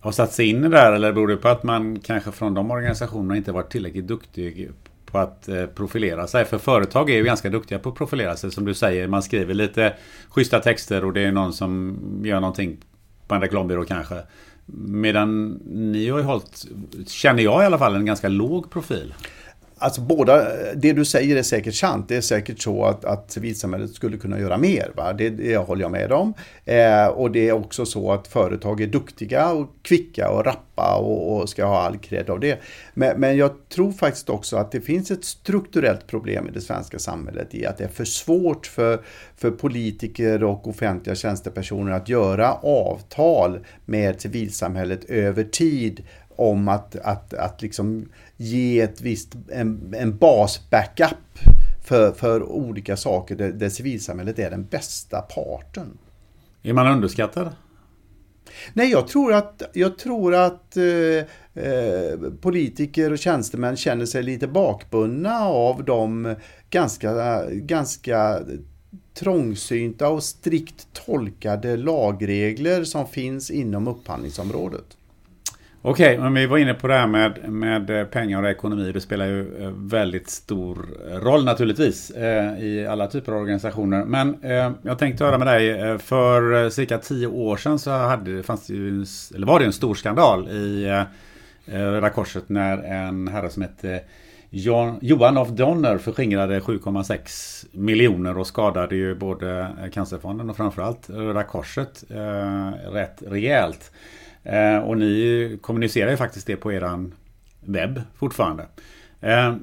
har 0.01 0.12
satt 0.12 0.33
sig 0.33 0.47
in 0.47 0.64
i 0.64 0.68
det 0.68 0.79
här 0.79 0.93
eller 0.93 1.12
beror 1.12 1.29
det 1.29 1.37
på 1.37 1.49
att 1.49 1.62
man 1.62 2.01
kanske 2.01 2.33
från 2.33 2.55
de 2.55 2.70
organisationerna 2.70 3.37
inte 3.37 3.53
varit 3.53 3.70
tillräckligt 3.70 4.07
duktig 4.07 4.70
på 5.07 5.18
att 5.18 5.48
eh, 5.48 5.66
profilera 5.66 6.26
sig? 6.26 6.44
För 6.44 6.59
företag 6.59 7.11
är 7.11 7.14
ju 7.14 7.24
ganska 7.24 7.50
duktiga 7.50 7.78
på 7.78 7.88
att 7.88 7.94
profilera 7.94 8.36
sig 8.36 8.50
som 8.50 8.64
du 8.64 8.74
säger. 8.74 9.09
Man 9.09 9.22
skriver 9.22 9.54
lite 9.54 9.94
schyssta 10.28 10.61
texter 10.61 11.04
och 11.04 11.12
det 11.12 11.20
är 11.20 11.32
någon 11.32 11.52
som 11.52 11.98
gör 12.24 12.40
någonting 12.40 12.76
på 13.26 13.34
en 13.34 13.40
reklambyrå 13.40 13.84
kanske. 13.84 14.22
Medan 14.66 15.48
ni 15.66 16.09
har 16.09 16.18
ju 16.18 16.24
hållit, 16.24 16.66
känner 17.07 17.42
jag 17.42 17.62
i 17.62 17.66
alla 17.66 17.78
fall, 17.78 17.96
en 17.96 18.07
ganska 18.07 18.28
låg 18.28 18.70
profil. 18.70 19.14
Alltså 19.79 20.01
båda, 20.01 20.47
det 20.74 20.93
du 20.93 21.05
säger 21.05 21.37
är 21.37 21.43
säkert 21.43 21.74
sant. 21.74 22.09
Det 22.09 22.16
är 22.16 22.20
säkert 22.20 22.61
så 22.61 22.85
att, 22.85 23.05
att 23.05 23.31
civilsamhället 23.31 23.91
skulle 23.95 24.16
kunna 24.16 24.41
göra 24.41 24.59
mer. 24.59 24.93
Va? 24.97 25.12
Det, 25.12 25.31
det 25.31 25.57
håller 25.57 25.83
jag 25.83 25.91
med 25.91 26.12
om. 26.12 26.35
Eh, 26.64 27.07
och 27.07 27.31
det 27.31 27.49
är 27.49 27.53
också 27.53 27.87
så 27.87 28.12
att 28.12 28.29
företag 28.29 28.81
är 28.81 28.87
duktiga 28.87 29.53
och 29.53 29.70
kvicka 29.83 30.31
och 30.31 30.45
rappa 30.45 30.97
och, 30.97 31.37
och 31.37 31.49
ska 31.49 31.64
ha 31.64 31.83
all 31.83 31.99
cred 31.99 32.31
av 32.31 32.41
det. 32.41 32.59
Men, 32.95 33.20
men, 33.20 33.37
jag 33.37 33.68
tror 33.68 33.93
faktiskt 33.93 34.31
också 34.31 34.57
att 34.57 34.72
det 34.72 34.81
finns 34.81 35.11
ett 35.11 35.24
strukturellt 35.24 36.07
problem 36.07 36.49
i 36.49 36.51
det 36.51 36.61
svenska 36.61 36.99
samhället 36.99 37.55
i 37.55 37.66
att 37.66 37.79
det 37.79 37.85
är 37.85 37.89
för 37.89 38.05
svårt 38.05 38.66
för, 38.66 39.01
för 39.37 39.51
politiker 39.51 40.45
och 40.45 40.68
offentliga 40.68 41.14
tjänstepersoner 41.16 41.93
att 41.93 42.09
göra 42.09 42.53
avtal 42.55 43.59
med 43.85 44.20
civilsamhället 44.20 45.05
över 45.05 45.45
tid 45.45 46.03
om 46.37 46.68
att, 46.68 46.97
att, 46.97 47.35
att 47.35 47.62
liksom 47.62 48.09
ge 48.37 48.80
ett 48.80 49.01
visst, 49.01 49.37
en, 49.53 49.95
en 49.99 50.18
bas-backup 50.18 51.39
för, 51.84 52.12
för 52.12 52.43
olika 52.43 52.97
saker 52.97 53.37
där, 53.37 53.53
där 53.53 53.68
civilsamhället 53.68 54.39
är 54.39 54.51
den 54.51 54.64
bästa 54.64 55.20
parten. 55.20 55.99
Är 56.62 56.72
man 56.72 56.87
underskattad? 56.87 57.51
Nej, 58.74 58.91
jag 58.91 59.09
tror 59.09 59.32
att, 59.32 59.62
jag 59.72 59.99
tror 59.99 60.34
att 60.34 60.76
eh, 60.76 61.64
eh, 61.64 62.18
politiker 62.41 63.12
och 63.12 63.18
tjänstemän 63.18 63.76
känner 63.76 64.07
sig 64.07 64.22
lite 64.22 64.47
bakbundna 64.47 65.41
av 65.41 65.84
de 65.84 66.34
ganska, 66.70 67.45
ganska 67.51 68.41
trångsynta 69.14 70.09
och 70.09 70.22
strikt 70.22 70.89
tolkade 71.07 71.76
lagregler 71.76 72.84
som 72.84 73.07
finns 73.07 73.51
inom 73.51 73.89
upphandlingsområdet. 73.89 74.95
Okej, 75.83 76.18
okay, 76.18 76.22
men 76.22 76.35
vi 76.35 76.47
var 76.47 76.59
inne 76.59 76.74
på 76.74 76.87
det 76.87 76.95
här 76.95 77.07
med, 77.07 77.53
med 77.53 77.91
eh, 77.91 78.05
pengar 78.05 78.43
och 78.43 78.49
ekonomi. 78.49 78.93
Det 78.93 79.01
spelar 79.01 79.27
ju 79.27 79.62
eh, 79.62 79.70
väldigt 79.77 80.31
stor 80.31 80.87
roll 81.20 81.45
naturligtvis 81.45 82.11
eh, 82.11 82.59
i 82.59 82.87
alla 82.87 83.07
typer 83.07 83.33
av 83.33 83.39
organisationer. 83.39 84.05
Men 84.05 84.43
eh, 84.43 84.72
jag 84.83 84.99
tänkte 84.99 85.24
höra 85.24 85.39
med 85.39 85.47
dig. 85.47 85.70
Eh, 85.70 85.99
för 85.99 86.70
cirka 86.70 86.99
tio 86.99 87.27
år 87.27 87.57
sedan 87.57 87.79
så 87.79 87.91
hade, 87.91 88.43
fanns 88.43 88.66
det 88.66 88.74
ju, 88.74 89.05
eller 89.35 89.47
var 89.47 89.59
det 89.59 89.66
en 89.66 89.72
stor 89.72 89.95
skandal 89.95 90.49
i 90.49 91.05
Röda 91.64 92.11
Korset 92.11 92.49
när 92.49 92.79
en 92.79 93.29
herre 93.29 93.51
som 93.51 93.62
hette 93.62 94.01
John, 94.51 94.99
Johan 95.03 95.39
af 95.39 95.49
Donner 95.49 95.99
förskingrade 95.99 96.61
7,6 96.61 97.66
miljoner 97.72 98.39
och 98.39 98.47
skadade 98.47 98.97
ju 98.97 99.14
både 99.14 99.68
Cancerfonden 99.93 100.51
och 100.51 100.57
framförallt 100.57 101.11
Röda 101.11 101.43
Korset 101.43 102.05
eh, 102.11 102.70
rätt 102.93 103.22
rejält. 103.27 103.93
Eh, 104.47 104.78
och 104.78 104.99
ni 104.99 105.59
kommunicerar 105.61 106.11
ju 106.11 106.16
faktiskt 106.16 106.47
det 106.47 106.57
på 106.57 106.72
eran 106.72 107.14
webb 107.61 108.01
fortfarande. 108.18 108.66
Eh, 109.20 109.55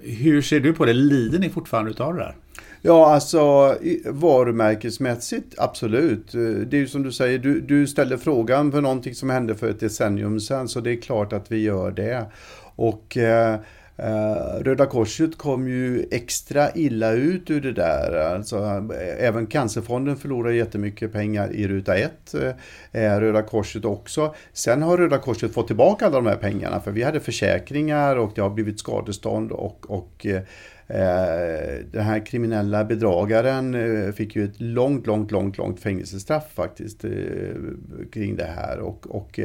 hur 0.00 0.42
ser 0.42 0.60
du 0.60 0.72
på 0.72 0.84
det? 0.84 0.92
Lider 0.92 1.38
ni 1.38 1.48
fortfarande 1.48 1.90
utav 1.90 2.14
det 2.14 2.20
där? 2.20 2.34
Ja, 2.82 3.12
alltså 3.14 3.76
varumärkesmässigt 4.06 5.54
absolut. 5.58 6.34
Eh, 6.34 6.40
det 6.40 6.76
är 6.76 6.80
ju 6.80 6.86
som 6.88 7.02
du 7.02 7.12
säger, 7.12 7.38
du, 7.38 7.60
du 7.60 7.86
ställde 7.86 8.18
frågan 8.18 8.72
för 8.72 8.80
någonting 8.80 9.14
som 9.14 9.30
hände 9.30 9.54
för 9.54 9.70
ett 9.70 9.80
decennium 9.80 10.40
sedan, 10.40 10.68
så 10.68 10.80
det 10.80 10.90
är 10.90 11.00
klart 11.00 11.32
att 11.32 11.52
vi 11.52 11.62
gör 11.62 11.90
det. 11.90 12.26
Och 12.76 13.16
eh, 13.16 13.54
Eh, 13.54 13.60
Eh, 13.98 14.62
Röda 14.62 14.86
Korset 14.86 15.38
kom 15.38 15.68
ju 15.68 16.06
extra 16.10 16.70
illa 16.74 17.12
ut 17.12 17.50
ur 17.50 17.60
det 17.60 17.72
där. 17.72 18.34
Alltså, 18.34 18.88
även 19.18 19.46
Cancerfonden 19.46 20.16
förlorar 20.16 20.50
jättemycket 20.50 21.12
pengar 21.12 21.52
i 21.52 21.68
ruta 21.68 21.96
1. 21.96 22.34
Eh, 22.92 23.20
Röda 23.20 23.42
Korset 23.42 23.84
också. 23.84 24.34
Sen 24.52 24.82
har 24.82 24.96
Röda 24.96 25.18
Korset 25.18 25.52
fått 25.52 25.66
tillbaka 25.66 26.06
alla 26.06 26.16
de 26.16 26.26
här 26.26 26.36
pengarna 26.36 26.80
för 26.80 26.90
vi 26.90 27.02
hade 27.02 27.20
försäkringar 27.20 28.16
och 28.16 28.32
det 28.34 28.40
har 28.40 28.50
blivit 28.50 28.78
skadestånd 28.78 29.52
och, 29.52 29.90
och 29.90 30.26
eh, 30.26 30.42
den 31.92 32.04
här 32.04 32.26
kriminella 32.26 32.84
bedragaren 32.84 34.12
fick 34.12 34.36
ju 34.36 34.44
ett 34.44 34.60
långt, 34.60 35.06
långt, 35.06 35.30
långt, 35.30 35.58
långt 35.58 35.80
fängelsestraff 35.80 36.52
faktiskt 36.54 37.04
kring 38.12 38.36
det 38.36 38.50
här. 38.56 38.78
Och, 38.78 39.06
och 39.06 39.40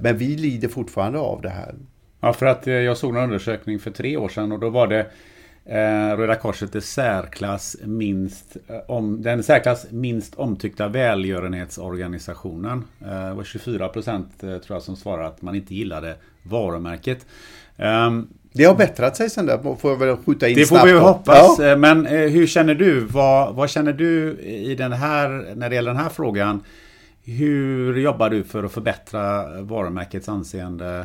men 0.00 0.16
vi 0.16 0.36
lider 0.36 0.68
fortfarande 0.68 1.18
av 1.18 1.42
det 1.42 1.48
här. 1.48 1.74
Ja, 2.20 2.32
för 2.32 2.46
att 2.46 2.66
eh, 2.66 2.74
jag 2.74 2.96
såg 2.96 3.16
en 3.16 3.22
undersökning 3.22 3.78
för 3.78 3.90
tre 3.90 4.16
år 4.16 4.28
sedan 4.28 4.52
och 4.52 4.58
då 4.58 4.70
var 4.70 4.86
det 4.86 5.06
eh, 5.64 6.16
Röda 6.16 6.34
Korset 6.34 6.72
det 6.72 6.80
särklass 6.80 7.76
minst, 7.84 8.56
eh, 8.68 8.76
om, 8.88 9.22
den 9.22 9.42
särklass 9.42 9.86
minst 9.90 10.34
omtyckta 10.34 10.88
välgörenhetsorganisationen. 10.88 12.84
Det 12.98 13.34
var 13.34 13.44
24 13.44 13.88
procent 13.88 14.40
tror 14.40 14.62
jag 14.68 14.82
som 14.82 14.96
svarade 14.96 15.28
att 15.28 15.42
man 15.42 15.54
inte 15.54 15.74
gillade 15.74 16.16
varumärket. 16.42 17.26
Ehm, 17.76 18.28
det 18.52 18.64
har 18.64 18.74
bättrat 18.74 19.16
sig 19.16 19.30
sen 19.30 19.46
där, 19.46 19.76
får 19.76 19.90
jag 19.90 19.98
väl 19.98 20.16
skjuta 20.16 20.48
in 20.48 20.56
Det 20.56 20.66
får 20.66 20.86
vi 20.86 20.92
hoppas. 20.92 21.58
Ja. 21.58 21.76
Men 21.76 22.06
hur 22.06 22.46
känner 22.46 22.74
du? 22.74 23.00
Vad, 23.00 23.54
vad 23.54 23.70
känner 23.70 23.92
du 23.92 24.38
i 24.40 24.74
den 24.74 24.92
här, 24.92 25.54
när 25.54 25.68
det 25.68 25.74
gäller 25.74 25.90
den 25.90 26.02
här 26.02 26.08
frågan? 26.08 26.62
Hur 27.24 27.96
jobbar 27.96 28.30
du 28.30 28.44
för 28.44 28.64
att 28.64 28.72
förbättra 28.72 29.46
varumärkets 29.60 30.28
anseende 30.28 30.98
eh, 30.98 31.04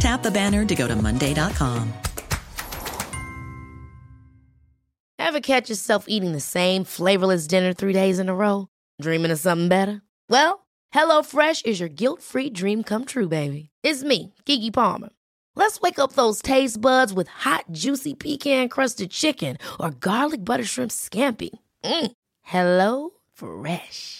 Tap 0.00 0.22
the 0.22 0.30
banner 0.30 0.64
to 0.64 0.74
go 0.74 0.88
to 0.88 0.96
Monday.com. 0.96 1.92
Ever 5.18 5.40
catch 5.40 5.70
yourself 5.70 6.06
eating 6.08 6.32
the 6.32 6.40
same 6.40 6.82
flavorless 6.82 7.46
dinner 7.46 7.72
three 7.72 7.92
days 7.92 8.18
in 8.18 8.28
a 8.28 8.34
row? 8.34 8.66
Dreaming 9.00 9.30
of 9.30 9.38
something 9.38 9.68
better? 9.68 10.02
Well, 10.28 10.66
HelloFresh 10.92 11.66
is 11.66 11.78
your 11.78 11.88
guilt 11.88 12.20
free 12.20 12.50
dream 12.50 12.82
come 12.82 13.04
true, 13.04 13.28
baby. 13.28 13.70
It's 13.84 14.02
me, 14.02 14.34
Gigi 14.44 14.72
Palmer. 14.72 15.10
Let's 15.54 15.80
wake 15.80 15.98
up 16.00 16.14
those 16.14 16.42
taste 16.42 16.80
buds 16.80 17.12
with 17.12 17.28
hot, 17.28 17.66
juicy 17.70 18.14
pecan 18.14 18.68
crusted 18.68 19.10
chicken 19.10 19.58
or 19.78 19.90
garlic 19.90 20.44
butter 20.44 20.64
shrimp 20.64 20.90
scampi. 20.90 21.50
Mm. 21.84 22.12
Hello 22.42 23.10
Fresh. 23.32 24.19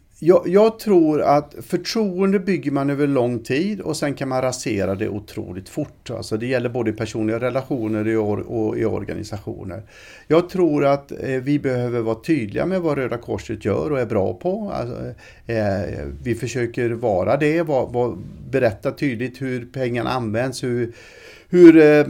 jag, 0.23 0.47
jag, 0.47 0.79
tror 0.79 1.21
att 1.21 1.55
förtroende 1.61 2.39
bygger 2.39 2.71
man 2.71 2.89
över 2.89 3.07
lång 3.07 3.39
tid 3.39 3.81
och 3.81 3.97
sen 3.97 4.13
kan 4.13 4.29
man 4.29 4.41
rasera 4.41 4.95
det 4.95 5.09
otroligt 5.09 5.69
fort. 5.69 6.09
Alltså 6.09 6.37
det 6.37 6.45
gäller 6.45 6.69
både 6.69 6.89
i 6.89 6.93
personliga 6.93 7.39
relationer 7.39 8.17
och 8.51 8.77
i 8.77 8.85
organisationer. 8.85 9.83
Jag 10.27 10.49
tror 10.49 10.85
att 10.85 11.11
eh, 11.11 11.17
vi 11.27 11.59
behöver 11.59 12.01
vara 12.01 12.15
tydliga 12.15 12.65
med 12.65 12.81
vad 12.81 12.97
Röda 12.97 13.17
Korset 13.17 13.65
gör 13.65 13.91
och 13.91 13.99
är 13.99 14.05
bra 14.05 14.33
på. 14.33 14.71
Alltså, 14.71 15.13
eh, 15.45 16.05
vi 16.23 16.35
försöker 16.35 16.89
vara 16.89 17.37
det, 17.37 17.61
var, 17.61 17.87
var, 17.87 18.17
berätta 18.49 18.91
tydligt 18.91 19.41
hur 19.41 19.65
pengarna 19.65 20.09
används, 20.09 20.63
hur 20.63 20.93
hur, 21.53 21.77
eh, 21.77 22.05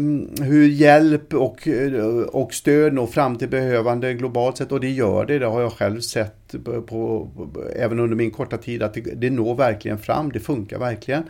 hur 0.46 0.68
hjälp 0.68 1.34
och, 1.34 1.68
eh, 1.68 2.06
och 2.24 2.54
stöd 2.54 2.94
når 2.94 3.08
fram 3.08 3.38
till 3.38 3.50
behövande 3.50 4.14
globalt 4.14 4.58
sett 4.58 4.72
och 4.72 4.80
det 4.80 4.90
gör 4.90 5.26
det. 5.26 5.40
Det 5.40 5.46
har 5.46 5.62
jag 5.62 5.72
själv 5.72 6.00
sett 6.00 6.56
på, 6.66 6.82
på 6.82 7.30
även 7.76 8.00
under 8.00 8.16
min 8.16 8.32
korta 8.32 8.58
tid 8.58 8.84
att 8.84 8.94
det, 8.94 9.02
det 9.02 9.30
når 9.30 9.56
verkligen 9.56 9.98
fram. 9.98 10.32
Det 10.32 10.40
funkar 10.40 10.80
verkligen. 10.80 11.24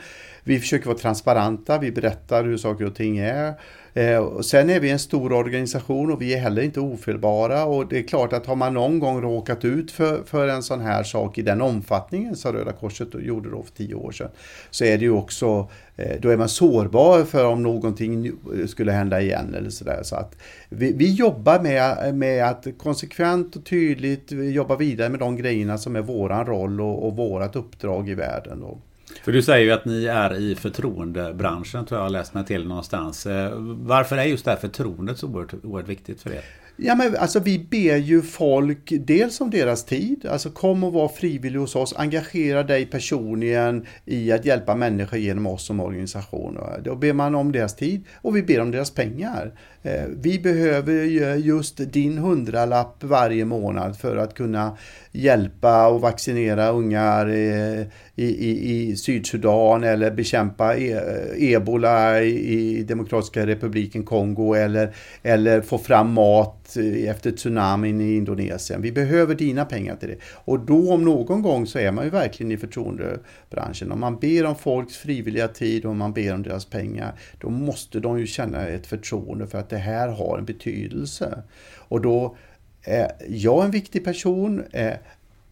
Vi 0.44 0.60
försöker 0.60 0.86
vara 0.86 0.98
transparenta, 0.98 1.78
vi 1.78 1.92
berättar 1.92 2.44
hur 2.44 2.58
saker 2.58 2.86
och 2.86 2.96
ting 2.96 3.18
är. 3.18 3.54
Eh, 3.94 4.18
och 4.18 4.46
sen 4.46 4.70
är 4.70 4.80
vi 4.80 4.90
en 4.90 5.00
stor 5.00 5.34
organisation 5.34 6.12
och 6.12 6.22
vi 6.22 6.34
är 6.34 6.40
heller 6.40 6.62
inte 6.62 6.80
ofelbara 6.80 7.66
och 7.66 7.88
det 7.88 8.00
är 8.00 8.04
klart 8.04 8.34
att 8.34 8.46
har 8.46 8.56
man 8.56 8.74
någon 8.74 9.00
gång 9.00 9.22
råkat 9.22 9.66
ut 9.66 9.92
för, 9.92 10.24
för 10.24 10.48
en 10.48 10.64
sån 10.64 10.82
här 10.82 11.04
sak 11.04 11.38
i 11.38 11.42
den 11.42 11.62
omfattningen 11.62 12.36
som 12.36 12.54
Röda 12.54 12.72
Korset 12.72 13.08
gjorde 13.20 13.50
då 13.50 13.64
för 13.64 13.72
tio 13.72 13.96
år 13.96 14.12
sedan 14.12 14.30
så 14.70 14.84
är 14.84 14.98
det 14.98 15.04
ju 15.04 15.12
också, 15.12 15.70
eh, 15.96 16.22
då 16.22 16.30
är 16.30 16.38
man 16.38 16.50
sårbar 16.50 17.24
för 17.24 17.46
om 17.46 17.64
någonting 17.64 18.26
eh, 18.26 18.66
skulle 18.68 18.92
hända 18.92 19.22
igen 19.22 19.56
eller 19.56 19.70
sådär. 19.70 20.00
Så 20.04 20.16
att 20.16 20.36
vi, 20.70 20.94
vi 20.94 21.14
jobbar 21.14 21.60
med, 21.60 22.16
med 22.16 22.46
att 22.46 22.68
konsekvent 22.78 23.56
och 23.56 23.66
tydligt 23.66 24.32
jobba 24.32 24.76
vidare 24.76 25.10
med 25.10 25.20
de 25.20 25.36
grejerna 25.36 25.78
som 25.78 25.96
är 25.96 26.02
våran 26.02 26.46
roll 26.46 26.82
och, 26.82 27.08
och 27.08 27.16
vårat 27.16 27.56
uppdrag 27.56 28.10
i 28.10 28.14
världen. 28.14 28.64
Och, 28.64 28.80
för 29.24 29.32
du 29.32 29.42
säger 29.42 29.66
ju 29.66 29.72
att 29.72 29.86
ni 29.86 30.06
är 30.06 30.40
i 30.40 30.56
förtroendebranschen, 30.56 31.86
tror 31.86 32.00
jag 32.00 32.06
har 32.06 32.10
läst 32.10 32.34
mig 32.34 32.46
till 32.46 32.68
någonstans. 32.68 33.26
Eh, 33.26 33.52
varför 33.62 34.18
är 34.18 34.24
just 34.24 34.46
det 34.46 34.52
här 34.52 34.58
förtroendet 34.58 35.18
så 35.18 35.28
oerhört, 35.28 35.54
oerhört 35.64 35.90
viktigt 35.90 36.22
för 36.22 36.34
er? 36.34 36.44
Ja, 36.84 36.96
men 36.96 37.16
alltså 37.16 37.40
vi 37.40 37.60
ber 37.60 37.98
ju 37.98 38.22
folk 38.22 38.94
dels 39.00 39.42
om 39.42 39.50
deras 39.50 39.86
tid, 39.86 40.26
alltså 40.26 40.50
kom 40.50 40.84
och 40.84 40.94
var 40.94 41.08
frivillig 41.08 41.60
hos 41.60 41.76
oss, 41.76 41.94
engagera 41.98 42.64
dig 42.64 42.86
personligen 42.86 43.86
i 44.06 44.32
att 44.32 44.46
hjälpa 44.46 44.76
människor 44.76 45.20
genom 45.20 45.48
oss 45.48 45.66
som 45.66 45.80
organisation. 45.80 46.58
Då 46.84 46.96
ber 46.96 47.14
man 47.14 47.36
om 47.36 47.52
deras 47.52 47.76
tid 47.76 48.04
och 48.16 48.36
vi 48.36 48.44
ber 48.44 48.62
om 48.62 48.72
deras 48.72 48.92
pengar. 48.92 49.54
Eh, 49.84 50.04
vi 50.22 50.40
behöver 50.40 50.94
just 51.36 51.78
din 51.94 52.18
hundralapp 52.18 53.04
varje 53.04 53.46
månad 53.46 53.98
för 53.98 54.18
att 54.18 54.34
kunna 54.34 54.78
hjälpa 55.12 55.88
och 55.88 56.02
vaccinera 56.02 56.70
ungar 56.70 57.28
eh, 57.28 57.82
i, 58.16 58.26
i, 58.26 58.90
i 58.90 58.96
Sydsudan 58.96 59.84
eller 59.84 60.12
bekämpa 60.12 60.76
e, 60.76 60.92
eh, 60.92 61.54
ebola 61.54 62.22
i 62.22 62.84
Demokratiska 62.84 63.46
republiken 63.46 64.04
Kongo 64.04 64.54
eller, 64.54 64.96
eller 65.24 65.62
få 65.62 65.78
fram 65.78 66.14
mat 66.14 66.78
efter 67.06 67.32
tsunamin 67.32 68.02
i 68.02 68.16
Indonesien. 68.16 68.82
Vi 68.82 68.92
behöver 68.92 69.36
dina 69.36 69.66
pengar 69.66 69.96
till 69.96 70.10
det. 70.10 70.18
Och 70.24 70.60
då 70.60 70.94
om 70.94 71.04
någon 71.04 71.42
gång 71.42 71.68
så 71.68 71.80
är 71.80 71.92
man 71.92 72.04
ju 72.04 72.10
verkligen 72.10 72.52
i 72.52 72.58
förtroendebranschen. 72.58 73.92
Om 73.92 74.00
man 74.00 74.20
ber 74.20 74.46
om 74.46 74.56
folks 74.56 74.98
frivilliga 74.98 75.48
tid 75.48 75.86
och 75.86 75.96
man 75.96 76.14
ber 76.14 76.34
om 76.34 76.44
deras 76.44 76.66
pengar, 76.66 77.14
då 77.40 77.50
måste 77.50 78.00
de 78.00 78.20
ju 78.20 78.28
känna 78.28 78.68
ett 78.68 78.88
förtroende 78.88 79.48
för 79.48 79.58
att 79.60 79.71
det 79.72 79.78
här 79.78 80.08
har 80.08 80.38
en 80.38 80.46
betydelse. 80.46 81.44
Och 81.78 82.02
då 82.02 82.36
är 82.84 83.12
jag 83.28 83.66
en 83.66 83.72
viktig 83.72 84.04
person, 84.04 84.64
är, 84.72 85.00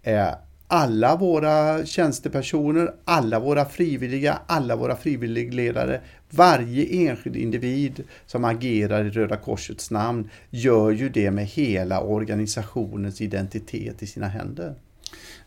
är 0.03 0.35
alla 0.67 1.15
våra 1.15 1.85
tjänstepersoner, 1.85 2.93
alla 3.05 3.39
våra 3.39 3.65
frivilliga, 3.65 4.39
alla 4.47 4.75
våra 4.75 4.95
frivilligledare, 4.95 6.01
varje 6.29 7.09
enskild 7.09 7.35
individ 7.35 8.03
som 8.25 8.45
agerar 8.45 9.05
i 9.05 9.09
Röda 9.09 9.37
Korsets 9.37 9.91
namn 9.91 10.29
gör 10.49 10.91
ju 10.91 11.09
det 11.09 11.31
med 11.31 11.45
hela 11.45 12.01
organisationens 12.01 13.21
identitet 13.21 14.03
i 14.03 14.07
sina 14.07 14.27
händer. 14.27 14.75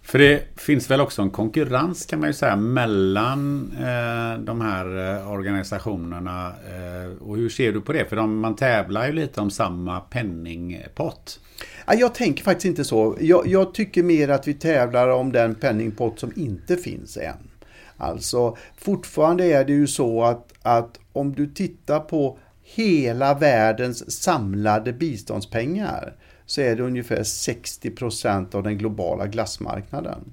För 0.03 0.19
det 0.19 0.43
finns 0.57 0.91
väl 0.91 1.01
också 1.01 1.23
en 1.23 1.31
konkurrens 1.31 2.07
kan 2.07 2.21
man 2.21 2.29
ju 2.29 2.33
säga 2.33 2.57
mellan 2.57 3.73
eh, 3.79 4.45
de 4.45 4.61
här 4.61 5.17
eh, 5.17 5.31
organisationerna. 5.31 6.47
Eh, 6.47 7.23
och 7.23 7.37
hur 7.37 7.49
ser 7.49 7.73
du 7.73 7.81
på 7.81 7.93
det? 7.93 8.05
För 8.05 8.17
de, 8.17 8.41
man 8.41 8.57
tävlar 8.57 9.07
ju 9.07 9.13
lite 9.13 9.41
om 9.41 9.51
samma 9.51 10.01
penningpott. 10.01 11.41
Jag 11.87 12.15
tänker 12.15 12.45
faktiskt 12.45 12.65
inte 12.65 12.85
så. 12.85 13.17
Jag, 13.21 13.47
jag 13.47 13.75
tycker 13.75 14.03
mer 14.03 14.29
att 14.29 14.49
vi 14.49 14.55
tävlar 14.55 15.09
om 15.09 15.33
den 15.33 15.55
penningpott 15.55 16.21
som 16.21 16.33
inte 16.37 16.77
finns 16.77 17.17
än. 17.17 17.51
Alltså 17.97 18.57
fortfarande 18.77 19.45
är 19.45 19.65
det 19.65 19.73
ju 19.73 19.87
så 19.87 20.23
att, 20.23 20.53
att 20.63 20.99
om 21.13 21.33
du 21.35 21.47
tittar 21.47 22.01
på 22.01 22.39
hela 22.63 23.35
världens 23.35 24.23
samlade 24.23 24.93
biståndspengar 24.93 26.15
så 26.47 26.61
är 26.61 26.77
det 26.77 26.83
ungefär 26.83 27.23
60% 27.23 28.55
av 28.55 28.63
den 28.63 28.79
globala 28.79 29.27
glassmarknaden. 29.27 30.33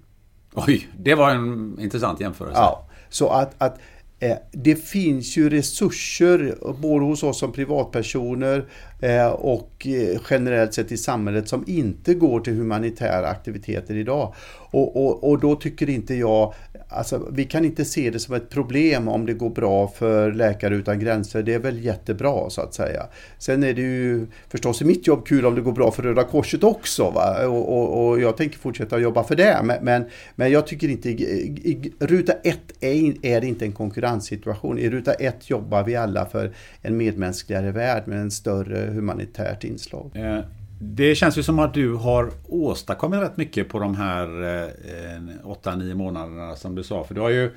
Oj, 0.53 0.87
det 0.97 1.15
var 1.15 1.29
en 1.29 1.77
intressant 1.79 2.21
jämförelse. 2.21 2.59
Ja, 2.59 2.87
så 3.09 3.29
att, 3.29 3.55
att 3.57 3.79
eh, 4.19 4.37
det 4.51 4.75
finns 4.75 5.37
ju 5.37 5.49
resurser 5.49 6.55
både 6.81 7.05
hos 7.05 7.23
oss 7.23 7.39
som 7.39 7.51
privatpersoner 7.51 8.65
eh, 8.99 9.27
och 9.27 9.87
eh, 9.87 10.21
generellt 10.29 10.73
sett 10.73 10.91
i 10.91 10.97
samhället 10.97 11.49
som 11.49 11.63
inte 11.67 12.13
går 12.13 12.39
till 12.39 12.53
humanitära 12.53 13.27
aktiviteter 13.27 13.95
idag. 13.95 14.33
Och, 14.71 15.05
och, 15.05 15.29
och 15.29 15.39
då 15.39 15.55
tycker 15.55 15.89
inte 15.89 16.15
jag 16.15 16.53
Alltså, 16.91 17.27
vi 17.31 17.45
kan 17.45 17.65
inte 17.65 17.85
se 17.85 18.09
det 18.09 18.19
som 18.19 18.35
ett 18.35 18.49
problem 18.49 19.07
om 19.07 19.25
det 19.25 19.33
går 19.33 19.49
bra 19.49 19.87
för 19.87 20.31
Läkare 20.31 20.75
Utan 20.75 20.99
Gränser. 20.99 21.43
Det 21.43 21.53
är 21.53 21.59
väl 21.59 21.85
jättebra 21.85 22.49
så 22.49 22.61
att 22.61 22.73
säga. 22.73 23.05
Sen 23.37 23.63
är 23.63 23.73
det 23.73 23.81
ju 23.81 24.27
förstås 24.47 24.81
i 24.81 24.85
mitt 24.85 25.07
jobb 25.07 25.27
kul 25.27 25.45
om 25.45 25.55
det 25.55 25.61
går 25.61 25.71
bra 25.71 25.91
för 25.91 26.03
Röda 26.03 26.23
Korset 26.23 26.63
också. 26.63 27.11
Va? 27.11 27.47
Och, 27.47 27.77
och, 27.77 28.09
och 28.09 28.19
jag 28.19 28.37
tänker 28.37 28.57
fortsätta 28.57 28.99
jobba 28.99 29.23
för 29.23 29.35
det. 29.35 29.59
Men, 29.63 29.77
men, 29.85 30.05
men 30.35 30.51
jag 30.51 30.67
tycker 30.67 30.87
inte, 30.87 31.09
i, 31.09 31.13
i, 31.13 31.93
ruta 31.99 32.33
ett 32.33 32.83
är, 32.83 33.25
är 33.25 33.41
det 33.41 33.47
inte 33.47 33.65
en 33.65 33.71
konkurrenssituation. 33.71 34.79
I 34.79 34.89
ruta 34.89 35.13
ett 35.13 35.49
jobbar 35.49 35.83
vi 35.83 35.95
alla 35.95 36.25
för 36.25 36.53
en 36.81 36.97
medmänskligare 36.97 37.71
värld 37.71 38.03
med 38.05 38.19
en 38.19 38.31
större 38.31 38.91
humanitärt 38.91 39.63
inslag. 39.63 40.11
Eh, 40.15 40.39
det 40.81 41.15
känns 41.15 41.37
ju 41.37 41.43
som 41.43 41.59
att 41.59 41.73
du 41.73 41.93
har 41.93 42.31
åstadkommit 42.47 43.21
rätt 43.21 43.37
mycket 43.37 43.69
på 43.69 43.79
de 43.79 43.95
här 43.95 44.43
eh, 44.43 45.45
8-9 45.45 45.93
månaderna 45.93 46.55
som 46.55 46.75
du 46.75 46.83
sa. 46.83 47.03
För 47.03 47.15
du 47.15 47.21
har 47.21 47.29
ju 47.29 47.51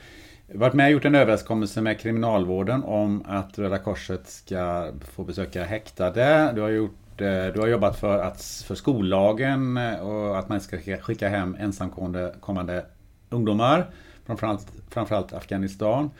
varit 0.52 0.74
med 0.74 0.86
och 0.86 0.92
gjort 0.92 1.04
en 1.04 1.14
överenskommelse 1.14 1.80
med 1.80 2.00
Kriminalvården 2.00 2.82
om 2.82 3.24
att 3.26 3.58
Röda 3.58 3.78
Korset 3.78 4.28
ska 4.28 4.90
få 5.14 5.24
besöka 5.24 5.64
häktade. 5.64 6.52
Du 6.54 6.60
har, 6.60 6.68
gjort, 6.68 7.20
eh, 7.20 7.46
du 7.54 7.60
har 7.60 7.66
jobbat 7.66 7.98
för, 7.98 8.18
att, 8.18 8.64
för 8.66 8.74
skollagen 8.74 9.76
eh, 9.76 9.94
och 9.94 10.38
att 10.38 10.48
man 10.48 10.60
ska 10.60 10.78
skicka 10.78 11.28
hem 11.28 11.56
ensamkommande 11.60 12.84
ungdomar. 13.30 13.90
Framförallt, 14.26 14.66
framförallt 14.90 15.32
Afghanistan. 15.32 16.10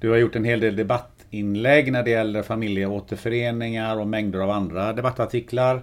Du 0.00 0.10
har 0.10 0.16
gjort 0.16 0.36
en 0.36 0.44
hel 0.44 0.60
del 0.60 0.76
debattinlägg 0.76 1.92
när 1.92 2.02
det 2.02 2.10
gäller 2.10 2.42
familjeåterföreningar 2.42 3.96
och 3.96 4.06
mängder 4.06 4.38
av 4.38 4.50
andra 4.50 4.92
debattartiklar. 4.92 5.82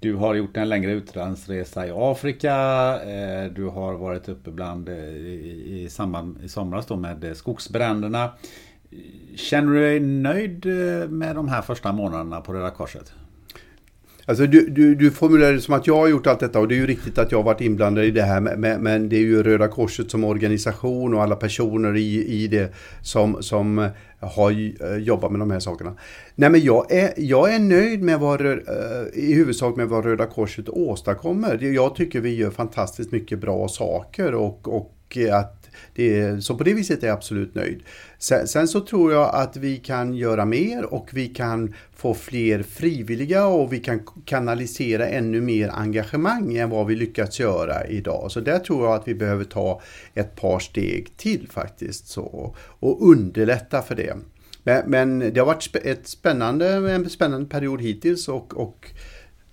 Du 0.00 0.14
har 0.14 0.34
gjort 0.34 0.56
en 0.56 0.68
längre 0.68 0.92
utlandsresa 0.92 1.86
i 1.86 1.90
Afrika. 1.94 2.54
Eh, 3.02 3.52
du 3.52 3.64
har 3.64 3.94
varit 3.94 4.28
uppe 4.28 4.50
bland 4.50 4.88
eh, 4.88 4.94
i, 4.94 5.88
samband 5.90 6.38
i 6.42 6.48
somras 6.48 6.86
då 6.86 6.96
med 6.96 7.24
eh, 7.24 7.32
skogsbränderna. 7.32 8.32
Känner 9.36 9.72
du 9.72 9.80
dig 9.80 10.00
nöjd 10.00 10.66
med 11.10 11.36
de 11.36 11.48
här 11.48 11.62
första 11.62 11.92
månaderna 11.92 12.40
på 12.40 12.52
Röda 12.52 12.70
Korset? 12.70 13.12
Alltså 14.28 14.46
du, 14.46 14.70
du, 14.70 14.94
du 14.94 15.10
formulerar 15.10 15.52
det 15.52 15.60
som 15.60 15.74
att 15.74 15.86
jag 15.86 15.96
har 15.96 16.08
gjort 16.08 16.26
allt 16.26 16.40
detta 16.40 16.60
och 16.60 16.68
det 16.68 16.74
är 16.74 16.76
ju 16.76 16.86
riktigt 16.86 17.18
att 17.18 17.32
jag 17.32 17.38
har 17.38 17.44
varit 17.44 17.60
inblandad 17.60 18.04
i 18.04 18.10
det 18.10 18.22
här 18.22 18.40
men, 18.40 18.82
men 18.82 19.08
det 19.08 19.16
är 19.16 19.20
ju 19.20 19.42
Röda 19.42 19.68
Korset 19.68 20.10
som 20.10 20.24
organisation 20.24 21.14
och 21.14 21.22
alla 21.22 21.36
personer 21.36 21.96
i, 21.96 22.26
i 22.26 22.46
det 22.48 22.74
som, 23.02 23.42
som 23.42 23.88
har 24.20 24.50
eh, 24.50 24.96
jobbat 24.96 25.30
med 25.30 25.40
de 25.40 25.50
här 25.50 25.60
sakerna. 25.60 25.96
Nej 26.34 26.50
men 26.50 26.60
jag 26.60 26.92
är, 26.92 27.12
jag 27.16 27.54
är 27.54 27.58
nöjd 27.58 28.02
med 28.02 28.20
vad, 28.20 28.46
eh, 28.46 28.56
i 29.12 29.34
huvudsak 29.34 29.76
med 29.76 29.88
vad 29.88 30.04
Röda 30.04 30.26
Korset 30.26 30.68
åstadkommer. 30.68 31.58
Jag 31.62 31.94
tycker 31.94 32.20
vi 32.20 32.34
gör 32.34 32.50
fantastiskt 32.50 33.12
mycket 33.12 33.38
bra 33.38 33.68
saker 33.68 34.34
och, 34.34 34.68
och 34.68 34.92
att 35.32 35.55
det, 35.96 36.44
så 36.44 36.54
på 36.54 36.64
det 36.64 36.74
viset 36.74 37.02
är 37.02 37.06
jag 37.06 37.14
absolut 37.14 37.54
nöjd. 37.54 37.82
Sen, 38.18 38.48
sen, 38.48 38.68
så 38.68 38.80
tror 38.80 39.12
jag 39.12 39.34
att 39.34 39.56
vi 39.56 39.76
kan 39.76 40.14
göra 40.14 40.44
mer 40.44 40.84
och 40.84 41.10
vi 41.12 41.28
kan 41.28 41.74
få 41.96 42.14
fler 42.14 42.62
frivilliga 42.62 43.46
och 43.46 43.72
vi 43.72 43.78
kan 43.78 44.00
kanalisera 44.24 45.06
ännu 45.06 45.40
mer 45.40 45.68
engagemang 45.68 46.56
än 46.56 46.70
vad 46.70 46.86
vi 46.86 46.96
lyckats 46.96 47.40
göra 47.40 47.86
idag. 47.86 48.32
Så 48.32 48.40
där 48.40 48.58
tror 48.58 48.84
jag 48.84 48.94
att 48.94 49.08
vi 49.08 49.14
behöver 49.14 49.44
ta 49.44 49.82
ett 50.14 50.36
par 50.36 50.58
steg 50.58 51.16
till 51.16 51.48
faktiskt 51.50 52.08
så, 52.08 52.54
och 52.58 53.08
underlätta 53.10 53.82
för 53.82 53.94
det. 53.94 54.16
Men, 54.62 54.90
men 54.90 55.18
det 55.18 55.38
har 55.40 55.46
varit 55.46 55.76
ett 55.76 56.06
spännande, 56.08 56.68
en 56.68 57.10
spännande 57.10 57.48
period 57.48 57.82
hittills 57.82 58.28
och, 58.28 58.56
och 58.56 58.90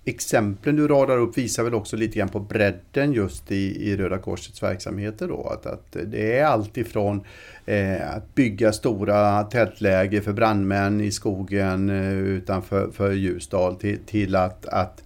exemplen 0.04 0.76
du 0.76 0.88
radar 0.88 1.18
upp 1.18 1.38
visar 1.38 1.64
väl 1.64 1.74
också 1.74 1.96
lite 1.96 2.18
grann 2.18 2.28
på 2.28 2.40
bredden 2.40 3.12
just 3.12 3.52
i, 3.52 3.90
i 3.90 3.96
Röda 3.96 4.18
Korsets 4.18 4.62
verksamheter 4.62 5.28
då. 5.28 5.48
Att, 5.48 5.66
att 5.66 5.96
det 6.06 6.38
är 6.38 6.44
allt 6.44 6.76
ifrån 6.76 7.24
eh, 7.66 8.16
att 8.16 8.34
bygga 8.34 8.72
stora 8.72 9.42
tältläger 9.42 10.20
för 10.20 10.32
brandmän 10.32 11.00
i 11.00 11.10
skogen 11.10 11.90
eh, 11.90 12.12
utanför 12.12 12.90
för 12.90 13.12
Ljusdal 13.12 13.76
till, 13.76 13.98
till 14.06 14.36
att, 14.36 14.66
att 14.66 15.02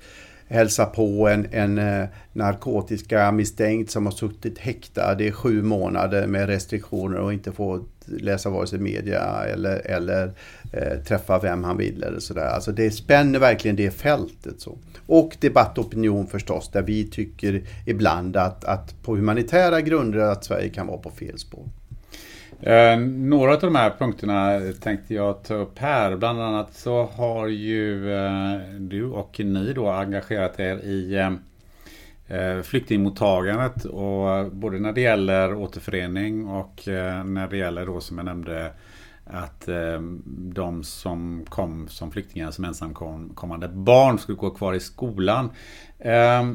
hälsa 0.48 0.86
på 0.86 1.28
en, 1.28 1.46
en 1.52 1.78
eh, 1.78 2.08
narkotiska 2.32 3.32
misstänkt 3.32 3.90
som 3.90 4.06
har 4.06 4.12
suttit 4.12 4.58
häktad 4.58 5.22
i 5.22 5.32
sju 5.32 5.62
månader 5.62 6.26
med 6.26 6.46
restriktioner 6.46 7.18
och 7.18 7.32
inte 7.32 7.52
får 7.52 7.80
läsa 8.06 8.50
vare 8.50 8.66
sig 8.66 8.78
media 8.78 9.44
eller, 9.44 9.86
eller 9.86 10.32
eh, 10.72 10.98
träffa 10.98 11.38
vem 11.38 11.64
han 11.64 11.76
vill 11.76 12.02
eller 12.02 12.20
sådär. 12.20 12.46
Alltså 12.46 12.72
det 12.72 12.90
spänner 12.90 13.38
verkligen 13.38 13.76
det 13.76 13.90
fältet. 13.90 14.60
Så. 14.60 14.78
Och 15.06 15.36
debattopinion 15.40 16.26
förstås, 16.26 16.70
där 16.72 16.82
vi 16.82 17.04
tycker 17.04 17.62
ibland 17.86 18.36
att, 18.36 18.64
att 18.64 19.02
på 19.02 19.16
humanitära 19.16 19.80
grunder 19.80 20.18
att 20.18 20.44
Sverige 20.44 20.68
kan 20.68 20.86
vara 20.86 20.98
på 20.98 21.10
fel 21.10 21.38
spår. 21.38 21.68
Eh, 22.60 22.98
några 23.00 23.54
av 23.54 23.60
de 23.60 23.74
här 23.74 23.92
punkterna 23.98 24.60
tänkte 24.80 25.14
jag 25.14 25.42
ta 25.42 25.54
upp 25.54 25.78
här. 25.78 26.16
Bland 26.16 26.42
annat 26.42 26.74
så 26.74 27.04
har 27.04 27.46
ju 27.46 28.14
eh, 28.14 28.58
du 28.78 29.04
och 29.04 29.40
ni 29.44 29.72
då 29.72 29.90
engagerat 29.90 30.60
er 30.60 30.76
i 30.76 31.14
eh, 31.14 31.32
eh, 32.38 32.62
flyktingmottagandet 32.62 33.84
och 33.84 34.52
både 34.52 34.78
när 34.78 34.92
det 34.92 35.00
gäller 35.00 35.54
återförening 35.54 36.46
och 36.46 36.88
eh, 36.88 37.24
när 37.24 37.48
det 37.48 37.56
gäller 37.56 37.86
då 37.86 38.00
som 38.00 38.18
jag 38.18 38.24
nämnde 38.24 38.72
att 39.24 39.68
eh, 39.68 40.00
de 40.26 40.84
som 40.84 41.44
kom 41.48 41.88
som 41.88 42.10
flyktingar 42.10 42.50
som 42.50 42.64
ensamkommande 42.64 43.68
barn 43.68 44.18
skulle 44.18 44.38
gå 44.38 44.50
kvar 44.50 44.74
i 44.74 44.80
skolan. 44.80 45.50
Eh, 45.98 46.52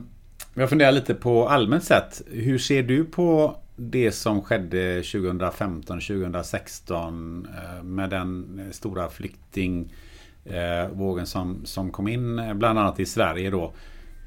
jag 0.54 0.70
funderar 0.70 0.92
lite 0.92 1.14
på 1.14 1.48
allmänt 1.50 1.84
sett. 1.84 2.22
Hur 2.32 2.58
ser 2.58 2.84
du 2.84 3.06
på 3.06 3.56
det 3.76 4.12
som 4.12 4.42
skedde 4.42 5.02
2015-2016 5.02 7.48
eh, 7.48 7.84
med 7.84 8.10
den 8.10 8.62
stora 8.72 9.10
flyktingvågen 9.10 11.20
eh, 11.20 11.26
som, 11.26 11.66
som 11.66 11.92
kom 11.92 12.08
in 12.08 12.40
eh, 12.40 12.54
bland 12.54 12.80
annat 12.80 13.00
i 13.00 13.06
Sverige 13.06 13.50
då. 13.50 13.74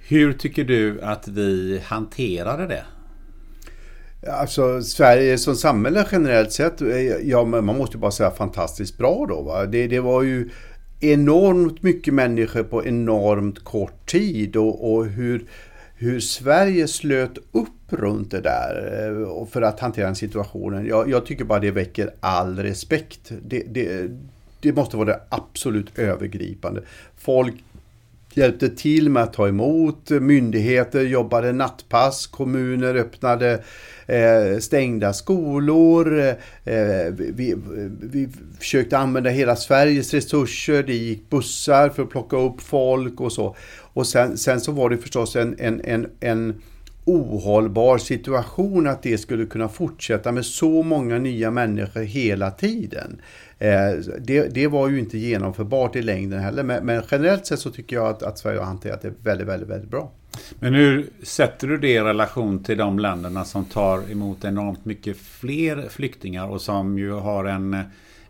Hur 0.09 0.33
tycker 0.33 0.65
du 0.65 1.01
att 1.01 1.29
vi 1.29 1.81
hanterade 1.85 2.67
det? 2.67 2.85
Alltså 4.31 4.83
Sverige 4.83 5.39
som 5.39 5.57
samhälle 5.57 6.07
generellt 6.13 6.53
sett, 6.53 6.81
ja 7.23 7.45
man 7.45 7.65
måste 7.65 7.99
bara 7.99 8.11
säga 8.11 8.31
fantastiskt 8.31 8.99
bra 8.99 9.27
då. 9.29 9.43
Va? 9.43 9.67
Det, 9.67 9.87
det 9.87 10.01
var 10.01 10.23
ju 10.23 10.51
enormt 11.01 11.83
mycket 11.83 12.15
människor 12.15 12.63
på 12.63 12.87
enormt 12.87 13.65
kort 13.65 14.07
tid 14.07 14.57
och, 14.57 14.93
och 14.93 15.07
hur, 15.07 15.45
hur 15.99 16.21
Sverige 16.21 16.89
slöt 16.89 17.39
upp 17.53 17.69
runt 17.89 18.31
det 18.31 18.41
där 18.41 19.07
eh, 19.09 19.47
för 19.47 19.63
att 19.63 19.81
hantera 19.81 20.07
den 20.07 20.15
situationen. 20.15 20.87
Jag, 20.87 21.11
jag 21.11 21.27
tycker 21.27 21.45
bara 21.45 21.59
det 21.59 21.71
väcker 21.71 22.11
all 22.21 22.59
respekt. 22.59 23.33
Det, 23.43 23.63
det, 23.69 24.11
det 24.61 24.73
måste 24.73 24.97
vara 24.97 25.07
det 25.07 25.21
absolut 25.29 25.99
övergripande. 25.99 26.83
Folk 27.17 27.55
hjälpte 28.35 28.69
till 28.69 29.11
med 29.11 29.23
att 29.23 29.33
ta 29.33 29.49
emot, 29.49 30.11
myndigheter 30.11 31.01
jobbade 31.01 31.53
nattpass, 31.53 32.27
kommuner 32.27 32.95
öppnade 32.95 33.63
eh, 34.07 34.59
stängda 34.59 35.13
skolor. 35.13 36.19
Eh, 36.65 37.13
vi, 37.13 37.55
vi 38.01 38.29
försökte 38.59 38.99
använda 38.99 39.31
hela 39.31 39.57
Sveriges 39.57 40.15
resurser, 40.15 40.83
det 40.83 40.95
gick 40.95 41.31
bussar 41.31 41.89
för 41.89 42.03
att 42.03 42.11
plocka 42.11 42.37
upp 42.37 42.61
folk 42.61 43.21
och 43.21 43.33
så. 43.33 43.57
Och 43.79 44.07
sen, 44.07 44.39
sen 44.39 44.61
så 44.61 44.73
var 44.73 44.91
det 44.91 44.97
förstås 44.97 45.37
en, 45.37 45.57
en, 45.59 45.81
en, 45.85 46.07
en 46.21 46.55
ohållbar 47.07 47.99
situation 47.99 48.87
att 48.87 49.03
det 49.03 49.19
skulle 49.19 49.47
kunna 49.47 49.69
fortsätta 49.69 50.33
med 50.33 50.47
så 50.47 50.83
många 50.83 51.19
nya 51.19 51.51
människor 51.51 52.01
hela 52.01 52.51
tiden. 52.51 53.21
Eh, 53.59 53.91
det, 54.21 54.49
det, 54.55 54.67
var 54.67 54.89
ju 54.89 54.99
inte 54.99 55.19
genomförbart 55.19 55.97
i 55.97 56.03
längden 56.03 56.41
heller, 56.41 56.63
men, 56.63 56.87
men 56.87 57.03
generellt 57.11 57.47
sett 57.47 57.59
så 57.59 57.71
tycker 57.71 57.97
jag 57.97 58.07
att, 58.07 58.23
att, 58.23 58.39
Sverige 58.39 58.59
har 58.59 58.67
hanterat 58.67 59.03
det 59.03 59.13
väldigt, 59.23 59.49
väldigt, 59.49 59.69
väldigt 59.69 59.91
bra. 59.91 60.13
Men 60.59 60.75
hur 60.75 61.11
sätter 61.23 61.69
du 61.69 61.79
det 61.79 61.89
i 61.89 62.01
relation 62.01 62.63
till 62.63 62.79
de 62.79 62.99
länderna 62.99 63.45
som 63.45 63.65
tar 63.65 64.11
emot 64.11 64.45
enormt 64.45 64.85
mycket 64.85 65.17
fler 65.17 65.89
flyktingar 65.89 66.47
och 66.47 66.61
som 66.61 66.99
ju 66.99 67.13
har 67.13 67.45
en 67.45 67.75
eh, 67.75 67.83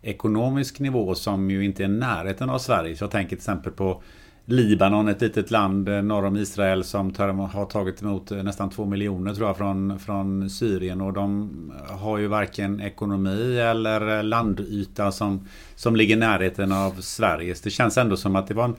ekonomisk 0.02 0.80
nivå 0.80 1.14
som 1.14 1.50
ju 1.50 1.64
inte 1.64 1.84
är 1.84 1.88
närheten 1.88 2.50
av 2.50 2.58
Sverige. 2.58 2.96
Så 2.96 3.04
jag 3.04 3.10
tänker 3.10 3.28
till 3.28 3.36
exempel 3.36 3.72
på 3.72 4.02
Libanon, 4.48 5.08
ett 5.08 5.20
litet 5.20 5.50
land 5.50 5.88
eh, 5.88 6.02
norr 6.02 6.24
om 6.24 6.36
Israel 6.36 6.84
som 6.84 7.10
tar, 7.10 7.28
har 7.28 7.66
tagit 7.66 8.02
emot 8.02 8.30
eh, 8.30 8.42
nästan 8.42 8.70
två 8.70 8.84
miljoner 8.84 9.34
tror 9.34 9.48
jag 9.48 9.56
från, 9.56 9.98
från 9.98 10.50
Syrien 10.50 11.00
och 11.00 11.12
de 11.12 11.50
har 11.88 12.18
ju 12.18 12.26
varken 12.26 12.80
ekonomi 12.80 13.58
eller 13.58 14.22
landyta 14.22 15.12
som, 15.12 15.48
som 15.74 15.96
ligger 15.96 16.16
i 16.16 16.18
närheten 16.18 16.72
av 16.72 16.92
Sveriges. 17.00 17.60
Det 17.60 17.70
känns 17.70 17.98
ändå 17.98 18.16
som 18.16 18.36
att 18.36 18.46
det 18.46 18.54
var 18.54 18.64
en 18.64 18.76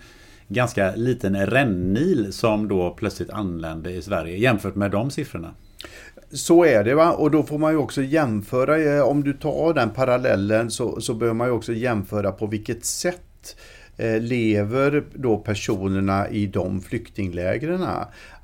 ganska 0.48 0.96
liten 0.96 1.46
rännil 1.46 2.34
som 2.34 2.68
då 2.68 2.90
plötsligt 2.90 3.30
anlände 3.30 3.92
i 3.92 4.02
Sverige 4.02 4.38
jämfört 4.38 4.76
med 4.76 4.92
de 4.92 5.12
siffrorna. 5.12 5.54
Så 6.32 6.66
är 6.66 6.84
det 6.84 6.96
va 6.96 7.12
och 7.12 7.32
då 7.32 7.44
får 7.44 7.58
man 7.58 7.72
ju 7.72 7.78
också 7.78 8.02
jämföra, 8.02 8.78
eh, 8.78 9.02
om 9.02 9.24
du 9.24 9.34
tar 9.34 9.74
den 9.74 9.90
parallellen 9.90 10.72
så, 10.72 11.02
så 11.02 11.14
behöver 11.14 11.36
man 11.36 11.48
ju 11.48 11.54
också 11.54 11.74
jämföra 11.74 12.32
på 12.32 12.48
vilket 12.48 12.86
sätt 12.86 13.56
eh, 13.98 14.20
lever 14.22 15.04
då 15.14 15.38
personerna 15.38 16.30
i 16.30 16.48
de 16.48 16.82
flyktinglägren. 16.82 17.86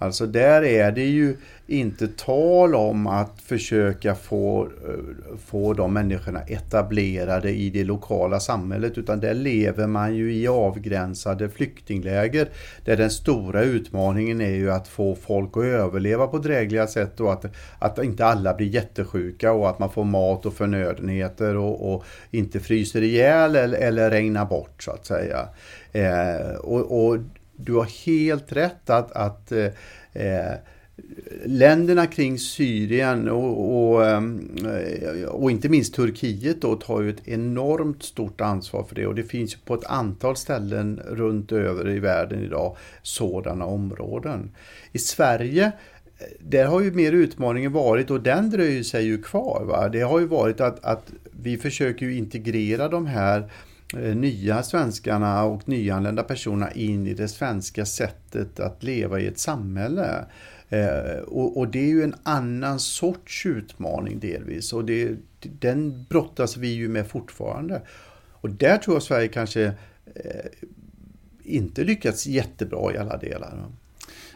Alltså 0.04 0.26
där 0.26 0.64
är 0.64 0.92
det 0.92 1.06
ju 1.06 1.38
inte 1.68 2.08
tal 2.08 2.76
om 2.76 3.08
att 3.08 3.42
försöka 3.42 4.16
få, 4.16 4.64
eh, 4.64 5.38
få 5.46 5.74
de 5.74 5.94
människorna 5.94 6.42
etablerade 6.42 7.52
i 7.52 7.70
det 7.70 7.84
lokala 7.84 8.40
samhället 8.40 8.98
utan 8.98 9.20
där 9.20 9.34
lever 9.34 9.88
man 9.88 10.16
ju 10.16 10.36
i 10.36 10.48
avgränsade 10.48 11.50
flyktingläger 11.50 12.48
där 12.86 12.98
den 12.98 13.10
stora 13.10 13.64
utmaningen 13.64 14.42
är 14.42 14.56
ju 14.56 14.72
att 14.72 14.88
få 14.88 15.16
folk 15.16 15.58
att 15.58 15.64
överleva 15.64 16.28
på 16.28 16.38
drägliga 16.38 16.88
sätt 16.88 17.20
och 17.20 17.34
att, 17.34 17.46
att 17.80 18.04
inte 18.04 18.26
alla 18.26 18.54
blir 18.54 18.68
jättesjuka 18.68 19.52
och 19.52 19.70
att 19.70 19.80
man 19.80 19.90
får 19.92 20.04
mat 20.04 20.46
och 20.46 20.54
förnödenheter 20.54 21.58
och, 21.58 21.94
och 21.94 22.06
inte 22.32 22.60
fryser 22.60 23.02
ihjäl 23.02 23.56
eller, 23.56 23.78
eller 23.78 24.10
regnar 24.10 24.46
bort 24.46 24.84
så 24.84 24.92
att 24.92 25.06
säga. 25.06 25.48
Eh, 25.92 26.56
och, 26.56 27.06
och, 27.06 27.18
du 27.56 27.74
har 27.74 28.06
helt 28.06 28.52
rätt 28.52 28.90
att, 28.90 29.12
att 29.12 29.52
eh, 29.52 29.66
eh 30.14 30.58
länderna 31.46 32.08
kring 32.08 32.40
Syrien 32.40 33.30
och, 33.30 33.94
och, 33.94 34.06
ehm, 34.06 34.58
eh, 34.66 35.24
och, 35.24 35.52
inte 35.52 35.70
minst 35.70 35.94
Turkiet 35.94 36.62
då 36.62 36.76
tar 36.76 37.02
ju 37.02 37.10
ett 37.10 37.28
enormt 37.28 38.04
stort 38.04 38.42
ansvar 38.42 38.84
för 38.84 38.96
det 38.96 39.08
och 39.08 39.16
det 39.16 39.24
finns 39.24 39.56
på 39.56 39.74
ett 39.74 39.86
antal 39.86 40.36
ställen 40.36 41.02
runt 41.08 41.52
över 41.52 41.90
i 41.90 42.00
världen 42.00 42.44
idag 42.44 42.78
sådana 43.02 43.66
områden. 43.66 44.52
I 44.92 44.98
Sverige 44.98 45.66
eh, 46.18 46.26
där 46.40 46.66
har 46.66 46.82
ju 46.82 46.92
mer 46.92 47.12
utmaningen 47.12 47.72
varit 47.72 48.12
och 48.12 48.22
den 48.22 48.50
dröjer 48.50 48.84
sig 48.84 49.06
ju 49.06 49.22
kvar. 49.22 49.64
Va? 49.66 49.90
Det 49.90 50.02
har 50.02 50.20
ju 50.20 50.26
varit 50.26 50.62
att, 50.62 50.86
att 50.86 51.12
vi 51.42 51.58
försöker 51.58 52.10
integrera 52.10 52.90
de 52.90 53.06
här 53.06 53.40
eh, 53.40 53.46
Eh, 53.98 54.16
nya 54.16 54.64
svenskarna 54.64 55.44
och 55.44 55.70
nyanlända 55.70 56.24
personerna 56.24 56.72
in 56.72 57.08
i 57.08 57.14
det 57.14 57.28
svenska 57.28 57.86
sättet 57.86 58.60
att 58.60 58.84
leva 58.84 59.20
i 59.20 59.28
ett 59.28 59.40
samhälle. 59.40 60.26
Eh, 60.70 61.20
och, 61.28 61.68
det 61.68 61.80
är 61.80 61.88
ju 61.88 62.04
en 62.04 62.16
annan 62.24 62.80
sorts 62.80 63.46
utmaning 63.46 64.20
delvis 64.20 64.74
och 64.74 64.86
det, 64.86 65.16
den 65.40 66.06
brottas 66.10 66.58
vi 66.58 66.68
ju 66.68 66.88
med 66.88 67.08
fortfarande. 67.08 67.82
Och 68.32 68.50
där 68.50 68.78
tror 68.78 68.96
jag 68.96 69.04
Sverige 69.04 69.28
kanske 69.28 69.64
eh, 70.16 70.52
inte 71.44 71.84
lyckats 71.84 72.28
jättebra 72.28 72.94
i 72.94 72.98
alla 72.98 73.18
delar. 73.18 73.66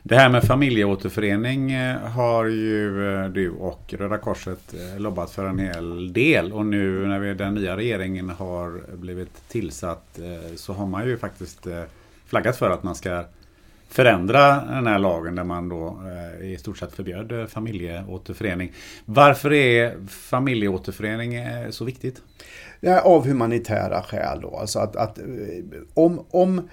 Det 0.10 0.16
här 0.16 0.30
med 0.30 0.44
familjeåterförening 0.44 1.72
eh, 1.72 1.98
har 1.98 2.46
ju 2.46 3.14
eh, 3.16 3.30
du 3.30 3.50
och 3.52 3.94
Röda 3.98 4.18
Korset 4.18 4.74
eh, 4.74 5.00
lobbat 5.00 5.32
för 5.32 5.46
en 5.46 5.60
hel 5.60 6.14
del. 6.14 6.54
Och 6.54 6.66
nu 6.66 7.08
när 7.08 7.20
vi, 7.20 7.34
den 7.34 7.54
nya 7.54 7.78
regeringen 7.78 8.30
har 8.30 8.96
blivit 8.96 9.48
tillsatt 9.48 10.20
så 10.56 10.74
har 10.74 10.86
man 10.86 11.08
ju 11.08 11.18
faktiskt 11.18 11.68
flaggat 12.26 12.58
för 12.58 12.70
att 12.70 12.84
man 12.84 12.96
ska 12.96 13.24
förändra 13.90 14.66
den 14.66 14.88
här 14.88 15.00
lagen 15.00 15.36
där 15.36 15.44
man 15.44 15.70
då 15.70 16.02
i 16.42 16.58
stort 16.58 16.78
sett 16.78 16.94
förbjöd 16.94 17.50
familjeåterförening. 17.50 18.74
Varför 19.06 19.54
är 19.54 20.08
familjeåterförening 20.08 21.40
så 21.70 21.86
viktigt? 21.86 22.22
Ja, 22.80 23.02
av 23.02 23.28
humanitära 23.28 24.04
skäl 24.04 24.42
då. 24.42 24.58
Alltså 24.58 24.80
att, 24.80 24.96
att 24.96 25.20
om, 25.94 26.26
om 26.30 26.70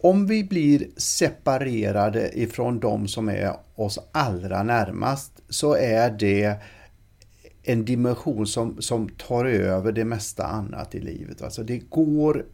om 0.00 0.26
vi 0.26 0.44
blir 0.44 0.86
separerade 0.96 2.38
ifrån 2.38 2.80
de 2.80 3.08
som 3.08 3.28
är 3.28 3.52
oss 3.74 3.98
allra 4.12 4.62
närmast 4.62 5.32
så 5.48 5.74
är 5.74 6.10
det 6.10 6.56
en 7.62 7.84
dimension 7.84 8.46
som, 8.46 8.82
som 8.82 9.08
tar 9.08 9.44
över 9.44 9.92
det 9.92 10.04
mesta 10.04 10.44
annat 10.44 10.94
i 10.94 11.00
livet. 11.00 11.42
Alltså 11.42 11.62
det 11.62 11.78
går 11.78 12.46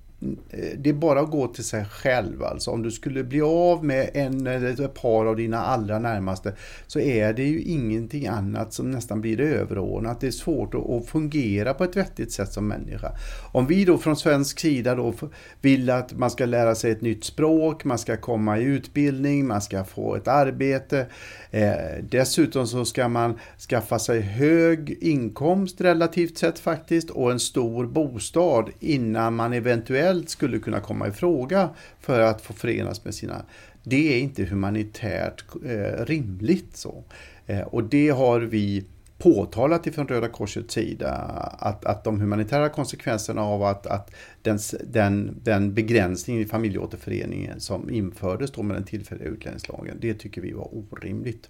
Eh, 0.51 0.79
det 0.79 0.91
är 0.91 0.95
bara 0.95 1.21
att 1.21 1.31
gå 1.31 1.47
till 1.47 1.65
sig 1.65 1.85
själv. 1.85 2.43
Alltså 2.43 2.71
om 2.71 2.83
du 2.83 2.91
skulle 2.91 3.25
bli 3.25 3.41
av 3.43 3.85
med 3.85 4.11
en 4.15 4.47
eller 4.47 4.85
ett 4.85 4.95
par 4.95 5.27
av 5.27 5.37
dina 5.37 5.59
allra 5.59 5.99
närmaste 5.99 6.53
så 6.87 7.01
är 7.01 7.33
det 7.33 7.45
ju 7.45 7.61
ingenting 7.61 8.27
annat 8.27 8.73
som 8.73 8.91
nästan 8.91 9.21
blir 9.21 9.41
överordnat. 9.41 10.21
Det 10.21 10.27
är 10.27 10.31
svårt 10.31 10.75
att 10.75 11.07
fungera 11.07 11.75
på 11.75 11.85
ett 11.85 11.97
vettigt 11.97 12.33
sätt 12.33 12.53
som 12.53 12.69
människa. 12.69 13.13
Om 13.53 13.67
vi 13.67 13.85
då 13.85 13.99
från 13.99 14.17
svensk 14.17 14.61
sida 14.61 14.95
då 14.95 15.15
vill 15.61 15.91
att 15.91 16.19
man 16.19 16.31
ska 16.31 16.47
lära 16.47 16.75
sig 16.75 16.91
ett 16.91 17.01
nytt 17.01 17.25
språk, 17.25 17.85
man 17.85 17.99
ska 17.99 18.17
komma 18.17 18.59
i 18.59 18.63
utbildning, 18.63 19.47
man 19.47 19.63
ska 19.63 19.85
få 19.85 20.17
ett 20.17 20.29
arbete. 20.29 21.07
Eh, 21.51 21.73
dessutom 22.11 22.67
så 22.67 22.85
ska 22.85 23.09
man 23.09 23.39
skaffa 23.69 23.99
sig 23.99 24.21
hög 24.21 24.99
inkomst 25.01 25.81
relativt 25.81 26.39
sett 26.39 26.59
faktiskt 26.59 27.11
och 27.11 27.33
en 27.33 27.41
stor 27.41 27.87
bostad 27.87 28.71
innan 28.81 29.35
man 29.35 29.53
eventuellt 29.53 30.14
eventuellt 30.15 30.29
skulle 30.29 30.59
kunna 30.59 30.81
komma 30.81 31.09
i 31.09 31.11
fråga 31.11 31.71
för 32.01 32.21
att 32.21 32.41
få 32.41 32.53
förenas 32.53 33.05
med 33.05 33.15
sina... 33.15 33.45
Det 33.87 34.15
är 34.15 34.21
inte 34.21 34.45
humanitärt 34.45 35.45
eh, 35.65 36.05
rimligt 36.05 36.77
så. 36.77 37.05
Eh, 37.47 37.61
och 37.61 37.85
det 37.85 38.11
har 38.11 38.41
vi 38.41 38.85
påtalat 39.19 39.87
ifrån 39.87 40.09
Röda 40.09 40.29
Korsets 40.29 40.75
sida 40.75 41.11
att, 41.59 41.85
att 41.85 42.05
de 42.05 42.21
humanitära 42.21 42.69
konsekvenserna 42.69 43.43
av 43.43 43.63
att, 43.63 43.87
att 43.87 44.11
den, 44.43 44.59
den, 44.93 45.41
den 45.43 45.75
begränsning 45.75 46.41
i 46.41 46.47
familjeåterföreningen 46.47 47.61
som 47.61 47.91
infördes 47.91 48.51
då 48.51 48.63
med 48.63 48.77
den 48.77 48.85
tillfälliga 48.85 49.29
utlänningslagen, 49.29 49.97
det 50.01 50.15
tycker 50.15 50.41
vi 50.43 50.53
var 50.53 50.69
orimligt. 50.75 51.49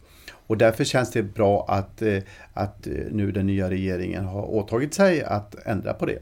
Och 0.48 0.58
därför 0.58 0.84
känns 0.84 1.10
det 1.10 1.22
bra 1.22 1.66
att, 1.68 2.02
eh, 2.02 2.22
att 2.54 2.86
eh, 2.86 2.92
nu 3.10 3.32
den 3.32 3.46
nya 3.46 3.70
regeringen 3.70 4.24
har 4.24 4.50
åtagit 4.50 4.94
sig 4.94 5.22
att 5.22 5.54
ändra 5.66 5.94
på 5.94 6.06
det. 6.06 6.18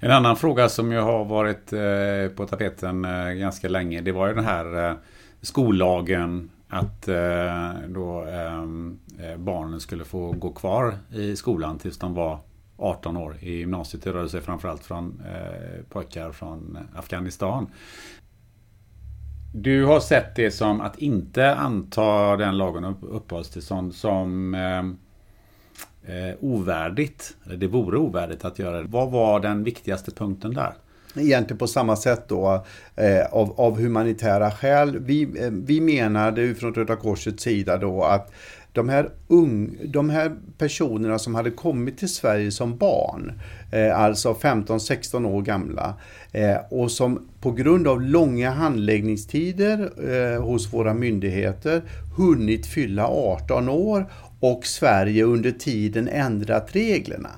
En 0.00 0.10
annan 0.10 0.36
fråga 0.36 0.68
som 0.68 0.92
ju 0.92 0.98
har 0.98 1.24
varit 1.24 1.72
eh, 1.72 2.36
på 2.36 2.46
tapeten 2.46 3.04
eh, 3.04 3.30
ganska 3.30 3.68
länge 3.68 4.00
det 4.00 4.12
var 4.12 4.28
ju 4.28 4.34
den 4.34 4.44
här 4.44 4.90
eh, 4.90 4.96
skollagen 5.42 6.50
att 6.70 7.06
då 7.88 8.26
barnen 9.36 9.80
skulle 9.80 10.04
få 10.04 10.32
gå 10.32 10.52
kvar 10.52 10.98
i 11.12 11.36
skolan 11.36 11.78
tills 11.78 11.98
de 11.98 12.14
var 12.14 12.38
18 12.76 13.16
år. 13.16 13.36
I 13.40 13.58
gymnasiet 13.58 14.04
det 14.04 14.12
rörde 14.12 14.28
sig 14.28 14.40
framförallt 14.40 14.84
från 14.84 15.22
pojkar 15.90 16.32
från 16.32 16.78
Afghanistan. 16.96 17.66
Du 19.54 19.84
har 19.84 20.00
sett 20.00 20.36
det 20.36 20.50
som 20.50 20.80
att 20.80 20.98
inte 20.98 21.54
anta 21.54 22.36
den 22.36 22.58
lagen 22.58 22.84
om 22.84 22.96
uppehållstillstånd 23.02 23.94
som 23.94 24.54
eh, 26.08 26.34
ovärdigt. 26.40 27.36
Det 27.56 27.66
vore 27.66 27.98
ovärdigt 27.98 28.44
att 28.44 28.58
göra 28.58 28.82
det. 28.82 28.88
Vad 28.88 29.10
var 29.10 29.40
den 29.40 29.64
viktigaste 29.64 30.10
punkten 30.10 30.54
där? 30.54 30.72
Egentligen 31.16 31.58
på 31.58 31.66
samma 31.66 31.96
sätt 31.96 32.24
då 32.28 32.64
eh, 32.96 33.26
av, 33.30 33.60
av, 33.60 33.80
humanitära 33.80 34.50
skäl. 34.50 34.98
Vi, 34.98 35.22
eh, 35.22 35.50
vi 35.50 35.80
menade 35.80 36.54
från 36.54 36.74
Röda 36.74 36.96
Korsets 36.96 37.42
sida 37.42 37.76
då 37.76 38.02
att 38.04 38.32
de 38.72 38.88
här, 38.88 39.10
ung, 39.28 39.76
de 39.84 40.10
här 40.10 40.36
personerna 40.58 41.18
som 41.18 41.34
hade 41.34 41.50
kommit 41.50 41.98
till 41.98 42.14
Sverige 42.14 42.50
som 42.50 42.76
barn, 42.76 43.32
eh, 43.72 44.00
alltså 44.00 44.34
15-16 44.34 45.26
år 45.26 45.42
gamla, 45.42 45.94
eh, 46.32 46.56
och 46.70 46.90
som 46.90 47.28
på 47.40 47.50
grund 47.50 47.88
av 47.88 48.02
långa 48.02 48.50
handläggningstider 48.50 49.90
eh, 50.10 50.42
hos 50.42 50.72
våra 50.72 50.94
myndigheter 50.94 51.82
hunnit 52.16 52.66
fylla 52.66 53.06
18 53.06 53.68
år 53.68 54.06
och 54.40 54.66
Sverige 54.66 55.24
under 55.24 55.50
tiden 55.50 56.08
ändrat 56.08 56.76
reglerna. 56.76 57.30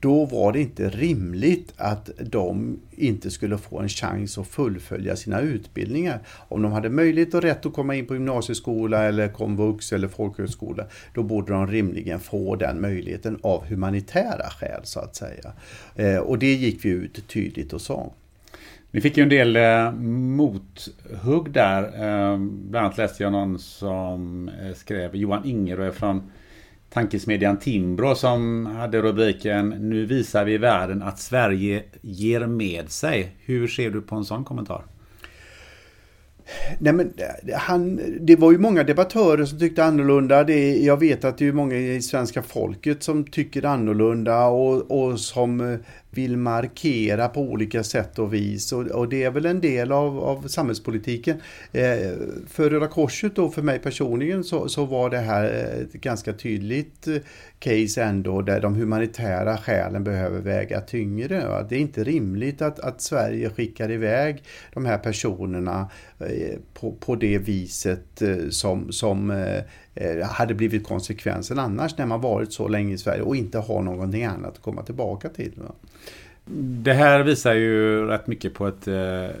Då 0.00 0.24
var 0.24 0.52
det 0.52 0.60
inte 0.60 0.88
rimligt 0.88 1.72
att 1.76 2.10
de 2.20 2.80
inte 2.90 3.30
skulle 3.30 3.58
få 3.58 3.78
en 3.78 3.88
chans 3.88 4.38
att 4.38 4.46
fullfölja 4.46 5.16
sina 5.16 5.40
utbildningar. 5.40 6.20
Om 6.48 6.62
de 6.62 6.72
hade 6.72 6.88
möjlighet 6.88 7.34
och 7.34 7.42
rätt 7.42 7.66
att 7.66 7.72
komma 7.72 7.94
in 7.94 8.06
på 8.06 8.14
gymnasieskola 8.14 9.02
eller 9.02 9.28
komvux 9.28 9.92
eller 9.92 10.08
folkhögskola, 10.08 10.84
då 11.14 11.22
borde 11.22 11.52
de 11.52 11.66
rimligen 11.66 12.20
få 12.20 12.56
den 12.56 12.80
möjligheten 12.80 13.38
av 13.42 13.64
humanitära 13.64 14.50
skäl 14.50 14.80
så 14.84 15.00
att 15.00 15.16
säga. 15.16 15.52
Eh, 15.94 16.16
och 16.16 16.38
det 16.38 16.54
gick 16.54 16.84
vi 16.84 16.88
ut 16.88 17.28
tydligt 17.28 17.72
och 17.72 17.80
sa. 17.80 18.12
Ni 18.96 19.02
fick 19.02 19.16
ju 19.16 19.22
en 19.22 19.28
del 19.28 19.56
eh, 19.56 19.92
mothugg 19.92 21.50
där. 21.50 21.82
Eh, 21.82 22.38
bland 22.38 22.76
annat 22.86 22.98
läste 22.98 23.22
jag 23.22 23.32
någon 23.32 23.58
som 23.58 24.48
eh, 24.48 24.74
skrev, 24.74 25.16
Johan 25.16 25.44
Ingerö 25.44 25.92
från 25.92 26.30
tankesmedjan 26.90 27.56
Timbro 27.56 28.14
som 28.14 28.66
hade 28.66 29.02
rubriken 29.02 29.68
Nu 29.68 30.06
visar 30.06 30.44
vi 30.44 30.58
världen 30.58 31.02
att 31.02 31.18
Sverige 31.18 31.82
ger 32.00 32.46
med 32.46 32.90
sig. 32.90 33.36
Hur 33.44 33.68
ser 33.68 33.90
du 33.90 34.00
på 34.00 34.14
en 34.14 34.24
sån 34.24 34.44
kommentar? 34.44 34.84
Nej, 36.78 36.92
men 36.92 37.12
eh, 37.16 37.58
han, 37.58 38.00
det 38.20 38.36
var 38.36 38.52
ju 38.52 38.58
många 38.58 38.84
debattörer 38.84 39.44
som 39.44 39.58
tyckte 39.58 39.84
annorlunda. 39.84 40.44
Det, 40.44 40.76
jag 40.76 41.00
vet 41.00 41.24
att 41.24 41.38
det 41.38 41.46
är 41.46 41.52
många 41.52 41.76
i 41.76 42.02
svenska 42.02 42.42
folket 42.42 43.02
som 43.02 43.24
tycker 43.24 43.64
annorlunda 43.64 44.46
och, 44.46 44.90
och 44.90 45.20
som 45.20 45.60
eh, 45.60 45.78
vill 46.16 46.36
markera 46.36 47.28
på 47.28 47.40
olika 47.40 47.84
sätt 47.84 48.18
och 48.18 48.34
vis. 48.34 48.72
Och, 48.72 48.86
och 48.86 49.08
det 49.08 49.24
är 49.24 49.30
väl 49.30 49.46
en 49.46 49.60
del 49.60 49.92
av, 49.92 50.18
av 50.18 50.48
samhällspolitiken. 50.48 51.40
Eh, 51.72 52.12
för 52.46 52.70
Röda 52.70 52.86
Korset 52.86 53.38
och 53.38 53.54
för 53.54 53.62
mig 53.62 53.78
personligen 53.78 54.44
så, 54.44 54.68
så 54.68 54.84
var 54.84 55.10
det 55.10 55.18
här 55.18 55.44
eh, 55.44 55.82
ett 55.82 55.92
ganska 55.92 56.32
tydligt 56.32 57.08
eh, 57.08 57.16
case 57.58 58.02
ändå 58.02 58.42
där 58.42 58.60
de 58.60 58.74
humanitära 58.74 59.56
skälen 59.56 60.04
behöver 60.04 60.40
väga 60.40 60.80
tyngre. 60.80 61.66
Det 61.68 61.76
är 61.76 61.80
inte 61.80 62.04
rimligt 62.04 62.62
att, 62.62 62.80
att 62.80 63.00
Sverige 63.00 63.50
skickar 63.50 63.90
iväg 63.90 64.42
de 64.72 64.86
här 64.86 64.98
personerna 64.98 65.90
eh, 66.18 66.58
på, 66.74 66.92
på 66.92 67.14
det 67.14 67.38
viset 67.38 68.22
eh, 68.22 68.48
som, 68.50 68.92
som 68.92 69.30
eh, 69.30 69.62
hade 70.24 70.54
blivit 70.54 70.86
konsekvensen 70.86 71.58
annars 71.58 71.98
när 71.98 72.06
man 72.06 72.20
varit 72.20 72.52
så 72.52 72.68
länge 72.68 72.94
i 72.94 72.98
Sverige 72.98 73.22
och 73.22 73.36
inte 73.36 73.58
har 73.58 73.82
någonting 73.82 74.24
annat 74.24 74.52
att 74.52 74.62
komma 74.62 74.82
tillbaka 74.82 75.28
till. 75.28 75.52
Det 76.84 76.92
här 76.92 77.22
visar 77.22 77.54
ju 77.54 78.06
rätt 78.06 78.26
mycket 78.26 78.54
på 78.54 78.66
ett 78.66 78.88
eh, 78.88 78.94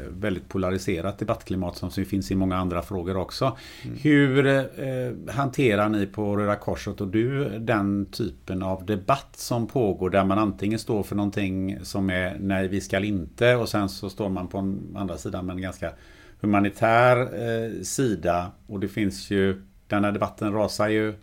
väldigt 0.08 0.48
polariserat 0.48 1.18
debattklimat 1.18 1.76
som 1.76 1.90
finns 1.90 2.30
i 2.30 2.34
många 2.34 2.56
andra 2.56 2.82
frågor 2.82 3.16
också. 3.16 3.56
Mm. 3.84 3.96
Hur 4.02 4.46
eh, 4.46 5.34
hanterar 5.34 5.88
ni 5.88 6.06
på 6.06 6.36
Röda 6.36 6.56
Korset 6.56 7.00
och 7.00 7.08
du 7.08 7.48
den 7.58 8.06
typen 8.06 8.62
av 8.62 8.86
debatt 8.86 9.36
som 9.36 9.66
pågår 9.66 10.10
där 10.10 10.24
man 10.24 10.38
antingen 10.38 10.78
står 10.78 11.02
för 11.02 11.16
någonting 11.16 11.78
som 11.82 12.10
är 12.10 12.36
nej 12.40 12.68
vi 12.68 12.80
ska 12.80 13.04
inte 13.04 13.54
och 13.54 13.68
sen 13.68 13.88
så 13.88 14.10
står 14.10 14.28
man 14.28 14.48
på 14.48 14.58
andra 14.94 15.18
sidan 15.18 15.46
med 15.46 15.56
en 15.56 15.62
ganska 15.62 15.92
humanitär 16.40 17.20
eh, 17.20 17.82
sida 17.82 18.50
och 18.66 18.80
det 18.80 18.88
finns 18.88 19.30
ju 19.30 19.62
den 19.88 20.04
här 20.04 20.12
debatten 20.12 20.52
rasar 20.52 20.88
ju 20.88 21.14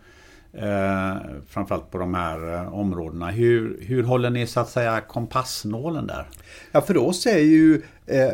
Eh, 0.57 1.15
framförallt 1.47 1.91
på 1.91 1.97
de 1.97 2.13
här 2.13 2.53
eh, 2.53 2.73
områdena. 2.73 3.31
Hur, 3.31 3.77
hur 3.81 4.03
håller 4.03 4.29
ni 4.29 4.47
så 4.47 4.59
att 4.59 4.69
säga 4.69 5.01
kompassnålen 5.01 6.07
där? 6.07 6.27
Ja, 6.71 6.81
för 6.81 6.97
oss 6.97 7.25
är 7.25 7.39
ju, 7.39 7.81
eh, 8.05 8.31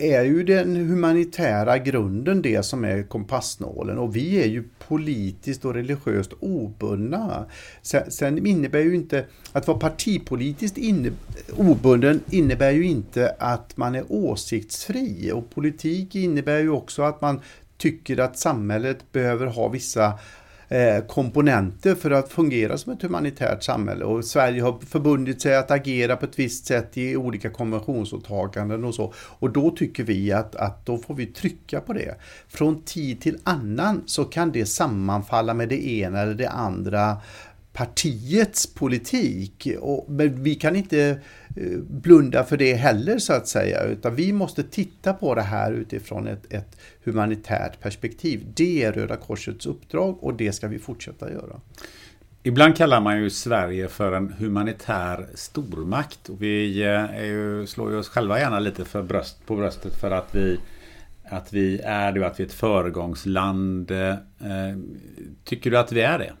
är 0.00 0.22
ju 0.22 0.44
den 0.44 0.76
humanitära 0.76 1.78
grunden 1.78 2.42
det 2.42 2.62
som 2.62 2.84
är 2.84 3.02
kompassnålen 3.02 3.98
och 3.98 4.16
vi 4.16 4.42
är 4.42 4.46
ju 4.46 4.64
politiskt 4.88 5.64
och 5.64 5.74
religiöst 5.74 6.32
obundna. 6.40 7.44
Sen, 7.82 8.10
sen 8.10 8.46
innebär 8.46 8.80
ju 8.80 8.94
inte 8.94 9.24
att 9.52 9.68
vara 9.68 9.78
partipolitiskt 9.78 10.78
inne, 10.78 11.10
obunden 11.56 12.20
innebär 12.30 12.70
ju 12.70 12.84
inte 12.84 13.34
att 13.38 13.76
man 13.76 13.94
är 13.94 14.04
åsiktsfri 14.08 15.32
och 15.34 15.50
politik 15.50 16.14
innebär 16.14 16.58
ju 16.58 16.70
också 16.70 17.02
att 17.02 17.20
man 17.20 17.40
tycker 17.80 18.20
att 18.20 18.38
samhället 18.38 19.12
behöver 19.12 19.46
ha 19.46 19.68
vissa 19.68 20.18
eh, 20.68 21.04
komponenter 21.06 21.94
för 21.94 22.10
att 22.10 22.32
fungera 22.32 22.78
som 22.78 22.92
ett 22.92 23.02
humanitärt 23.02 23.62
samhälle 23.62 24.04
och 24.04 24.24
Sverige 24.24 24.62
har 24.62 24.78
förbundit 24.86 25.42
sig 25.42 25.56
att 25.56 25.70
agera 25.70 26.16
på 26.16 26.26
ett 26.26 26.38
visst 26.38 26.66
sätt 26.66 26.98
i 26.98 27.16
olika 27.16 27.50
konventionsåtaganden 27.50 28.84
och 28.84 28.94
så. 28.94 29.12
Och 29.16 29.50
då 29.52 29.70
tycker 29.70 30.04
vi 30.04 30.32
att, 30.32 30.54
att 30.54 30.86
då 30.86 30.98
får 30.98 31.14
vi 31.14 31.26
trycka 31.26 31.80
på 31.80 31.92
det. 31.92 32.14
Från 32.48 32.82
tid 32.82 33.20
till 33.20 33.38
annan 33.44 34.02
så 34.06 34.24
kan 34.24 34.52
det 34.52 34.66
sammanfalla 34.66 35.54
med 35.54 35.68
det 35.68 35.88
ena 35.88 36.20
eller 36.20 36.34
det 36.34 36.48
andra 36.48 37.16
partiets 37.72 38.74
politik. 38.74 39.68
Och, 39.80 40.10
men 40.10 40.42
vi 40.42 40.54
kan 40.54 40.76
inte 40.76 41.20
eh, 41.56 41.78
blunda 41.78 42.44
för 42.44 42.56
det 42.56 42.74
heller 42.74 43.18
så 43.18 43.32
att 43.32 43.48
säga, 43.48 43.82
utan 43.82 44.14
vi 44.14 44.32
måste 44.32 44.62
titta 44.62 45.12
på 45.12 45.34
det 45.34 45.42
här 45.42 45.72
utifrån 45.72 46.26
ett, 46.26 46.52
ett 46.52 46.76
humanitärt 47.04 47.80
perspektiv. 47.80 48.46
Det 48.54 48.82
är 48.82 48.92
Röda 48.92 49.16
Korsets 49.16 49.66
uppdrag 49.66 50.24
och 50.24 50.34
det 50.34 50.52
ska 50.52 50.68
vi 50.68 50.78
fortsätta 50.78 51.32
göra. 51.32 51.60
Ibland 52.42 52.76
kallar 52.76 53.00
man 53.00 53.22
ju 53.22 53.30
Sverige 53.30 53.88
för 53.88 54.12
en 54.12 54.32
humanitär 54.32 55.26
stormakt. 55.34 56.28
Och 56.28 56.42
vi 56.42 56.82
eh, 56.82 57.26
ju, 57.26 57.66
slår 57.66 57.90
ju 57.90 57.98
oss 57.98 58.08
själva 58.08 58.38
gärna 58.38 58.58
lite 58.58 58.84
för 58.84 59.02
bröst, 59.02 59.46
på 59.46 59.56
bröstet 59.56 60.00
för 60.00 60.10
att 60.10 60.34
vi, 60.34 60.60
att 61.24 61.52
vi 61.52 61.80
är 61.84 62.12
det 62.12 62.20
och 62.20 62.26
att 62.26 62.40
vi 62.40 62.44
är 62.44 62.46
ett 62.46 62.52
föregångsland. 62.52 63.90
Eh, 63.90 64.14
tycker 65.44 65.70
du 65.70 65.78
att 65.78 65.92
vi 65.92 66.00
är 66.00 66.18
det? 66.18 66.32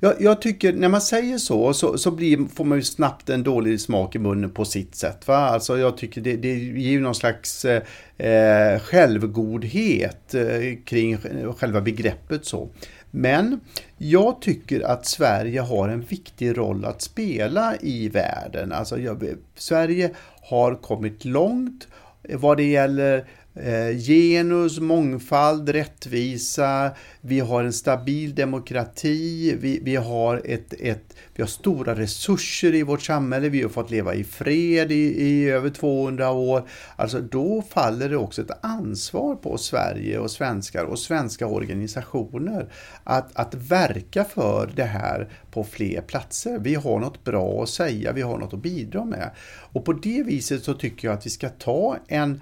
Jag, 0.00 0.14
jag, 0.20 0.42
tycker 0.42 0.72
när 0.72 0.88
man 0.88 1.00
säger 1.00 1.38
så, 1.38 1.74
så, 1.74 1.98
så 1.98 2.10
blir, 2.10 2.54
får 2.54 2.64
man 2.64 2.78
ju 2.78 2.84
snabbt 2.84 3.30
en 3.30 3.42
dålig 3.42 3.80
smak 3.80 4.14
i 4.14 4.18
munnen 4.18 4.50
på 4.50 4.64
sitt 4.64 4.94
sätt. 4.94 5.28
Va? 5.28 5.36
Alltså 5.36 5.78
jag 5.78 5.96
tycker 5.96 6.20
det, 6.20 6.36
det 6.36 6.54
ger 6.54 6.90
ju 6.90 7.00
någon 7.00 7.14
slags 7.14 7.64
eh, 7.64 7.82
eh 8.18 8.80
självgodhet 8.80 10.34
eh, 10.34 10.78
kring 10.84 11.18
själva 11.58 11.80
begreppet 11.80 12.44
så. 12.44 12.68
Men 13.10 13.60
jag 13.98 14.40
tycker 14.40 14.80
att 14.80 15.06
Sverige 15.06 15.60
har 15.60 15.88
en 15.88 16.00
viktig 16.00 16.58
roll 16.58 16.84
att 16.84 17.02
spela 17.02 17.74
i 17.80 18.08
världen. 18.08 18.72
Alltså 18.72 18.98
jag, 18.98 19.34
Sverige 19.54 20.10
har 20.42 20.74
kommit 20.74 21.24
långt 21.24 21.88
vad 22.28 22.56
det 22.56 22.64
gäller 22.64 23.24
Eh, 23.60 23.96
genus, 23.96 24.80
mångfald, 24.80 25.68
rättvisa, 25.68 26.90
vi 27.20 27.40
har 27.40 27.64
en 27.64 27.72
stabil 27.72 28.34
demokrati, 28.34 29.56
vi, 29.60 29.80
vi, 29.82 29.96
har 29.96 30.42
ett, 30.44 30.72
ett, 30.80 31.16
vi 31.34 31.42
har 31.42 31.48
stora 31.48 31.94
resurser 31.94 32.74
i 32.74 32.82
vårt 32.82 33.02
samhälle, 33.02 33.48
vi 33.48 33.62
har 33.62 33.68
fått 33.68 33.90
leva 33.90 34.14
i 34.14 34.24
fred 34.24 34.92
i, 34.92 35.22
i 35.22 35.50
över 35.50 35.70
200 35.70 36.30
år. 36.30 36.68
Alltså 36.96 37.20
då 37.20 37.62
faller 37.70 38.08
det 38.08 38.16
också 38.16 38.42
ett 38.42 38.64
ansvar 38.64 39.34
på 39.34 39.58
Sverige 39.58 40.18
och 40.18 40.30
svenskar 40.30 40.84
och 40.84 40.98
svenska 40.98 41.46
organisationer 41.46 42.72
att, 43.04 43.36
att 43.36 43.54
verka 43.54 44.24
för 44.24 44.72
det 44.76 44.84
här 44.84 45.28
på 45.50 45.64
fler 45.64 46.00
platser. 46.00 46.58
Vi 46.58 46.74
har 46.74 46.98
något 46.98 47.24
bra 47.24 47.62
att 47.62 47.68
säga, 47.68 48.12
vi 48.12 48.22
har 48.22 48.38
något 48.38 48.54
att 48.54 48.62
bidra 48.62 49.04
med. 49.04 49.30
Och 49.72 49.84
på 49.84 49.92
det 49.92 50.22
viset 50.22 50.64
så 50.64 50.74
tycker 50.74 51.08
jag 51.08 51.16
att 51.16 51.26
vi 51.26 51.30
ska 51.30 51.48
ta 51.48 51.96
en 52.08 52.40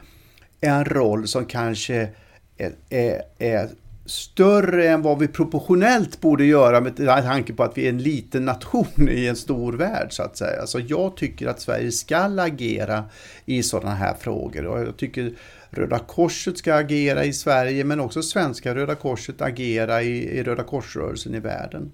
en 0.65 0.85
roll 0.85 1.29
som 1.29 1.47
kanske 1.47 2.09
är, 2.57 2.73
är, 2.91 3.23
är 3.39 3.69
större 4.07 4.89
än 4.89 5.03
vad 5.03 5.19
vi 5.19 5.29
proportionellt 5.29 6.21
borde 6.21 6.45
göra 6.45 6.81
med 6.81 6.97
tanke 6.97 7.53
på 7.53 7.62
att 7.62 7.79
vi 7.79 7.85
är 7.85 7.89
en 7.89 8.03
liten 8.03 8.45
nation 8.45 9.09
i 9.11 9.27
en 9.27 9.37
stor 9.37 9.73
värld 9.73 10.09
så 10.11 10.23
att 10.23 10.37
säga. 10.37 10.61
Alltså 10.61 10.81
jag 10.81 11.17
tycker 11.17 11.47
att 11.47 11.61
Sverige 11.61 11.93
ska 11.93 12.19
agera 12.19 13.05
i 13.45 13.62
sådana 13.62 13.95
här 13.95 14.15
frågor 14.15 14.67
och 14.67 14.81
jag 14.81 14.97
tycker 14.97 15.33
Röda 15.71 15.99
Korset 15.99 16.59
ska 16.59 16.75
agera 16.75 17.25
i 17.25 17.33
Sverige 17.33 17.85
men 17.85 18.01
också 18.01 18.23
svenska 18.23 18.75
Röda 18.75 18.95
Korset 18.95 19.43
agera 19.43 20.03
i, 20.03 20.39
i 20.39 20.43
Röda 20.43 20.62
Korsrörelsen 20.62 21.35
i 21.35 21.41
världen. 21.41 21.93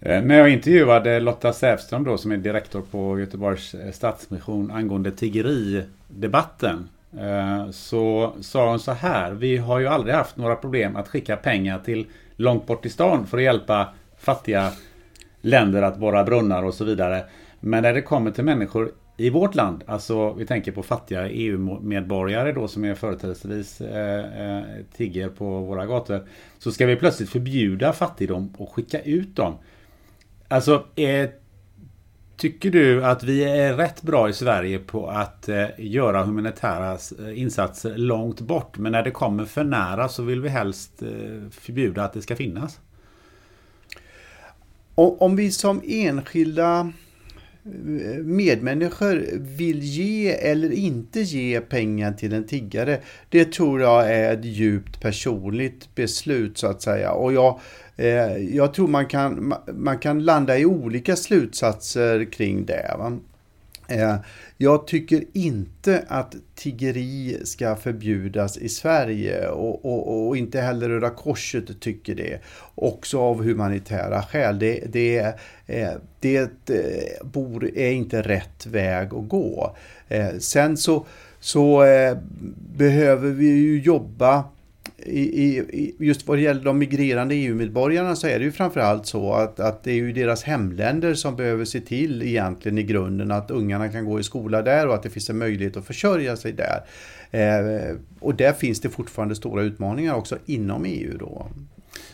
Eh, 0.00 0.22
när 0.22 0.38
jag 0.38 0.48
intervjuade 0.48 1.20
Lotta 1.20 1.52
Sävström 1.52 2.04
då 2.04 2.18
som 2.18 2.32
är 2.32 2.36
direktor 2.36 2.82
på 2.90 3.20
Göteborgs 3.20 3.74
eh, 3.74 3.92
Stadsmission 3.92 4.70
angående 4.70 5.10
tiggeridebatten 5.10 6.88
Eh, 7.20 7.70
så 7.70 8.32
sa 8.40 8.68
hon 8.70 8.78
så 8.78 8.92
här. 8.92 9.32
Vi 9.32 9.56
har 9.56 9.78
ju 9.78 9.86
aldrig 9.86 10.14
haft 10.14 10.36
några 10.36 10.56
problem 10.56 10.96
att 10.96 11.08
skicka 11.08 11.36
pengar 11.36 11.78
till 11.78 12.06
långt 12.36 12.66
bort 12.66 12.86
i 12.86 12.90
stan 12.90 13.26
för 13.26 13.38
att 13.38 13.44
hjälpa 13.44 13.88
fattiga 14.18 14.72
länder 15.40 15.82
att 15.82 15.98
borra 15.98 16.24
brunnar 16.24 16.62
och 16.62 16.74
så 16.74 16.84
vidare. 16.84 17.24
Men 17.60 17.82
när 17.82 17.94
det 17.94 18.02
kommer 18.02 18.30
till 18.30 18.44
människor 18.44 18.92
i 19.16 19.30
vårt 19.30 19.54
land, 19.54 19.84
alltså 19.86 20.32
vi 20.32 20.46
tänker 20.46 20.72
på 20.72 20.82
fattiga 20.82 21.28
EU-medborgare 21.28 22.52
då 22.52 22.68
som 22.68 22.84
är 22.84 22.94
företrädesvis 22.94 23.80
eh, 23.80 24.58
eh, 24.58 24.64
tigger 24.96 25.28
på 25.28 25.60
våra 25.60 25.86
gator. 25.86 26.26
Så 26.58 26.72
ska 26.72 26.86
vi 26.86 26.96
plötsligt 26.96 27.30
förbjuda 27.30 27.92
fattigdom 27.92 28.54
och 28.58 28.72
skicka 28.74 29.00
ut 29.00 29.36
dem. 29.36 29.54
Alltså 30.48 30.84
eh, 30.96 31.30
Tycker 32.36 32.70
du 32.70 33.04
att 33.04 33.22
vi 33.22 33.44
är 33.44 33.74
rätt 33.74 34.02
bra 34.02 34.28
i 34.28 34.32
Sverige 34.32 34.78
på 34.78 35.08
att 35.08 35.48
eh, 35.48 35.66
göra 35.78 36.24
humanitära 36.24 36.92
eh, 36.92 37.40
insatser 37.40 37.96
långt 37.96 38.40
bort 38.40 38.78
men 38.78 38.92
när 38.92 39.02
det 39.02 39.10
kommer 39.10 39.44
för 39.44 39.64
nära 39.64 40.08
så 40.08 40.22
vill 40.22 40.40
vi 40.40 40.48
helst 40.48 41.02
eh, 41.02 41.50
förbjuda 41.50 42.04
att 42.04 42.12
det 42.12 42.22
ska 42.22 42.36
finnas? 42.36 42.80
Om 44.94 45.36
vi 45.36 45.50
som 45.50 45.80
enskilda 45.84 46.92
eh, 47.64 48.22
medmänniskor 48.24 49.26
vill 49.38 49.78
ge 49.78 50.30
eller 50.30 50.72
inte 50.72 51.20
ge 51.20 51.60
pengar 51.60 52.12
till 52.12 52.32
en 52.32 52.46
tiggare, 52.46 53.00
det 53.28 53.52
tror 53.52 53.80
jag 53.80 54.12
är 54.12 54.34
ett 54.34 54.44
djupt 54.44 55.00
personligt 55.00 55.94
beslut 55.94 56.58
så 56.58 56.66
att 56.66 56.82
säga. 56.82 57.12
Och 57.12 57.32
jag 57.32 57.60
Eh, 57.60 57.83
Eh, 57.96 58.36
jag 58.36 58.74
tror 58.74 58.88
man 58.88 59.06
kan, 59.06 59.54
man 59.66 59.98
kan 59.98 60.24
landa 60.24 60.58
i 60.58 60.64
olika 60.64 61.16
slutsatser 61.16 62.24
kring 62.24 62.66
det. 62.66 62.94
Va? 62.98 63.18
Eh, 63.88 64.16
jag 64.56 64.86
tycker 64.86 65.24
inte 65.32 66.04
att 66.08 66.34
tiggeri 66.54 67.40
ska 67.44 67.76
förbjudas 67.76 68.56
i 68.56 68.68
Sverige 68.68 69.48
och, 69.48 69.84
och, 69.84 70.26
och, 70.28 70.36
inte 70.36 70.60
heller 70.60 70.88
Röda 70.88 71.10
Korset 71.10 71.80
tycker 71.80 72.14
det. 72.14 72.38
Också 72.74 73.20
av 73.20 73.44
humanitära 73.44 74.22
skäl. 74.22 74.58
Det, 74.58 74.84
det, 74.92 75.18
eh, 75.66 75.90
det, 76.20 76.50
det 76.64 77.08
är 77.74 77.92
inte 77.92 78.22
rätt 78.22 78.66
väg 78.66 79.14
att 79.14 79.28
gå. 79.28 79.76
Sen 80.38 80.76
så, 80.76 81.06
så 81.40 81.84
behöver 82.76 83.30
vi 83.30 83.46
ju 83.46 83.80
jobba 83.80 84.44
i, 84.96 85.58
i, 85.58 85.94
just 85.98 86.26
vad 86.26 86.38
det 86.38 86.42
gäller 86.42 86.64
de 86.64 86.78
migrerande 86.78 87.34
EU-medborgarna 87.34 88.16
så 88.16 88.26
är 88.26 88.38
det 88.38 88.44
ju 88.44 88.52
framförallt 88.52 89.06
så 89.06 89.32
att, 89.32 89.60
att 89.60 89.82
det 89.82 89.90
är 89.90 89.94
ju 89.94 90.12
deras 90.12 90.42
hemländer 90.42 91.14
som 91.14 91.36
behöver 91.36 91.64
se 91.64 91.80
till 91.80 92.22
egentligen 92.22 92.78
i 92.78 92.82
grunden 92.82 93.30
att 93.30 93.50
ungarna 93.50 93.88
kan 93.88 94.04
gå 94.04 94.20
i 94.20 94.22
skola 94.22 94.62
där 94.62 94.88
och 94.88 94.94
att 94.94 95.02
det 95.02 95.10
finns 95.10 95.30
en 95.30 95.38
möjlighet 95.38 95.76
att 95.76 95.86
försörja 95.86 96.36
sig 96.36 96.52
där. 96.52 96.82
Eh, 97.30 97.96
och 98.20 98.34
där 98.34 98.52
finns 98.52 98.80
det 98.80 98.88
fortfarande 98.88 99.34
stora 99.34 99.62
utmaningar 99.62 100.14
också 100.14 100.38
inom 100.46 100.84
EU 100.84 101.18
då. 101.18 101.46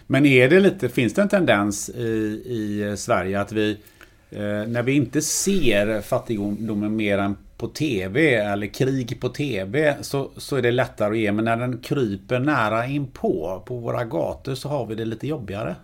Men 0.07 0.27
är 0.27 0.49
det 0.49 0.61
lite, 0.61 0.89
finns 0.89 1.15
det 1.15 1.23
en 1.23 1.29
tendens 1.29 1.89
i, 1.89 2.43
i 2.47 2.95
Sverige 2.97 3.41
att 3.41 3.53
vi 3.53 3.71
eh, 4.31 4.41
när 4.69 4.83
vi 4.83 4.93
inte 4.93 5.23
ser 5.23 6.01
fattigdomen 6.01 6.97
mer 6.97 7.19
än 7.19 7.37
på 7.61 7.69
TV 7.69 8.35
eller 8.35 8.67
krig 8.67 9.21
på 9.21 9.29
TV 9.29 9.97
så, 10.01 10.31
så 10.37 10.57
är 10.57 10.63
det 10.63 10.71
lättare 10.71 11.11
att 11.11 11.19
ge. 11.19 11.33
Men 11.33 11.45
när 11.45 11.57
den 11.57 11.79
kryper 11.79 12.39
nära 12.39 12.87
inpå 12.87 13.63
på 13.67 13.77
våra 13.77 14.05
gator 14.05 14.55
så 14.55 14.69
har 14.69 14.87
vi 14.87 14.95
det 14.95 15.05
lite 15.05 15.27
jobbigare. 15.27 15.77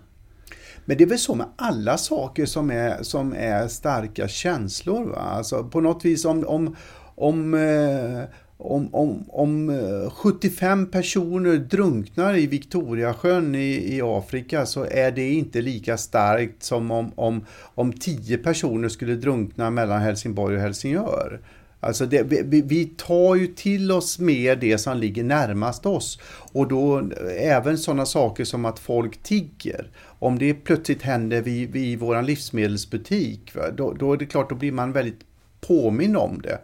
Men 0.84 0.96
det 0.96 1.04
är 1.04 1.08
väl 1.08 1.18
så 1.18 1.34
med 1.34 1.46
alla 1.56 1.98
saker 1.98 2.46
som 2.46 2.70
är, 2.70 3.02
som 3.02 3.32
är 3.32 3.68
starka 3.68 4.28
känslor. 4.28 5.04
Va? 5.04 5.18
Alltså 5.18 5.64
på 5.64 5.80
något 5.80 6.04
vis 6.04 6.24
om, 6.24 6.44
om, 6.46 6.76
om 7.14 7.54
eh, 7.54 8.24
om, 8.58 8.94
om, 8.94 9.24
om 9.28 9.70
eh, 9.70 10.10
75 10.10 10.90
personer 10.90 11.56
drunknar 11.56 12.36
i 12.36 12.46
Victoriasjön 12.46 13.54
i, 13.54 13.96
i 13.96 14.02
Afrika 14.02 14.66
så 14.66 14.84
är 14.84 15.10
det 15.10 15.30
inte 15.30 15.60
lika 15.60 15.96
starkt 15.96 16.62
som 16.62 16.90
om, 16.90 17.12
om, 17.14 17.44
om 17.74 17.92
10 17.92 18.38
personer 18.38 18.88
skulle 18.88 19.14
drunkna 19.14 19.70
mellan 19.70 20.00
Helsingborg 20.00 20.56
och 20.56 20.62
Helsingör. 20.62 21.40
Alltså 21.86 22.06
det, 22.06 22.22
vi, 22.22 22.62
vi 22.62 22.84
tar 22.84 23.34
ju 23.34 23.46
till 23.46 23.92
oss 23.92 24.18
mer 24.18 24.56
det 24.56 24.78
som 24.78 24.96
ligger 24.96 25.24
närmast 25.24 25.86
oss. 25.86 26.20
Och 26.52 26.68
då 26.68 26.98
eh, 26.98 27.56
även 27.56 27.78
sådana 27.78 28.06
saker 28.06 28.44
som 28.44 28.64
att 28.64 28.78
folk 28.78 29.22
tigger. 29.22 29.90
Om 30.18 30.38
det 30.38 30.54
plötsligt 30.54 31.02
händer 31.02 31.42
vid, 31.42 31.70
vid 31.70 31.98
vår 31.98 32.22
livsmedelsbutik, 32.22 33.52
då, 33.76 33.92
då 33.92 34.12
är 34.12 34.16
det 34.16 34.26
klart, 34.26 34.50
då 34.50 34.54
blir 34.54 34.72
man 34.72 34.92
väldigt 34.92 35.20
påminn 35.60 36.16
om 36.16 36.40
det. 36.42 36.58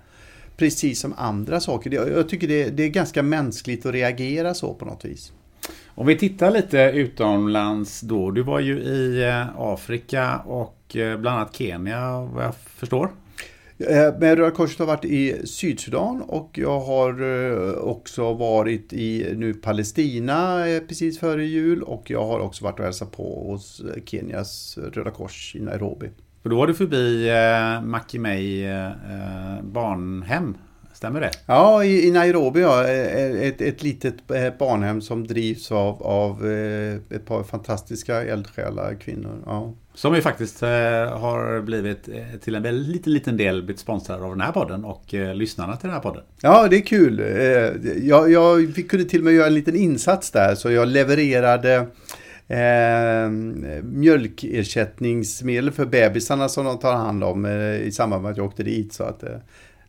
Precis 0.57 1.01
som 1.01 1.15
andra 1.17 1.61
saker. 1.61 1.91
Jag 1.91 2.29
tycker 2.29 2.49
det, 2.49 2.71
det 2.71 2.83
är 2.83 2.89
ganska 2.89 3.23
mänskligt 3.23 3.87
att 3.87 3.93
reagera 3.93 4.55
så 4.55 4.75
på 4.75 4.85
något 4.85 5.05
vis. 5.05 5.33
Om 5.95 6.07
vi 6.07 6.19
tittar 6.19 6.51
lite 6.51 6.79
utomlands 6.79 8.01
då. 8.01 8.31
Du 8.31 8.43
var 8.43 8.61
ju 8.61 8.79
i 8.79 9.25
eh, 9.29 9.47
Afrika 9.57 10.39
och 10.39 10.97
eh, 10.97 11.19
bland 11.19 11.39
annat 11.39 11.57
Kenya 11.57 12.21
vad 12.21 12.45
jag 12.45 12.55
förstår. 12.55 13.11
Eh, 13.89 14.15
men 14.19 14.37
Röda 14.37 14.51
Korset 14.51 14.79
har 14.79 14.87
varit 14.87 15.05
i 15.05 15.47
Sydsudan 15.47 16.23
och 16.23 16.59
jag 16.59 16.81
har 16.81 17.23
eh, 17.23 17.75
också 17.75 18.35
varit 18.35 18.93
i 18.93 19.35
nu 19.37 19.55
Palestina 19.55 20.69
eh, 20.69 20.81
precis 20.81 21.19
före 21.19 21.45
jul 21.45 21.83
och 21.83 22.11
jag 22.11 22.25
har 22.27 22.41
också 22.41 22.65
varit 22.65 22.79
och 22.79 22.85
hälsat 22.85 23.13
på 23.13 23.45
hos 23.51 23.83
Kenias 24.05 24.79
Röda 24.93 25.11
Kors 25.11 25.57
i 25.57 25.61
Nairobi. 25.61 26.11
Och 26.43 26.51
då 26.51 26.57
var 26.57 26.67
du 26.67 26.75
förbi 26.75 27.29
eh, 27.29 27.83
Makimei 27.83 28.65
eh, 28.65 29.63
barnhem 29.63 30.57
Stämmer 31.03 31.21
det? 31.21 31.31
Ja, 31.47 31.85
i, 31.85 32.07
i 32.07 32.11
Nairobi 32.11 32.61
ja. 32.61 32.85
Ett, 32.85 33.61
ett 33.61 33.83
litet 33.83 34.15
eh, 34.31 34.53
barnhem 34.59 35.01
som 35.01 35.27
drivs 35.27 35.73
av, 35.73 36.03
av 36.03 36.51
eh, 36.51 36.95
ett 37.17 37.27
par 37.27 37.43
fantastiska 37.43 38.23
eldsjälar, 38.23 38.95
kvinnor. 38.95 39.43
Ja. 39.47 39.75
Som 39.95 40.15
ju 40.15 40.21
faktiskt 40.21 40.63
eh, 40.63 40.69
har 41.19 41.61
blivit 41.61 42.09
till 42.41 42.55
en 42.55 42.63
väldigt 42.63 42.93
liten, 42.93 43.13
liten 43.13 43.37
del 43.37 43.63
blivit 43.63 43.81
sponsrade 43.81 44.25
av 44.25 44.31
den 44.31 44.41
här 44.41 44.53
podden 44.53 44.85
och 44.85 45.05
lyssnarna 45.13 45.77
till 45.77 45.87
den 45.87 45.95
här 45.95 46.03
podden. 46.03 46.23
Ja, 46.41 46.69
det 46.69 46.77
är 46.77 46.81
kul. 46.81 47.19
jag, 48.03 48.31
jag 48.31 48.75
kunde 48.89 49.05
till 49.05 49.21
och 49.21 49.25
med 49.25 49.35
göra 49.35 49.47
en 49.47 49.55
liten 49.55 49.77
insats 49.77 50.31
där 50.31 50.55
så 50.55 50.71
jag 50.71 50.89
levererade 50.89 51.87
eh, 52.49 53.31
mjölkersättningsmedel 53.83 55.71
för 55.71 55.85
bebisarna 55.85 56.49
som 56.49 56.65
de 56.65 56.79
tar 56.79 56.95
hand 56.95 57.25
om 57.25 57.45
eh, 57.45 57.77
i 57.77 57.93
samband 57.93 58.23
med 58.23 58.31
att 58.31 58.37
jag 58.37 58.47
åkte 58.47 58.63
dit. 58.63 58.93
Så 58.93 59.05
att, 59.05 59.23
eh, 59.23 59.37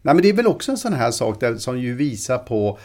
Nej, 0.05 0.15
men 0.15 0.21
det 0.21 0.29
är 0.29 0.33
väl 0.33 0.47
också 0.47 0.71
en 0.71 0.77
sån 0.77 0.93
här 0.93 1.11
sak 1.11 1.39
där, 1.39 1.55
som 1.55 1.79
ju 1.79 1.95
visar 1.95 2.37
på 2.37 2.79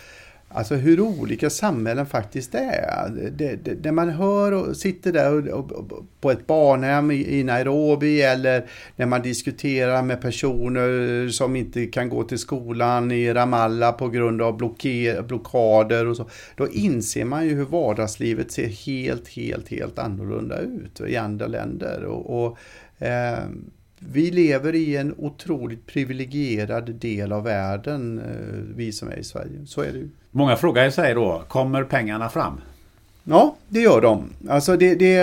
Alltså 0.50 0.74
hur 0.74 1.00
olika 1.00 1.50
samhällen 1.50 2.06
faktiskt 2.06 2.54
är. 2.54 3.30
Det, 3.32 3.56
det, 3.64 3.84
när 3.84 3.92
man 3.92 4.08
hör 4.08 4.52
och 4.52 4.76
sitter 4.76 5.12
där 5.12 5.48
och, 5.48 5.72
och, 5.72 6.04
på 6.20 6.30
ett 6.30 6.46
barnhem 6.46 7.10
i, 7.10 7.38
i, 7.38 7.44
Nairobi 7.44 8.22
eller 8.22 8.66
när 8.96 9.06
man 9.06 9.22
diskuterar 9.22 10.02
med 10.02 10.20
personer 10.20 11.28
som 11.28 11.56
inte 11.56 11.86
kan 11.86 12.08
gå 12.08 12.24
till 12.24 12.38
skolan 12.38 13.12
i 13.12 13.32
Ramallah 13.32 13.92
på 13.92 14.08
grund 14.08 14.42
av 14.42 14.56
blocker, 14.56 15.22
blockader 15.22 16.06
och 16.06 16.16
så. 16.16 16.28
Då 16.56 16.68
inser 16.68 17.24
man 17.24 17.46
ju 17.46 17.54
hur 17.54 17.64
vardagslivet 17.64 18.52
ser 18.52 18.66
helt, 18.66 19.28
helt, 19.28 19.68
helt 19.68 19.98
annorlunda 19.98 20.58
ut 20.58 21.00
i 21.00 21.16
andra 21.16 21.46
länder. 21.46 22.04
Och, 22.04 22.42
och 22.44 22.58
eh, 23.06 23.38
vi 23.98 24.30
lever 24.30 24.74
i 24.74 24.96
en 24.96 25.14
otroligt 25.18 25.86
privilegierad 25.86 26.94
del 26.94 27.32
av 27.32 27.44
världen, 27.44 28.18
eh, 28.18 28.74
vi 28.76 28.92
som 28.92 29.08
är 29.08 29.16
i 29.16 29.24
Sverige. 29.24 29.66
Så 29.66 29.80
är 29.80 29.92
det 29.92 29.98
ju. 29.98 30.08
Många 30.30 30.56
frågar 30.56 30.90
sig 30.90 31.14
då, 31.14 31.42
kommer 31.48 31.84
pengarna 31.84 32.28
fram? 32.28 32.60
Ja, 33.24 33.56
det 33.68 33.80
gör 33.80 34.00
de. 34.00 34.30
Alltså 34.48 34.76
det, 34.76 34.94
det 34.94 35.16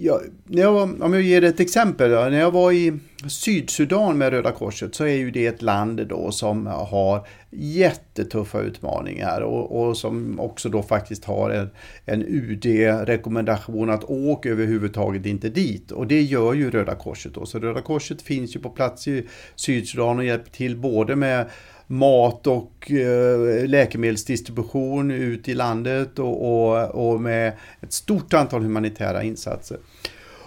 ja, 0.00 0.20
när 0.44 0.62
jag, 0.62 1.02
om 1.02 1.12
jag 1.12 1.22
ger 1.22 1.44
ett 1.44 1.60
exempel. 1.60 2.10
Då, 2.10 2.16
när 2.16 2.40
jag 2.40 2.50
var 2.50 2.72
i 2.72 2.98
Sydsudan 3.28 4.18
med 4.18 4.30
Röda 4.30 4.52
Korset 4.52 4.94
så 4.94 5.04
är 5.04 5.14
ju 5.14 5.30
det 5.30 5.46
ett 5.46 5.62
land 5.62 6.06
då 6.06 6.32
som 6.32 6.66
har 6.66 7.26
jättetuffa 7.50 8.60
utmaningar 8.60 9.40
och, 9.40 9.88
och 9.88 9.96
som 9.96 10.40
också 10.40 10.68
då 10.68 10.82
faktiskt 10.82 11.24
har 11.24 11.50
en, 11.50 11.70
en 12.04 12.22
UD-rekommendation 12.22 13.90
att 13.90 14.04
åka 14.04 14.48
överhuvudtaget 14.48 15.26
inte 15.26 15.48
dit. 15.48 15.92
Och 15.92 16.06
det 16.06 16.22
gör 16.22 16.54
ju 16.54 16.70
Röda 16.70 16.94
Korset 16.94 17.34
då. 17.34 17.46
Så 17.46 17.58
Röda 17.58 17.82
Korset 17.82 18.22
finns 18.22 18.56
ju 18.56 18.60
på 18.60 18.70
plats 18.70 19.08
i 19.08 19.26
Sydsudan 19.54 20.18
och 20.18 20.24
hjälper 20.24 20.50
till 20.50 20.76
både 20.76 21.16
med 21.16 21.46
mat 21.90 22.46
och 22.46 22.90
eh, 22.90 23.66
läkemedelsdistribution 23.66 25.10
ut 25.10 25.48
i 25.48 25.54
landet 25.54 26.18
och, 26.18 26.68
och, 26.68 26.88
och, 26.88 27.20
med 27.20 27.52
ett 27.80 27.92
stort 27.92 28.34
antal 28.34 28.62
humanitära 28.62 29.22
insatser. 29.22 29.78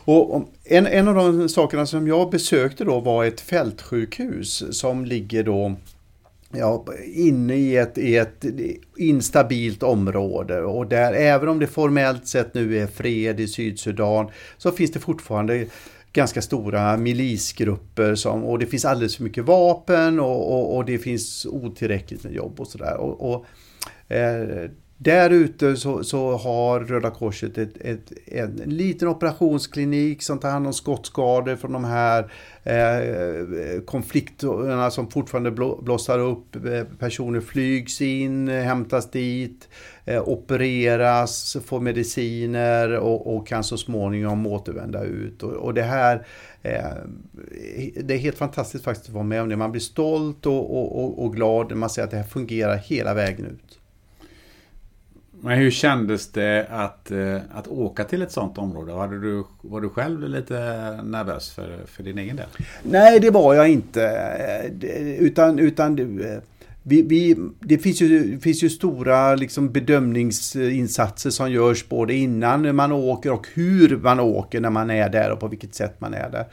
Och 0.05 0.49
en, 0.63 0.87
en 0.87 1.07
av 1.07 1.15
de 1.15 1.49
sakerna 1.49 1.85
som 1.85 2.07
jag 2.07 2.29
besökte 2.29 2.83
då 2.83 2.99
var 2.99 3.25
ett 3.25 3.41
fältsjukhus 3.41 4.79
som 4.79 5.05
ligger 5.05 5.43
då 5.43 5.75
ja, 6.51 6.85
inne 7.13 7.55
i 7.55 7.77
ett, 7.77 7.97
i 7.97 8.15
ett 8.15 8.45
instabilt 8.97 9.83
område 9.83 10.61
och 10.61 10.87
där 10.87 11.13
även 11.13 11.49
om 11.49 11.59
det 11.59 11.67
formellt 11.67 12.27
sett 12.27 12.53
nu 12.53 12.77
är 12.77 12.87
fred 12.87 13.39
i 13.39 13.47
Sydsudan 13.47 14.27
så 14.57 14.71
finns 14.71 14.91
det 14.91 14.99
fortfarande 14.99 15.65
ganska 16.13 16.41
stora 16.41 16.97
milisgrupper 16.97 18.15
som, 18.15 18.43
och 18.43 18.59
det 18.59 18.65
finns 18.65 18.85
alldeles 18.85 19.15
för 19.15 19.23
mycket 19.23 19.45
vapen 19.45 20.19
och, 20.19 20.53
och, 20.53 20.77
och 20.77 20.85
det 20.85 20.97
finns 20.97 21.45
otillräckligt 21.45 22.23
med 22.23 22.33
jobb 22.33 22.59
och 22.59 22.67
sådär. 22.67 22.97
Och, 22.97 23.33
och 23.33 23.45
eh, 24.13 24.69
där 25.03 25.29
ute 25.29 25.75
så, 25.75 26.03
så, 26.03 26.37
har 26.37 26.79
Röda 26.79 27.09
Korset 27.09 27.57
ett, 27.57 27.77
ett, 27.81 28.11
en 28.25 28.55
liten 28.65 29.07
operationsklinik 29.07 30.21
som 30.21 30.39
tar 30.39 30.49
hand 30.49 30.67
om 30.67 30.73
skottskador 30.73 31.55
från 31.55 31.71
de 31.71 31.83
här 31.83 32.31
eh, 32.63 33.81
konflikterna 33.85 34.91
som 34.91 35.11
fortfarande 35.11 35.51
blossar 35.81 36.19
upp. 36.19 36.55
Eh, 36.55 36.83
personer 36.99 37.41
flygs 37.41 38.01
in, 38.01 38.47
hämtas 38.47 39.11
dit, 39.11 39.69
eh, 40.05 40.27
opereras, 40.27 41.57
får 41.65 41.79
mediciner 41.79 42.97
och, 42.97 43.35
och, 43.35 43.47
kan 43.47 43.63
så 43.63 43.77
småningom 43.77 44.47
återvända 44.47 45.03
ut. 45.03 45.43
Och, 45.43 45.53
och 45.53 45.73
det 45.73 45.83
här 45.83 46.25
eh, 46.61 46.83
det 48.03 48.13
är 48.13 48.17
helt 48.17 48.37
fantastiskt 48.37 48.83
faktiskt 48.83 49.09
att 49.09 49.13
vara 49.13 49.23
med 49.23 49.41
om 49.41 49.49
det. 49.49 49.55
Man 49.55 49.71
blir 49.71 49.81
stolt 49.81 50.45
och, 50.45 50.77
och, 50.77 51.23
och 51.23 51.35
glad 51.35 51.69
när 51.69 51.75
man 51.75 51.89
ser 51.89 52.03
att 52.03 52.11
det 52.11 52.17
här 52.17 52.23
fungerar 52.23 52.77
hela 52.77 53.13
vägen 53.13 53.45
ut. 53.45 53.79
Men 55.45 55.57
hur 55.57 55.71
kändes 55.71 56.31
det 56.31 56.67
att, 56.69 57.11
eh, 57.11 57.37
att 57.53 57.67
åka 57.67 58.03
till 58.03 58.21
ett 58.21 58.31
sånt 58.31 58.57
område? 58.57 58.93
Var 58.93 59.07
du, 59.07 59.43
var 59.61 59.81
du 59.81 59.89
själv 59.89 60.29
lite 60.29 60.53
nervös 61.03 61.51
för, 61.51 61.79
för 61.85 62.03
din 62.03 62.17
egen 62.17 62.35
del? 62.35 62.45
Nej, 62.83 63.19
det 63.19 63.29
var 63.29 63.53
jag 63.53 63.69
inte. 63.69 64.01
Utan, 65.19 65.59
utan 65.59 65.99
eh, 65.99 66.37
vi, 66.83 67.01
vi, 67.01 67.35
det 67.59 67.77
finns 67.77 68.01
ju, 68.01 68.39
finns 68.39 68.63
ju 68.63 68.69
stora 68.69 69.35
liksom 69.35 69.71
bedömningsinsatser 69.71 71.29
som 71.29 71.51
görs 71.51 71.89
både 71.89 72.13
innan 72.13 72.75
man 72.75 72.91
åker 72.91 73.31
och 73.31 73.47
hur 73.53 73.97
man 73.97 74.19
åker 74.19 74.59
när 74.59 74.69
man 74.69 74.89
är 74.89 75.09
där 75.09 75.31
och 75.31 75.39
på 75.39 75.47
vilket 75.47 75.75
sätt 75.75 76.01
man 76.01 76.13
är 76.13 76.29
där. 76.29 76.45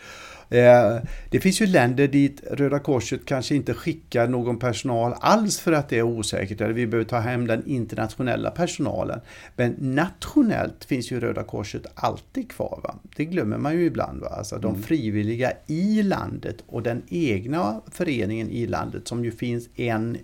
Eh, 0.50 0.96
det 1.30 1.40
finns 1.40 1.60
ju 1.60 1.66
länder 1.66 2.08
dit 2.08 2.42
Röda 2.50 2.78
Korset 2.78 3.20
kanske 3.24 3.54
inte 3.54 3.74
skickar 3.74 4.28
någon 4.28 4.58
personal 4.58 5.14
alls 5.20 5.58
för 5.58 5.72
att 5.72 5.88
det 5.88 5.98
är 5.98 6.02
osäkert, 6.02 6.60
eller 6.60 6.72
vi 6.72 6.86
behöver 6.86 7.08
ta 7.08 7.18
hem 7.18 7.46
den 7.46 7.66
internationella 7.66 8.50
personalen. 8.50 9.20
Men 9.56 9.76
nationellt 9.78 10.84
finns 10.84 11.12
ju 11.12 11.20
Röda 11.20 11.42
Korset 11.42 11.86
alltid 11.94 12.50
kvar. 12.50 12.80
Va? 12.82 12.94
Det 13.16 13.24
glömmer 13.24 13.58
man 13.58 13.72
ju 13.72 13.84
ibland. 13.84 14.20
Va? 14.20 14.28
Alltså 14.28 14.58
de 14.58 14.74
mm. 14.74 14.82
frivilliga 14.82 15.52
i 15.66 16.02
landet 16.02 16.56
och 16.66 16.82
den 16.82 17.02
egna 17.08 17.80
föreningen 17.90 18.50
i 18.50 18.66
landet 18.66 19.08
som 19.08 19.24
ju 19.24 19.30
finns 19.30 19.68
en 19.76 20.18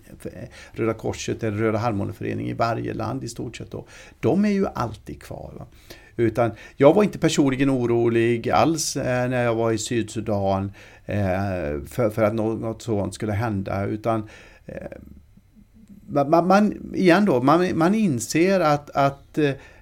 Röda 0.72 0.94
Korset 0.94 1.42
eller 1.42 1.58
Röda 1.58 1.78
Halvmåneförening 1.78 2.48
i 2.48 2.52
varje 2.52 2.94
land 2.94 3.24
i 3.24 3.28
stort 3.28 3.56
sett. 3.56 3.70
Då, 3.70 3.86
de 4.20 4.44
är 4.44 4.50
ju 4.50 4.66
alltid 4.66 5.22
kvar. 5.22 5.52
Va? 5.58 5.66
Utan 6.16 6.50
jag 6.76 6.94
var 6.94 7.02
inte 7.02 7.18
personligen 7.18 7.70
orolig 7.70 8.50
alls 8.50 8.96
eh, 8.96 9.28
när 9.28 9.44
jag 9.44 9.54
var 9.54 9.72
i 9.72 9.78
Sydsudan 9.78 10.72
eh, 11.06 11.80
för, 11.86 12.10
för 12.10 12.22
att 12.22 12.34
något 12.34 12.82
sådant 12.82 13.14
skulle 13.14 13.32
hända. 13.32 13.84
Utan 13.84 14.28
eh, 14.66 14.98
man, 16.08 16.46
man, 16.46 16.94
igen 16.94 17.24
då, 17.24 17.42
man, 17.42 17.78
man 17.78 17.94
inser 17.94 18.60
att, 18.60 18.90
att 18.90 19.38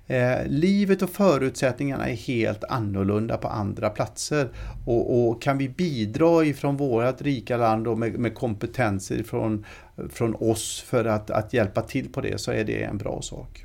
Eh, 0.07 0.47
livet 0.47 1.03
och 1.03 1.11
förutsättningarna 1.11 2.09
är 2.09 2.15
helt 2.15 2.65
annorlunda 2.65 3.37
på 3.37 3.49
andra 3.49 3.91
platser. 3.91 4.49
Och, 4.87 5.29
och 5.29 5.43
kan 5.43 5.59
vi 5.59 5.69
bidra 5.69 6.45
ifrån 6.45 6.77
vårt 6.77 7.23
rika 7.23 7.57
land 7.57 7.89
och 7.89 7.99
med, 7.99 8.19
med 8.19 8.35
kompetenser 8.35 9.23
från, 9.23 9.65
från 10.11 10.35
oss 10.35 10.85
för 10.87 11.05
att, 11.05 11.31
att 11.31 11.53
hjälpa 11.53 11.83
till 11.83 12.13
på 12.13 12.21
det 12.21 12.41
så 12.41 12.53
är 12.53 12.65
det 12.65 12.83
en 12.83 12.99
bra 12.99 13.23
sak. 13.23 13.65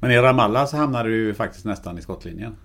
Men 0.00 0.10
i 0.10 0.16
Ramallah 0.16 0.66
så 0.66 0.76
hamnade 0.76 1.08
du 1.08 1.16
ju 1.16 1.34
faktiskt 1.34 1.64
nästan 1.64 1.98
i 1.98 2.02
skottlinjen. 2.02 2.56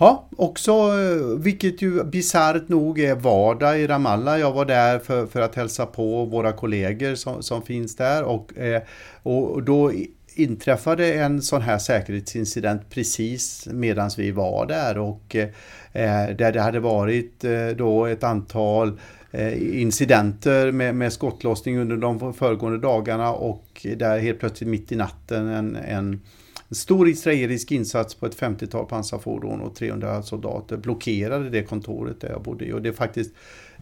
Ja, 0.00 0.28
också 0.36 0.72
eh, 0.72 1.38
vilket 1.38 1.82
ju 1.82 2.04
bisarrt 2.04 2.68
nog 2.68 3.00
är 3.00 3.14
vardag 3.14 3.80
i 3.80 3.86
Ramallah. 3.86 4.40
Jag 4.40 4.52
var 4.52 4.64
där 4.64 4.98
för, 4.98 5.26
för 5.26 5.40
att 5.40 5.54
hälsa 5.54 5.86
på 5.86 6.24
våra 6.24 6.52
kollegor 6.52 7.14
som, 7.14 7.42
som 7.42 7.62
finns 7.62 7.96
där 7.96 8.22
och, 8.22 8.58
eh, 8.58 8.82
och 9.22 9.62
då 9.62 9.92
inträffade 10.34 11.12
en 11.12 11.42
sån 11.42 11.62
här 11.62 11.78
säkerhetsincident 11.78 12.90
precis 12.90 13.68
medan 13.72 14.10
vi 14.16 14.30
var 14.30 14.66
där 14.66 14.98
och 14.98 15.36
eh, 15.36 16.36
där 16.36 16.52
det 16.52 16.60
hade 16.60 16.80
varit 16.80 17.44
eh, 17.44 17.68
då 17.76 18.06
ett 18.06 18.24
antal 18.24 19.00
eh, 19.30 19.80
incidenter 19.80 20.72
med, 20.72 20.94
med 20.94 21.12
skottlossning 21.12 21.78
under 21.78 21.96
de 21.96 22.34
föregående 22.34 22.78
dagarna 22.78 23.32
och 23.32 23.86
där 23.96 24.18
helt 24.18 24.40
plötsligt 24.40 24.70
mitt 24.70 24.92
i 24.92 24.96
natten 24.96 25.48
en, 25.48 25.76
en 25.76 26.20
en 26.68 26.74
stor 26.74 27.08
israelisk 27.08 27.72
insats 27.72 28.14
på 28.14 28.26
ett 28.26 28.36
50-tal 28.36 28.86
pansarfordon 28.86 29.60
och 29.60 29.74
300 29.74 30.22
soldater 30.22 30.76
blockerade 30.76 31.50
det 31.50 31.62
kontoret 31.62 32.20
där 32.20 32.30
jag 32.30 32.42
bodde 32.42 32.64
i. 32.64 32.72
Och 32.72 32.82
det 32.82 32.92
faktiskt 32.92 33.34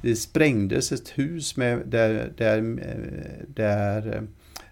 det 0.03 0.17
sprängdes 0.17 0.93
ett 0.93 1.09
hus 1.09 1.57
med, 1.57 1.83
där, 1.87 2.33
där, 2.37 2.63
där 3.47 4.23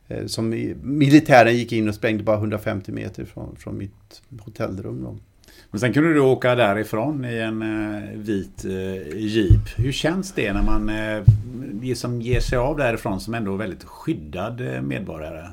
eh, 0.09 0.27
som 0.27 0.75
militären 0.83 1.57
gick 1.57 1.73
in 1.73 1.89
och 1.89 1.95
sprängde 1.95 2.25
bara 2.25 2.37
150 2.37 2.93
meter 2.93 3.25
från, 3.25 3.57
från 3.57 3.79
mitt 3.79 4.23
hotellrum. 4.41 5.03
Då. 5.03 5.19
Men 5.71 5.81
sen 5.81 5.93
kunde 5.93 6.15
du 6.15 6.21
åka 6.21 6.55
därifrån 6.55 7.25
i 7.25 7.39
en 7.39 7.63
eh, 7.63 8.11
vit 8.15 8.65
eh, 8.65 9.19
jeep. 9.19 9.79
Hur 9.79 9.93
känns 9.93 10.33
det 10.33 10.53
när 10.53 10.63
man 10.63 10.89
eh, 10.89 11.95
som 11.95 12.23
ger 12.23 12.41
sig 12.41 12.59
av 12.59 12.77
därifrån 12.77 13.21
som 13.21 13.35
ändå 13.35 13.57
väldigt 13.57 13.85
skyddad 13.85 14.83
medborgare? 14.83 15.49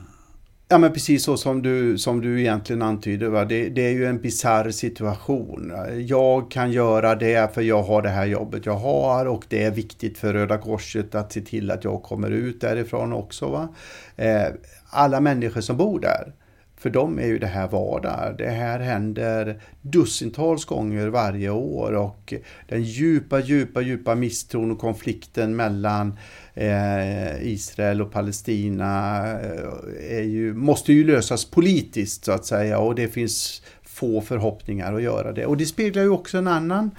Ja 0.72 0.78
men 0.78 0.94
precis 0.94 1.24
så 1.24 1.38
som 1.38 1.62
du, 1.62 1.98
som 1.98 2.22
du 2.22 2.40
egentligen 2.40 2.82
antyder. 2.82 3.28
Va? 3.28 3.46
Det, 3.46 3.70
det 3.70 3.82
är 3.82 3.92
ju 3.92 4.06
en 4.06 4.22
bizarr 4.22 4.72
situation. 4.72 5.74
Jag 6.08 6.52
kan 6.52 6.72
göra 6.72 7.16
det 7.16 7.54
för 7.54 7.62
jag 7.62 7.84
har 7.84 8.02
det 8.02 8.10
här 8.10 8.26
jobbet 8.26 8.66
jag 8.66 8.76
har 8.76 9.26
och 9.26 9.46
det 9.48 9.64
är 9.64 9.72
viktigt 9.72 10.18
för 10.18 10.34
Röda 10.34 10.58
Korset 10.58 11.16
att 11.16 11.32
se 11.32 11.42
till 11.42 11.72
att 11.72 11.84
jag 11.84 12.04
kommer 12.04 12.32
ut 12.32 12.62
därifrån 12.62 13.14
också. 13.14 13.48
Va? 13.50 13.68
Eh, 14.16 14.48
alla 14.90 15.20
människor 15.20 15.62
som 15.62 15.78
bor 15.78 16.00
där 16.00 16.34
för 16.82 16.90
dem 16.90 17.20
är 17.20 17.28
ju 17.28 17.40
det 17.40 17.48
här 17.48 17.68
vardag. 17.68 18.36
Det 18.38 18.50
här 18.50 18.80
händer 18.80 19.62
dussintals 19.82 20.66
gånger 20.66 21.08
varje 21.08 21.50
år 21.50 21.92
och 21.92 22.34
den 22.68 22.84
djupa, 22.84 23.40
djupa, 23.40 23.82
djupa 23.82 24.16
misstron 24.16 24.72
och 24.72 24.80
konflikten 24.80 25.56
mellan 25.56 26.08
eh, 26.08 26.16
Eh, 26.54 27.48
Israel 27.48 28.02
och 28.02 28.12
Palestina 28.12 29.18
eh, 29.42 30.18
är 30.18 30.24
ju, 30.24 30.54
måste 30.54 30.94
ju 30.94 31.04
lösas 31.04 31.46
politiskt 31.46 32.26
så 32.26 32.32
att 32.32 32.46
säga 32.46 32.80
och 32.80 32.96
det 32.96 33.08
finns 33.08 33.62
få 33.84 34.22
förhoppningar 34.22 34.94
att 34.94 35.02
göra 35.02 35.32
det. 35.32 35.46
Och 35.46 35.58
det 35.58 35.66
speglar 35.66 36.04
ju 36.04 36.10
också 36.10 36.38
en 36.38 36.48
annan 36.48 36.92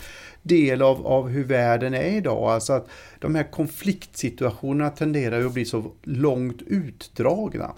del 0.43 0.83
av, 0.83 1.07
av 1.07 1.29
hur 1.29 1.45
världen 1.45 1.95
är 1.95 2.17
idag. 2.17 2.51
Alltså 2.51 2.73
att 2.73 2.89
de 3.19 3.35
här 3.35 3.51
konfliktsituationerna 3.51 4.91
tenderar 4.91 5.41
ju 5.41 5.47
att 5.47 5.55
bli 5.55 5.65
så 5.65 5.93
långt 6.03 6.63
utdragna 6.63 7.75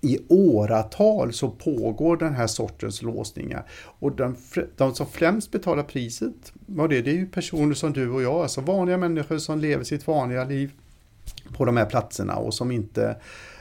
i 0.00 0.18
åratal 0.28 1.32
så 1.32 1.50
pågår 1.50 2.16
den 2.16 2.34
här 2.34 2.46
sortens 2.46 3.02
låsningar. 3.02 3.66
Och 3.84 4.16
de, 4.16 4.36
de 4.76 4.94
som 4.94 5.06
främst 5.06 5.50
betalar 5.50 5.82
priset, 5.82 6.52
vad 6.66 6.90
det, 6.90 7.02
det 7.02 7.10
är 7.10 7.14
ju 7.14 7.26
personer 7.26 7.74
som 7.74 7.92
du 7.92 8.10
och 8.10 8.22
jag, 8.22 8.34
alltså 8.34 8.60
vanliga 8.60 8.96
människor 8.96 9.38
som 9.38 9.58
lever 9.58 9.84
sitt 9.84 10.06
vanliga 10.06 10.44
liv 10.44 10.70
på 11.52 11.64
de 11.64 11.76
här 11.76 11.84
platserna 11.84 12.36
och 12.36 12.54
som 12.54 12.70
inte 12.70 13.16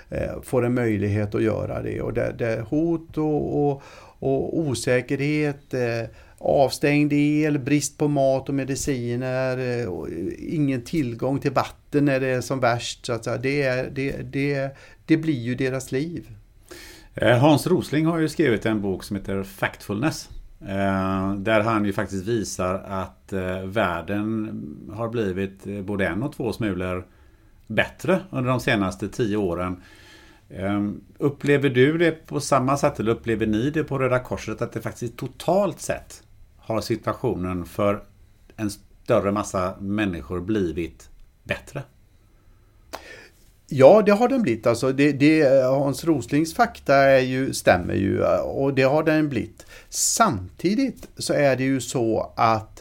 eh, 0.09 0.41
får 0.43 0.65
en 0.65 0.73
möjlighet 0.73 1.35
att 1.35 1.43
göra 1.43 1.81
det. 1.81 2.01
Och 2.01 2.13
det, 2.13 2.35
det 2.38 2.65
hot 2.69 3.17
och, 3.17 3.69
och, 3.69 3.83
och 4.19 4.59
osäkerhet, 4.59 5.73
eh, 5.73 6.09
avstängd 6.38 7.13
el, 7.13 7.59
brist 7.59 7.97
på 7.97 8.07
mat 8.07 8.49
och 8.49 8.55
mediciner, 8.55 9.79
eh, 9.81 9.88
och 9.88 10.07
ingen 10.39 10.81
tillgång 10.81 11.39
till 11.39 11.51
vatten 11.51 12.05
när 12.05 12.19
det 12.19 12.27
är 12.27 12.41
som 12.41 12.59
värst. 12.59 13.05
Så 13.05 13.13
att 13.13 13.23
säga. 13.23 13.38
Det, 13.38 13.63
är, 13.63 13.89
det, 13.89 14.11
det, 14.11 14.77
det 15.05 15.17
blir 15.17 15.41
ju 15.41 15.55
deras 15.55 15.91
liv. 15.91 16.29
Eh, 17.13 17.38
Hans 17.38 17.67
Rosling 17.67 18.05
har 18.05 18.19
ju 18.19 18.29
skrivit 18.29 18.65
en 18.65 18.81
bok 18.81 19.03
som 19.03 19.15
heter 19.15 19.43
Factfulness. 19.43 20.29
Eh, 20.61 21.33
där 21.33 21.61
han 21.61 21.85
ju 21.85 21.93
faktiskt 21.93 22.27
visar 22.27 22.73
att 22.73 23.33
eh, 23.33 23.61
världen 23.63 24.51
har 24.93 25.09
blivit 25.09 25.85
både 25.85 26.07
en 26.07 26.23
och 26.23 26.33
två 26.33 26.53
smulor 26.53 27.07
bättre 27.68 28.20
under 28.30 28.49
de 28.49 28.59
senaste 28.59 29.09
tio 29.09 29.38
åren. 29.38 29.84
Ehm, 30.49 31.01
upplever 31.18 31.70
du 31.70 31.97
det 31.97 32.11
på 32.11 32.39
samma 32.39 32.78
sätt 32.78 32.99
eller 32.99 33.11
upplever 33.11 33.45
ni 33.45 33.70
det 33.70 33.84
på 33.84 33.99
Röda 33.99 34.20
Korset 34.20 34.61
att 34.61 34.72
det 34.72 34.82
faktiskt 34.82 35.18
totalt 35.18 35.80
sett 35.80 36.24
har 36.57 36.82
situationen 36.82 37.65
för 37.65 38.03
en 38.55 38.70
större 38.70 39.32
massa 39.32 39.76
människor 39.80 40.39
blivit 40.39 41.09
bättre? 41.43 41.84
Ja, 43.70 44.01
det 44.05 44.11
har 44.11 44.28
den 44.28 44.41
blivit. 44.41 44.68
Alltså 44.68 44.91
det, 44.91 45.11
det, 45.11 45.63
Hans 45.63 46.05
Roslings 46.05 46.53
fakta 46.53 46.95
är 46.95 47.20
ju, 47.20 47.53
stämmer 47.53 47.93
ju 47.93 48.24
och 48.41 48.74
det 48.74 48.84
har 48.84 49.03
den 49.03 49.30
blivit. 49.30 49.65
Samtidigt 49.89 51.07
så 51.18 51.34
är 51.34 51.55
det 51.55 51.63
ju 51.63 51.82
så 51.82 52.34
att 52.36 52.76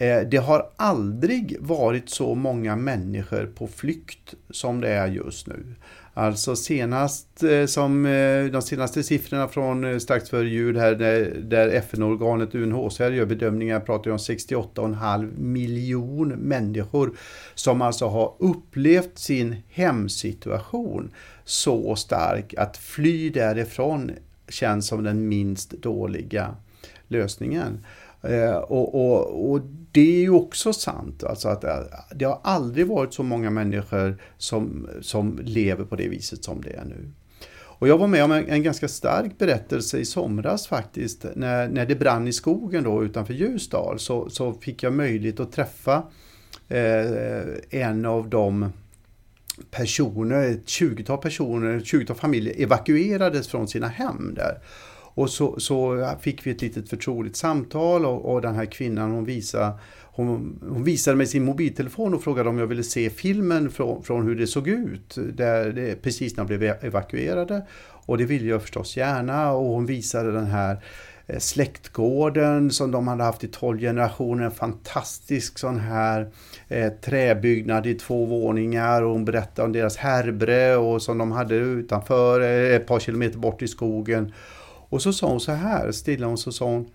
Eh, 0.00 0.20
det 0.20 0.36
har 0.36 0.70
aldrig 0.76 1.56
varit 1.60 2.10
så 2.10 2.34
många 2.34 2.76
människor 2.76 3.46
på 3.54 3.66
flykt 3.68 4.34
som 4.50 4.80
det 4.80 4.88
är 4.88 5.06
just 5.06 5.46
nu. 5.46 5.74
Alltså 6.14 6.56
senast 6.56 7.42
eh, 7.42 7.66
som 7.66 8.06
eh, 8.06 8.44
de 8.44 8.62
senaste 8.62 9.02
siffrorna 9.02 9.48
från 9.48 10.00
strax 10.00 10.30
före 10.30 10.48
jul 10.48 10.76
här 10.76 10.94
där, 11.40 11.68
FN-organet 11.68 12.54
UNHCR 12.54 13.10
gör 13.10 13.26
bedömningar 13.26 13.80
pratar 13.80 14.10
om 14.10 14.16
68,5 14.16 15.38
miljon 15.38 16.28
människor 16.28 17.12
som 17.54 17.82
alltså 17.82 18.06
har 18.06 18.34
upplevt 18.38 19.18
sin 19.18 19.56
hemsituation 19.68 21.10
så 21.44 21.96
stark 21.96 22.54
att 22.54 22.76
fly 22.76 23.30
därifrån 23.30 24.10
känns 24.48 24.86
som 24.86 25.04
den 25.04 25.28
minst 25.28 25.70
dåliga 25.70 26.54
lösningen. 27.08 27.84
Eh, 28.22 28.56
och, 28.56 28.94
och, 28.94 29.50
och, 29.50 29.60
det 29.92 30.16
är 30.16 30.20
ju 30.20 30.30
också 30.30 30.72
sant, 30.72 31.24
alltså 31.24 31.48
att 31.48 31.64
eh, 31.64 31.76
det 32.14 32.24
har 32.24 32.40
aldrig 32.42 32.86
varit 32.86 33.14
så 33.14 33.22
många 33.22 33.50
människor 33.50 34.22
som, 34.38 34.88
som 35.00 35.38
lever 35.42 35.84
på 35.84 35.96
det 35.96 36.08
viset 36.08 36.44
som 36.44 36.62
det 36.62 36.70
är 36.70 36.84
nu. 36.84 37.10
Och 37.80 37.88
jag 37.88 37.98
var 37.98 38.06
med 38.06 38.24
om 38.24 38.32
en, 38.32 38.48
en, 38.48 38.62
ganska 38.62 38.88
stark 38.88 39.38
berättelse 39.38 39.98
i 39.98 40.04
somras 40.04 40.66
faktiskt. 40.66 41.26
När, 41.34 41.68
när 41.68 41.86
det 41.86 41.94
brann 41.94 42.28
i 42.28 42.32
skogen 42.32 42.84
då 42.84 43.04
utanför 43.04 43.34
Ljusdal 43.34 43.98
så, 43.98 44.30
så 44.30 44.52
fick 44.52 44.82
jag 44.82 44.92
möjlighet 44.92 45.40
att 45.40 45.52
träffa 45.52 46.02
eh, 46.68 47.44
en 47.70 48.06
av 48.06 48.28
de 48.28 48.72
personer, 49.70 50.50
ett 50.50 50.66
20-tal 50.66 51.18
personer, 51.18 51.76
ett 51.76 51.84
20-tal 51.84 52.16
familjer 52.16 52.54
evakuerades 52.62 53.48
från 53.48 53.68
sina 53.68 53.88
hem 53.88 54.34
där. 54.34 54.58
Och 55.14 55.30
så, 55.30 55.60
så 55.60 56.08
fick 56.20 56.46
vi 56.46 56.50
ett 56.50 56.62
litet 56.62 56.88
förtroligt 56.88 57.36
samtal 57.36 58.06
och, 58.06 58.32
och 58.32 58.42
den 58.42 58.54
här 58.54 58.64
kvinnan 58.64 59.10
hon 59.10 59.24
visade 59.24 59.72
hon, 60.12 60.58
hon, 60.68 60.84
visade 60.84 61.16
mig 61.16 61.26
sin 61.26 61.44
mobiltelefon 61.44 62.14
och 62.14 62.22
frågade 62.22 62.48
om 62.48 62.58
jag 62.58 62.66
ville 62.66 62.82
se 62.82 63.10
filmen 63.10 63.70
från, 63.70 64.02
från 64.02 64.26
hur 64.26 64.36
det 64.36 64.46
såg 64.46 64.68
ut 64.68 65.18
där 65.32 65.72
det, 65.72 66.02
precis 66.02 66.36
när 66.36 66.44
de 66.44 66.48
blev 66.48 66.62
e- 66.62 66.78
evakuerade. 66.80 67.66
Och 68.06 68.18
det 68.18 68.24
ville 68.24 68.48
jag 68.48 68.62
förstås 68.62 68.96
gärna 68.96 69.52
och 69.52 69.64
hon 69.64 69.86
visade 69.86 70.32
den 70.32 70.46
här 70.46 70.84
eh, 71.26 71.38
släktgården 71.38 72.70
som 72.70 72.90
de 72.90 73.08
hade 73.08 73.24
haft 73.24 73.44
i 73.44 73.48
12 73.48 73.78
generationer. 73.78 74.44
En 74.44 74.50
fantastisk 74.50 75.58
sån 75.58 75.78
här 75.78 76.30
eh, 76.68 76.92
träbyggnad 76.92 77.86
i 77.86 77.94
två 77.94 78.24
våningar 78.24 79.02
och 79.02 79.12
hon 79.12 79.24
berättade 79.24 79.66
om 79.66 79.72
deras 79.72 79.96
härbre 79.96 80.76
och 80.76 81.02
som 81.02 81.18
de 81.18 81.32
hade 81.32 81.54
utanför 81.54 82.40
eh, 82.40 82.76
ett 82.76 82.86
par 82.86 83.00
kilometer 83.00 83.38
bort 83.38 83.62
i 83.62 83.68
skogen. 83.68 84.32
Och 84.90 85.02
så 85.02 85.12
sa 85.12 85.30
hon 85.30 85.40
så 85.40 85.52
här, 85.52 85.92
stilla 85.92 86.26
hon 86.26 86.38
så 86.38 86.52
sa 86.52 86.64
hon 86.64 86.90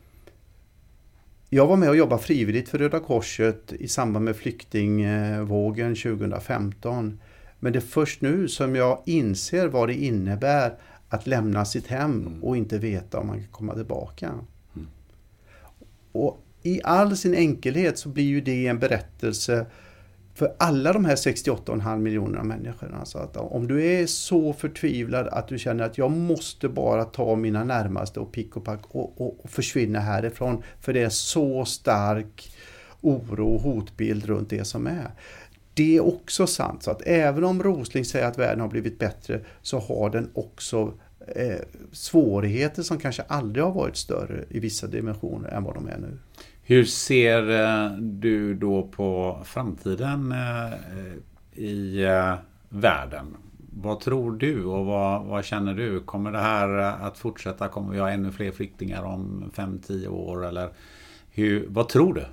jag 1.49 1.67
var 1.67 1.77
med 1.77 1.89
och 1.89 1.95
jobbade 1.97 2.21
frivilligt 2.21 2.69
för 2.69 2.77
Röda 2.77 2.99
Korset 2.99 3.73
i 3.73 3.87
samband 3.87 4.25
med 4.25 4.35
flyktingvågen 4.35 5.95
2015. 5.95 7.19
Men 7.59 7.73
det 7.73 7.79
är 7.79 7.81
först 7.81 8.21
nu 8.21 8.47
som 8.47 8.75
jag 8.75 9.01
inser 9.05 9.67
vad 9.67 9.89
det 9.89 9.93
innebär 9.93 10.77
att 11.09 11.27
lämna 11.27 11.65
sitt 11.65 11.87
hem 11.87 12.11
mm. 12.11 12.43
och 12.43 12.57
inte 12.57 12.77
veta 12.77 13.19
om 13.19 13.27
man 13.27 13.39
kan 13.39 13.51
komma 13.51 13.73
tillbaka. 13.73 14.31
Mm. 14.75 14.87
Och 16.11 16.41
i 16.63 16.81
all 16.83 17.17
sin 17.17 17.35
enkelhet 17.35 17.97
så 17.97 18.09
blir 18.09 18.23
ju 18.23 18.41
det 18.41 18.67
en 18.67 18.79
berättelse 18.79 19.65
för 20.35 20.55
alla 20.59 20.93
de 20.93 21.05
här 21.05 21.15
68,5 21.15 21.97
miljonerna 21.97 22.43
människorna. 22.43 23.05
Så 23.05 23.17
att 23.17 23.37
om 23.37 23.67
du 23.67 23.85
är 23.85 24.05
så 24.05 24.53
förtvivlad 24.53 25.27
att 25.27 25.47
du 25.47 25.59
känner 25.59 25.83
att 25.83 25.97
jag 25.97 26.11
måste 26.11 26.69
bara 26.69 27.05
ta 27.05 27.35
mina 27.35 27.63
närmaste 27.63 28.19
och 28.19 28.31
pick 28.31 28.57
och 28.57 28.63
pack 28.63 28.81
och, 28.87 29.21
och, 29.21 29.45
och 29.45 29.49
försvinna 29.49 29.99
härifrån. 29.99 30.63
För 30.81 30.93
det 30.93 31.03
är 31.03 31.09
så 31.09 31.65
stark 31.65 32.51
oro 33.01 33.55
och 33.55 33.61
hotbild 33.61 34.25
runt 34.25 34.49
det 34.49 34.65
som 34.65 34.87
är. 34.87 35.11
Det 35.73 35.97
är 35.97 36.05
också 36.05 36.47
sant, 36.47 36.83
så 36.83 36.91
att 36.91 37.01
även 37.05 37.43
om 37.43 37.63
Rosling 37.63 38.05
säger 38.05 38.27
att 38.27 38.37
världen 38.37 38.61
har 38.61 38.67
blivit 38.67 38.99
bättre 38.99 39.39
så 39.61 39.79
har 39.79 40.09
den 40.09 40.29
också 40.33 40.93
eh, 41.35 41.59
svårigheter 41.91 42.83
som 42.83 42.97
kanske 42.97 43.21
aldrig 43.21 43.65
har 43.65 43.71
varit 43.71 43.95
större 43.95 44.45
i 44.49 44.59
vissa 44.59 44.87
dimensioner 44.87 45.49
än 45.49 45.63
vad 45.63 45.75
de 45.75 45.87
är 45.87 45.97
nu. 45.97 46.17
Hur 46.67 46.85
ser 46.85 47.49
eh, 47.49 47.91
du 47.97 48.53
då 48.53 48.83
på 48.83 49.39
framtiden 49.43 50.31
eh, 50.31 51.63
i 51.63 52.03
eh, 52.03 52.33
världen? 52.69 53.37
Vad 53.73 53.99
tror 53.99 54.31
du 54.31 54.65
och 54.65 54.85
vad, 54.85 55.25
vad, 55.25 55.45
känner 55.45 55.73
du? 55.73 55.99
Kommer 55.99 56.31
det 56.31 56.39
här 56.39 56.69
att 57.07 57.17
fortsätta? 57.17 57.67
Kommer 57.67 57.93
vi 57.93 57.99
ha 57.99 58.09
ännu 58.09 58.31
fler 58.31 58.51
flyktingar 58.51 59.03
om 59.03 59.51
5-10 59.55 60.07
år? 60.07 60.45
Eller 60.45 60.69
hur, 61.35 61.65
vad 61.69 61.89
tror 61.89 62.13
du? 62.13 62.25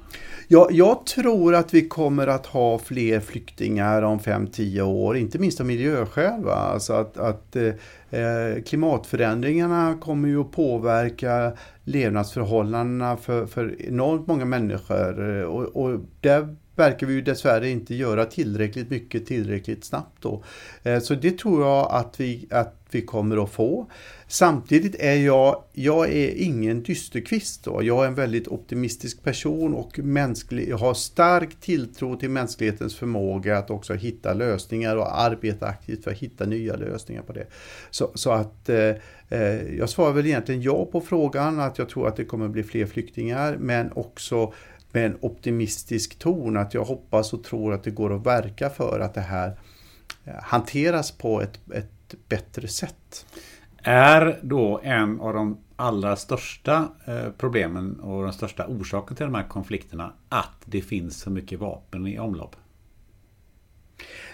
Ja, 0.49 0.69
jag 0.71 1.07
tror 1.07 1.55
att 1.55 1.75
vi 1.75 1.89
kommer 1.89 2.27
att 2.27 2.47
ha 2.47 2.79
fler 2.79 3.21
flyktingar 3.21 4.03
om 4.03 4.19
5-10 4.19 4.81
år, 4.81 5.17
inte 5.17 5.39
minst 5.39 5.61
av 5.61 5.67
miljöskäl. 5.67 6.45
Va? 6.45 6.55
Alltså 6.55 6.93
att, 6.93 7.17
att 7.19 7.57
eh, 7.57 8.21
eh, 8.21 8.63
klimatförändringarna 8.67 9.99
kommer 10.01 10.29
ju 10.29 10.41
att 10.41 10.53
påverka 10.53 11.53
levnadsförhållandena 11.85 13.17
för, 13.17 13.47
för 13.47 13.83
enormt 13.83 14.27
många 14.27 14.45
människor. 14.45 15.45
Och, 15.45 15.65
och 15.65 16.01
där 16.21 16.57
verkar 16.77 17.07
vi 17.07 17.15
ju 17.15 17.23
dessvärre 17.23 17.71
inte 17.71 17.95
göra 17.95 18.25
tillräckligt 18.25 18.91
mycket 18.91 19.27
tillräckligt 19.27 19.85
snabbt. 19.85 20.23
Då. 20.23 20.45
Eh, 20.83 21.01
så 21.01 21.15
det 21.15 21.39
tror 21.39 21.63
jag 21.63 21.89
att 21.91 22.21
vi, 22.21 22.47
att 22.51 22.83
vi 22.91 23.03
kommer 23.03 23.45
att 23.45 23.51
få. 23.51 23.91
Samtidigt 24.29 24.95
är 24.99 25.15
jag, 25.15 25.63
jag 25.73 26.13
är 26.13 26.35
ingen 26.35 26.83
dysterkvist. 26.83 27.65
Då. 27.65 27.83
Jag 27.83 28.05
är 28.05 28.09
en 28.09 28.15
väldigt 28.15 28.49
optimistisk 28.49 29.23
person 29.23 29.75
och 29.75 29.99
mänsklig, 29.99 30.69
jag 30.69 30.79
har 30.79 30.95
stark 30.95 31.61
tilltro 31.61 32.17
till 32.17 32.31
mänsklighetens 32.31 32.97
förmåga 32.97 33.59
att 33.59 33.71
också 33.71 33.95
hitta 33.95 34.35
lösningar 34.35 34.97
och 34.97 35.21
arbeta 35.21 35.67
aktivt 35.67 36.05
för 36.05 36.11
att 36.11 36.19
hitta 36.19 36.45
nya 36.45 36.77
lösningar 36.77 37.23
på 37.23 37.33
det. 37.33 37.47
Så, 37.91 38.11
så 38.15 38.31
att 38.31 38.69
eh, 38.69 38.95
eh 39.29 39.77
jag 39.79 39.89
svarar 39.89 40.13
väl 40.13 40.27
egentligen 40.27 40.63
ja 40.63 40.85
på 40.93 41.01
frågan 41.01 41.61
att 41.61 41.79
jag 41.79 41.89
tror 41.89 42.09
att 42.09 42.17
det 42.17 42.25
kommer 42.25 42.49
bli 42.49 42.63
fler 42.63 42.87
flyktingar 42.87 43.57
men 43.61 43.93
också 43.93 44.53
med 44.93 45.07
en 45.07 45.19
optimistisk 45.21 46.19
ton 46.19 46.57
att 46.57 46.75
jag 46.75 46.85
hoppas 46.85 47.33
och 47.33 47.45
tror 47.45 47.75
att 47.75 47.85
det 47.85 47.91
går 47.91 48.17
att 48.17 48.27
verka 48.27 48.71
för 48.71 49.01
att 49.01 49.15
det 49.15 49.21
här 49.21 49.59
eh, 50.25 50.35
hanteras 50.43 51.13
på 51.13 51.41
ett, 51.43 51.61
ett 51.75 52.15
bättre 52.29 52.69
sätt. 52.69 53.27
Är 53.83 54.39
då 54.43 54.81
en 54.83 55.21
av 55.21 55.35
de 55.35 55.59
allra 55.77 56.17
största 56.17 56.89
eh, 57.05 57.31
problemen 57.39 58.01
och 58.01 58.23
den 58.23 58.33
största 58.33 58.67
orsaken 58.67 59.17
till 59.17 59.27
de 59.27 59.35
här 59.35 59.49
konflikterna 59.49 60.13
att 60.29 60.63
det 60.65 60.81
finns 60.81 61.21
så 61.21 61.31
mycket 61.31 61.61
vapen 61.61 62.07
i 62.07 62.19
omlopp? 62.19 62.57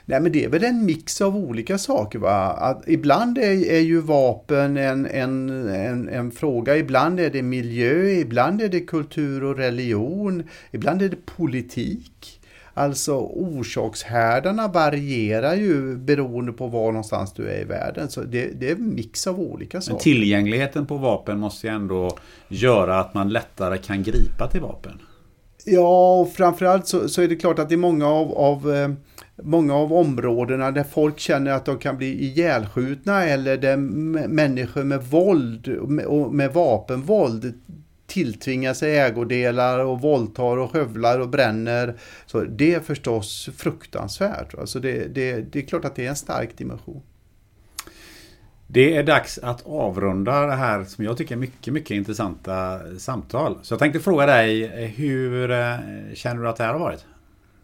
Nej 0.09 0.21
men 0.21 0.33
det 0.33 0.45
är 0.45 0.49
väl 0.49 0.65
en 0.65 0.85
mix 0.85 1.21
av 1.21 1.37
olika 1.37 1.79
saker. 1.79 2.19
Va? 2.19 2.53
Att 2.53 2.89
ibland 2.89 3.39
är, 3.39 3.71
är 3.71 3.81
ju 3.81 4.01
vapen 4.01 4.77
en, 4.77 5.07
en, 5.07 5.51
en, 5.69 6.09
en, 6.09 6.31
fråga, 6.31 6.77
ibland 6.77 7.21
är 7.21 7.31
det 7.31 7.43
miljö, 7.43 8.11
ibland 8.11 8.63
är 8.63 8.69
det 8.69 8.81
kultur 8.81 9.45
och 9.45 9.57
religion, 9.57 10.43
ibland 10.71 11.03
är 11.03 11.09
det 11.09 11.27
politik. 11.37 12.41
Alltså 12.75 13.19
orsakshärdarna 13.19 14.69
varierar 14.69 15.55
ju 15.55 15.97
beroende 15.97 16.53
på 16.53 16.67
var 16.67 16.87
någonstans 16.87 17.33
du 17.33 17.49
är 17.49 17.61
i 17.61 17.65
världen. 17.65 18.09
Så 18.09 18.21
det, 18.21 18.61
det 18.61 18.71
är 18.71 18.75
en 18.75 18.95
mix 18.95 19.27
av 19.27 19.41
olika 19.41 19.81
saker. 19.81 19.95
Men 19.95 20.03
tillgängligheten 20.03 20.87
på 20.87 20.97
vapen 20.97 21.39
måste 21.39 21.67
ju 21.67 21.73
ändå 21.73 22.19
göra 22.49 23.01
att 23.01 23.15
man 23.15 23.29
lättare 23.29 23.79
kan 23.79 24.03
gripa 24.03 24.49
till 24.51 24.61
vapen. 24.61 25.01
Ja, 25.65 26.21
och 26.21 26.33
framförallt 26.33 26.87
så, 26.87 27.09
så 27.09 27.23
är 27.23 27.29
det 27.29 27.37
klart 27.37 27.59
att 27.59 27.69
det 27.69 27.75
är 27.75 27.77
många 27.77 28.07
av, 28.07 28.33
av 28.33 28.75
eh, 28.75 28.89
många 29.43 29.75
av 29.75 29.93
områdena 29.93 30.71
där 30.71 30.85
folk 30.85 31.19
känner 31.19 31.51
att 31.51 31.65
de 31.65 31.79
kan 31.79 31.97
bli 31.97 32.25
ihjälskjutna 32.25 33.25
eller 33.25 33.57
där 33.57 33.77
människor 34.29 34.85
med 34.85 35.03
våld 35.03 35.69
och 36.07 36.35
med 36.35 36.53
vapenvåld 36.53 37.55
tilltvingar 38.07 38.75
sig 38.75 38.99
ägodelar 38.99 39.79
och 39.79 40.01
våldtar 40.01 40.57
och 40.57 40.73
skövlar 40.73 41.19
och 41.19 41.29
bränner. 41.29 41.95
Så 42.27 42.41
det 42.41 42.75
är 42.75 42.81
förstås 42.81 43.51
fruktansvärt. 43.57 44.55
Alltså 44.55 44.81
det, 44.81 45.15
det, 45.15 45.53
det 45.53 45.59
är 45.59 45.63
klart 45.63 45.85
att 45.85 45.97
det 45.97 46.07
är 46.07 46.11
en 46.11 46.17
stark 46.17 46.59
dimension. 46.59 47.03
Det 48.67 48.97
är 48.97 49.03
dags 49.03 49.39
att 49.39 49.67
avrunda 49.67 50.47
det 50.47 50.55
här 50.55 50.85
som 50.85 51.05
jag 51.05 51.17
tycker 51.17 51.35
är 51.35 51.39
mycket, 51.39 51.73
mycket 51.73 51.91
intressanta 51.91 52.81
samtal. 52.99 53.59
Så 53.63 53.73
jag 53.73 53.79
tänkte 53.79 54.01
fråga 54.01 54.27
dig, 54.27 54.65
eh, 54.65 54.91
hur 54.91 55.51
eh, 55.51 55.77
känner 56.15 56.43
du 56.43 56.49
att 56.49 56.57
det 56.57 56.65
här 56.65 56.73
har 56.73 56.81
varit? 56.81 57.05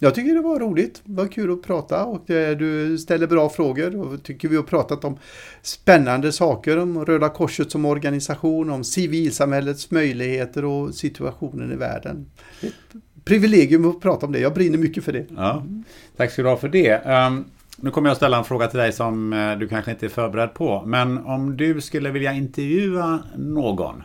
Jag 0.04 0.14
tycker 0.14 0.34
det 0.34 0.40
var 0.40 0.58
roligt. 0.58 1.02
Det 1.04 1.22
var 1.22 1.26
kul 1.26 1.52
att 1.52 1.62
prata 1.62 2.04
och 2.04 2.30
eh, 2.30 2.56
du 2.56 2.98
ställer 2.98 3.26
bra 3.26 3.48
frågor. 3.48 3.96
Och 3.96 4.22
tycker 4.22 4.48
vi 4.48 4.56
har 4.56 4.62
pratat 4.62 5.04
om 5.04 5.18
spännande 5.62 6.32
saker 6.32 6.78
om 6.78 7.04
Röda 7.04 7.28
Korset 7.28 7.70
som 7.70 7.84
organisation, 7.84 8.70
om 8.70 8.84
civilsamhällets 8.84 9.90
möjligheter 9.90 10.64
och 10.64 10.94
situationen 10.94 11.72
i 11.72 11.76
världen. 11.76 12.26
Ett 12.60 12.72
privilegium 13.24 13.90
att 13.90 14.00
prata 14.00 14.26
om 14.26 14.32
det. 14.32 14.38
Jag 14.38 14.54
brinner 14.54 14.78
mycket 14.78 15.04
för 15.04 15.12
det. 15.12 15.26
Ja, 15.36 15.64
tack 16.16 16.30
ska 16.30 16.42
du 16.42 16.48
ha 16.48 16.56
för 16.56 16.68
det. 16.68 17.04
Um, 17.26 17.44
nu 17.76 17.90
kommer 17.90 18.10
jag 18.10 18.16
ställa 18.16 18.38
en 18.38 18.44
fråga 18.44 18.66
till 18.66 18.78
dig 18.78 18.92
som 18.92 19.32
eh, 19.32 19.58
du 19.58 19.68
kanske 19.68 19.90
inte 19.90 20.06
är 20.06 20.10
förberedd 20.10 20.54
på. 20.54 20.82
Men 20.86 21.18
om 21.18 21.56
du 21.56 21.80
skulle 21.80 22.10
vilja 22.10 22.32
intervjua 22.32 23.18
någon. 23.36 24.02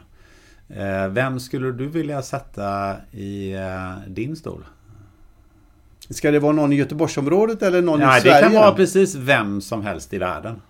Eh, 0.69 1.07
vem 1.09 1.39
skulle 1.39 1.71
du 1.71 1.87
vilja 1.87 2.21
sätta 2.21 2.95
i 3.11 3.55
din 4.07 4.35
stol? 4.35 4.63
Ska 6.09 6.31
det 6.31 6.39
vara 6.39 6.53
någon 6.53 6.73
i 6.73 6.75
Göteborgsområdet 6.75 7.61
eller 7.61 7.81
någon 7.81 7.99
Nej, 7.99 8.17
i 8.17 8.21
Sverige? 8.21 8.35
Det 8.35 8.41
kan 8.41 8.53
vara 8.53 8.75
precis 8.75 9.15
vem 9.15 9.61
som 9.61 9.83
helst 9.83 10.13
i 10.13 10.17
världen. 10.17 10.61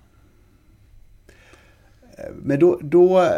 Men 2.35 2.59
då, 2.59 2.79
då, 2.81 3.29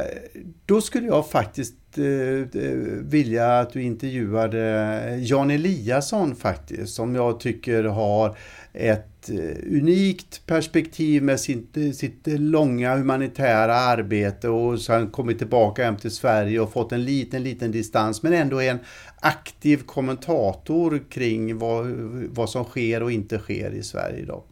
då 0.66 0.82
skulle 0.82 1.08
jag 1.08 1.30
faktiskt 1.30 1.74
eh, 1.74 1.81
Eh, 1.98 2.62
vilja 3.02 3.60
att 3.60 3.74
du 3.74 3.84
intervjuade 3.84 5.18
Jan 5.22 5.52
Eliasson 5.52 6.36
faktiskt. 6.36 6.94
Som 6.94 7.16
jag 7.16 7.40
tycker 7.40 7.84
har 7.84 8.38
ett 8.74 9.30
eh, 9.30 9.78
unikt 9.78 10.46
perspektiv 10.46 11.24
med 11.24 11.40
sitt, 11.40 11.78
sitt 11.96 12.22
långa 12.26 12.96
humanitära 12.96 13.76
arbete 13.76 14.50
och 14.50 14.82
sen 14.82 15.10
kommit 15.10 15.38
tillbaka 15.38 15.84
hem 15.84 15.98
till 15.98 16.12
Sverige 16.12 16.60
och 16.60 16.74
fått 16.74 16.92
en 16.92 17.06
liten, 17.06 17.44
liten 17.44 17.72
distans 17.72 18.24
men 18.24 18.34
ändå 18.34 18.62
är 18.62 18.72
en 18.72 18.80
aktiv 19.20 19.78
kommentator 19.86 21.02
kring 21.10 21.58
vad, 21.58 21.88
vad 22.30 22.50
som 22.50 22.64
sker 22.64 23.04
och 23.04 23.12
inte 23.12 23.38
sker 23.38 23.72
i 23.72 23.84
Sverige 23.84 24.20
idag. 24.20 24.44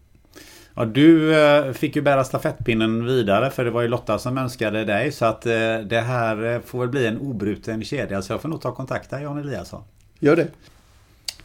Ja, 0.80 0.85
du 0.85 1.39
eh, 1.41 1.72
fick 1.73 1.95
ju 1.95 2.01
bära 2.01 2.23
stafettpinnen 2.23 3.06
vidare 3.06 3.49
för 3.49 3.65
det 3.65 3.72
var 3.72 3.81
ju 3.81 3.88
Lotta 3.88 4.19
som 4.19 4.38
önskade 4.38 4.85
dig 4.85 5.11
så 5.11 5.26
att 5.26 5.45
eh, 5.45 5.51
det 5.85 6.03
här 6.06 6.61
får 6.65 6.80
väl 6.80 6.89
bli 6.89 7.07
en 7.07 7.18
obruten 7.18 7.84
kedja 7.84 8.22
så 8.22 8.34
jag 8.34 8.41
får 8.41 8.49
nog 8.49 8.61
ta 8.61 8.76
kontakt 8.76 9.10
där 9.10 9.19
Jan 9.19 9.38
Eliasson. 9.38 9.84
Gör 10.19 10.35
det. 10.35 10.47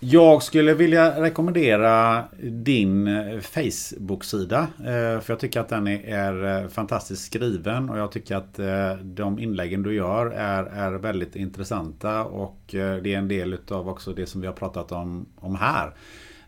Jag 0.01 0.43
skulle 0.43 0.75
vilja 0.75 1.23
rekommendera 1.23 2.25
din 2.43 3.09
eh, 3.09 3.41
Facebook-sida. 3.41 4.69
Eh, 4.79 5.21
för 5.21 5.25
jag 5.27 5.41
tycker 5.41 5.61
att 5.61 5.69
den 5.69 5.87
är 5.89 6.63
eh, 6.63 6.69
fantastiskt 6.69 7.25
skriven 7.25 7.91
och 7.91 7.99
jag 7.99 8.13
tycker 8.13 8.37
att 8.37 8.59
de 9.03 9.39
inläggen 9.39 9.83
du 9.83 9.95
gör 9.95 10.27
är, 10.27 10.65
är 10.65 10.93
väldigt 10.93 11.37
intressanta 11.37 12.25
och 12.25 12.61
det 12.71 13.15
är 13.15 13.19
en 13.19 13.29
del 13.29 13.59
av 13.71 13.89
också 13.89 14.13
det 14.13 14.27
som 14.27 14.41
vi 14.41 14.47
har 14.47 14.55
pratat 14.55 14.93
om, 14.93 15.27
om 15.37 15.57
här. 15.57 15.93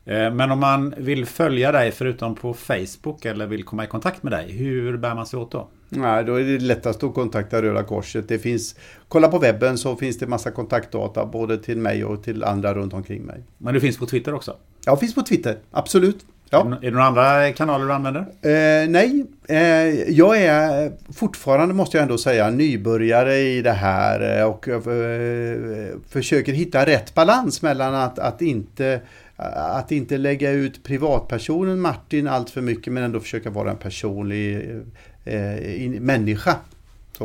Men 0.08 0.50
om 0.50 0.60
man 0.60 0.94
vill 0.96 1.26
följa 1.26 1.72
dig 1.72 1.90
förutom 1.90 2.34
på 2.34 2.54
Facebook 2.54 3.24
eller 3.24 3.46
vill 3.46 3.64
komma 3.64 3.84
i 3.84 3.86
kontakt 3.86 4.22
med 4.22 4.32
dig, 4.32 4.52
hur 4.52 4.96
bär 4.96 5.14
man 5.14 5.26
sig 5.26 5.38
åt 5.38 5.52
då? 5.52 5.68
Nej, 5.88 6.24
då 6.24 6.34
är 6.34 6.44
det 6.44 6.58
lättast 6.58 7.02
att 7.02 7.14
kontakta 7.14 7.62
Röda 7.62 7.82
Korset. 7.82 8.28
Det 8.28 8.38
finns, 8.38 8.76
kolla 9.08 9.28
på 9.28 9.38
webben 9.38 9.78
så 9.78 9.96
finns 9.96 10.18
det 10.18 10.26
massa 10.26 10.50
kontaktdata 10.50 11.26
både 11.26 11.58
till 11.58 11.78
mig 11.78 12.04
och 12.04 12.24
till 12.24 12.44
andra 12.44 12.74
runt 12.74 12.92
omkring 12.92 13.22
mig. 13.22 13.42
Men 13.58 13.74
du 13.74 13.80
finns 13.80 13.98
på 13.98 14.06
Twitter 14.06 14.34
också? 14.34 14.56
Ja, 14.84 14.96
finns 14.96 15.14
på 15.14 15.22
Twitter, 15.22 15.56
absolut. 15.70 16.24
Ja. 16.50 16.76
Är, 16.76 16.80
det, 16.80 16.90
några 16.90 17.04
andra 17.04 17.52
kanaler 17.52 17.86
du 17.86 17.92
använder? 17.92 18.20
Eh, 18.20 18.88
nej, 18.88 19.26
eh, 19.48 19.58
jag 20.10 20.42
är 20.42 20.92
fortfarande, 21.12 21.74
måste 21.74 21.96
jag 21.96 22.02
ändå 22.02 22.18
säga, 22.18 22.50
nybörjare 22.50 23.36
i 23.36 23.62
det 23.62 23.72
här 23.72 24.40
eh, 24.40 24.44
och 24.44 24.68
eh, 24.68 24.80
försöker 26.08 26.52
hitta 26.52 26.86
rätt 26.86 27.14
balans 27.14 27.62
mellan 27.62 27.94
att, 27.94 28.18
att 28.18 28.42
inte 28.42 29.00
att 29.36 29.92
inte 29.92 30.18
lägga 30.18 30.50
ut 30.50 30.84
privatpersonen 30.84 31.80
Martin 31.80 32.26
allt 32.26 32.50
för 32.50 32.60
mycket 32.60 32.92
men 32.92 33.02
ändå 33.02 33.20
försöka 33.20 33.50
vara 33.50 33.70
en 33.70 33.76
personlig 33.76 34.70
eh, 35.24 36.00
människa. 36.00 36.56
Så. 37.18 37.24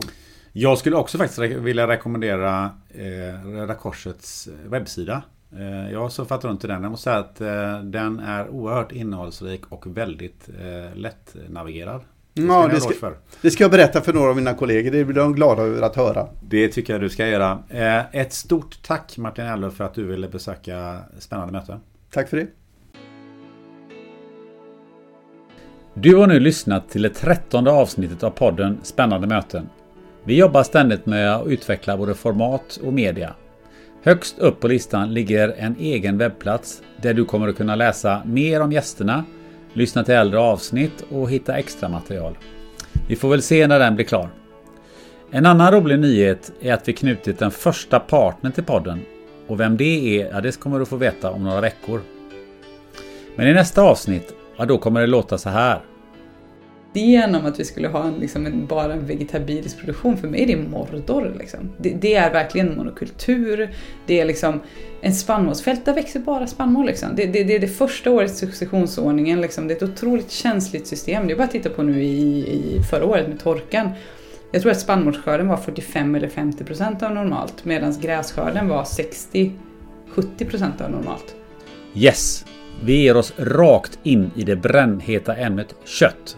Jag 0.53 0.77
skulle 0.77 0.95
också 0.95 1.17
faktiskt 1.17 1.39
vilja 1.39 1.87
rekommendera 1.87 2.69
eh, 2.89 3.45
Röda 3.45 3.73
Korsets 3.73 4.49
webbsida. 4.65 5.21
Eh, 5.57 5.91
jag 5.91 5.99
har 5.99 6.09
surfat 6.09 6.45
runt 6.45 6.63
i 6.63 6.67
den. 6.67 6.83
Jag 6.83 6.91
måste 6.91 7.03
säga 7.03 7.17
att 7.17 7.41
eh, 7.41 7.83
den 7.83 8.19
är 8.19 8.49
oerhört 8.49 8.91
innehållsrik 8.91 9.61
och 9.69 9.97
väldigt 9.97 10.49
eh, 10.59 10.95
lättnavigerad. 10.95 12.01
Det 12.33 12.41
ja, 12.41 12.67
det 12.67 12.81
ska, 12.81 13.13
det 13.41 13.51
ska 13.51 13.63
jag 13.63 13.71
berätta 13.71 14.01
för 14.01 14.13
några 14.13 14.29
av 14.29 14.35
mina 14.35 14.53
kollegor. 14.53 14.91
Det 14.91 15.05
blir 15.05 15.15
de 15.15 15.35
glada 15.35 15.61
över 15.61 15.81
att 15.81 15.95
höra. 15.95 16.27
Det 16.41 16.67
tycker 16.67 16.93
jag 16.93 17.01
du 17.01 17.09
ska 17.09 17.27
göra. 17.27 17.63
Eh, 17.69 18.15
ett 18.15 18.33
stort 18.33 18.79
tack 18.83 19.17
Martin 19.17 19.45
Ellöf 19.45 19.73
för 19.73 19.83
att 19.83 19.93
du 19.93 20.03
ville 20.03 20.27
besöka 20.27 20.99
Spännande 21.19 21.53
möten. 21.53 21.79
Tack 22.11 22.29
för 22.29 22.37
det. 22.37 22.47
Du 25.93 26.15
har 26.15 26.27
nu 26.27 26.39
lyssnat 26.39 26.89
till 26.89 27.01
det 27.01 27.09
trettonde 27.09 27.71
avsnittet 27.71 28.23
av 28.23 28.29
podden 28.29 28.79
Spännande 28.83 29.27
möten. 29.27 29.69
Vi 30.23 30.37
jobbar 30.37 30.63
ständigt 30.63 31.05
med 31.05 31.35
att 31.35 31.47
utveckla 31.47 31.97
både 31.97 32.13
format 32.13 32.79
och 32.83 32.93
media. 32.93 33.35
Högst 34.03 34.39
upp 34.39 34.59
på 34.59 34.67
listan 34.67 35.13
ligger 35.13 35.55
en 35.57 35.75
egen 35.79 36.17
webbplats 36.17 36.81
där 37.01 37.13
du 37.13 37.25
kommer 37.25 37.47
att 37.47 37.57
kunna 37.57 37.75
läsa 37.75 38.21
mer 38.25 38.61
om 38.61 38.71
gästerna, 38.71 39.25
lyssna 39.73 40.03
till 40.03 40.13
äldre 40.13 40.39
avsnitt 40.39 41.05
och 41.09 41.29
hitta 41.29 41.57
extra 41.57 41.89
material. 41.89 42.37
Vi 43.07 43.15
får 43.15 43.29
väl 43.29 43.41
se 43.41 43.67
när 43.67 43.79
den 43.79 43.95
blir 43.95 44.05
klar. 44.05 44.29
En 45.31 45.45
annan 45.45 45.71
rolig 45.71 45.99
nyhet 45.99 46.51
är 46.61 46.73
att 46.73 46.87
vi 46.87 46.93
knutit 46.93 47.39
den 47.39 47.51
första 47.51 47.99
partnern 47.99 48.51
till 48.51 48.63
podden. 48.63 48.99
Och 49.51 49.59
vem 49.59 49.77
det 49.77 50.21
är, 50.21 50.29
ja 50.31 50.41
det 50.41 50.59
kommer 50.59 50.79
du 50.79 50.85
få 50.85 50.95
veta 50.95 51.31
om 51.31 51.43
några 51.43 51.61
veckor. 51.61 52.01
Men 53.35 53.47
i 53.47 53.53
nästa 53.53 53.81
avsnitt, 53.81 54.33
ja 54.57 54.65
då 54.65 54.77
kommer 54.77 55.01
det 55.01 55.07
låta 55.07 55.37
så 55.37 55.49
här. 55.49 55.81
Idén 56.93 57.35
om 57.35 57.45
att 57.45 57.59
vi 57.59 57.65
skulle 57.65 57.87
ha 57.87 58.03
en, 58.03 58.13
liksom, 58.13 58.45
en, 58.45 58.65
bara 58.67 58.93
en 58.93 59.05
vegetabilisk 59.05 59.79
produktion, 59.79 60.17
för 60.17 60.27
mig 60.27 60.43
är 60.43 60.47
det 60.47 60.57
Mordor. 60.57 61.35
Liksom. 61.39 61.59
Det, 61.77 61.89
det, 61.89 62.15
är 62.15 62.33
verkligen 62.33 62.77
monokultur, 62.77 63.69
det 64.05 64.19
är 64.19 64.25
liksom 64.25 64.59
en 65.01 65.13
spannmålsfält, 65.13 65.85
där 65.85 65.93
växer 65.93 66.19
bara 66.19 66.47
spannmål. 66.47 66.85
Liksom. 66.85 67.09
Det, 67.15 67.25
det, 67.25 67.43
det, 67.43 67.55
är 67.55 67.59
det 67.59 67.67
första 67.67 68.11
årets 68.11 68.39
successionsordningen, 68.39 69.41
liksom. 69.41 69.67
det 69.67 69.73
är 69.73 69.75
ett 69.75 69.83
otroligt 69.83 70.31
känsligt 70.31 70.87
system. 70.87 71.27
Det 71.27 71.33
är 71.33 71.37
bara 71.37 71.43
att 71.43 71.51
titta 71.51 71.69
på 71.69 71.83
nu 71.83 72.03
i, 72.03 72.39
i 72.39 72.81
förra 72.89 73.05
året 73.05 73.27
med 73.27 73.39
torkan. 73.39 73.89
Jag 74.51 74.61
tror 74.61 74.71
att 74.71 74.79
spannmålsskörden 74.79 75.47
var 75.47 75.57
45 75.57 76.15
eller 76.15 76.27
50 76.27 76.63
procent 76.63 77.03
av 77.03 77.11
normalt, 77.11 77.65
medan 77.65 77.99
grässkörden 78.01 78.67
var 78.67 78.83
60-70 78.83 79.55
procent 80.49 80.81
av 80.81 80.91
normalt. 80.91 81.35
Yes! 81.93 82.45
Vi 82.83 83.03
ger 83.03 83.17
oss 83.17 83.33
rakt 83.37 83.99
in 84.03 84.31
i 84.35 84.43
det 84.43 84.55
brännheta 84.55 85.35
ämnet 85.35 85.75
kött. 85.85 86.37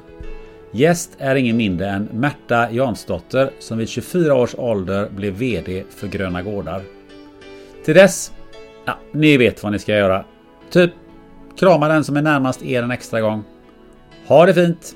Gäst 0.72 1.16
är 1.18 1.36
ingen 1.36 1.58
mindre 1.58 1.90
än 1.90 2.04
Märta 2.04 2.72
Jansdotter 2.72 3.52
som 3.60 3.78
vid 3.78 3.90
24 3.90 4.36
års 4.36 4.56
ålder 4.56 5.10
blev 5.10 5.34
VD 5.34 5.84
för 5.90 6.08
Gröna 6.08 6.42
Gårdar. 6.42 6.82
Till 7.86 7.96
dess, 7.96 8.32
ja, 8.86 9.00
ni 9.12 9.38
vet 9.38 9.64
vad 9.64 9.72
ni 9.72 9.80
ska 9.80 9.96
göra. 9.96 10.26
Typ 10.70 10.92
krama 11.60 11.88
den 11.88 12.04
som 12.04 12.18
är 12.18 12.22
närmast 12.22 12.64
er 12.64 12.84
en 12.84 12.92
extra 12.92 13.22
gång. 13.22 13.44
Ha 14.28 14.46
det 14.46 14.54
fint! 14.54 14.96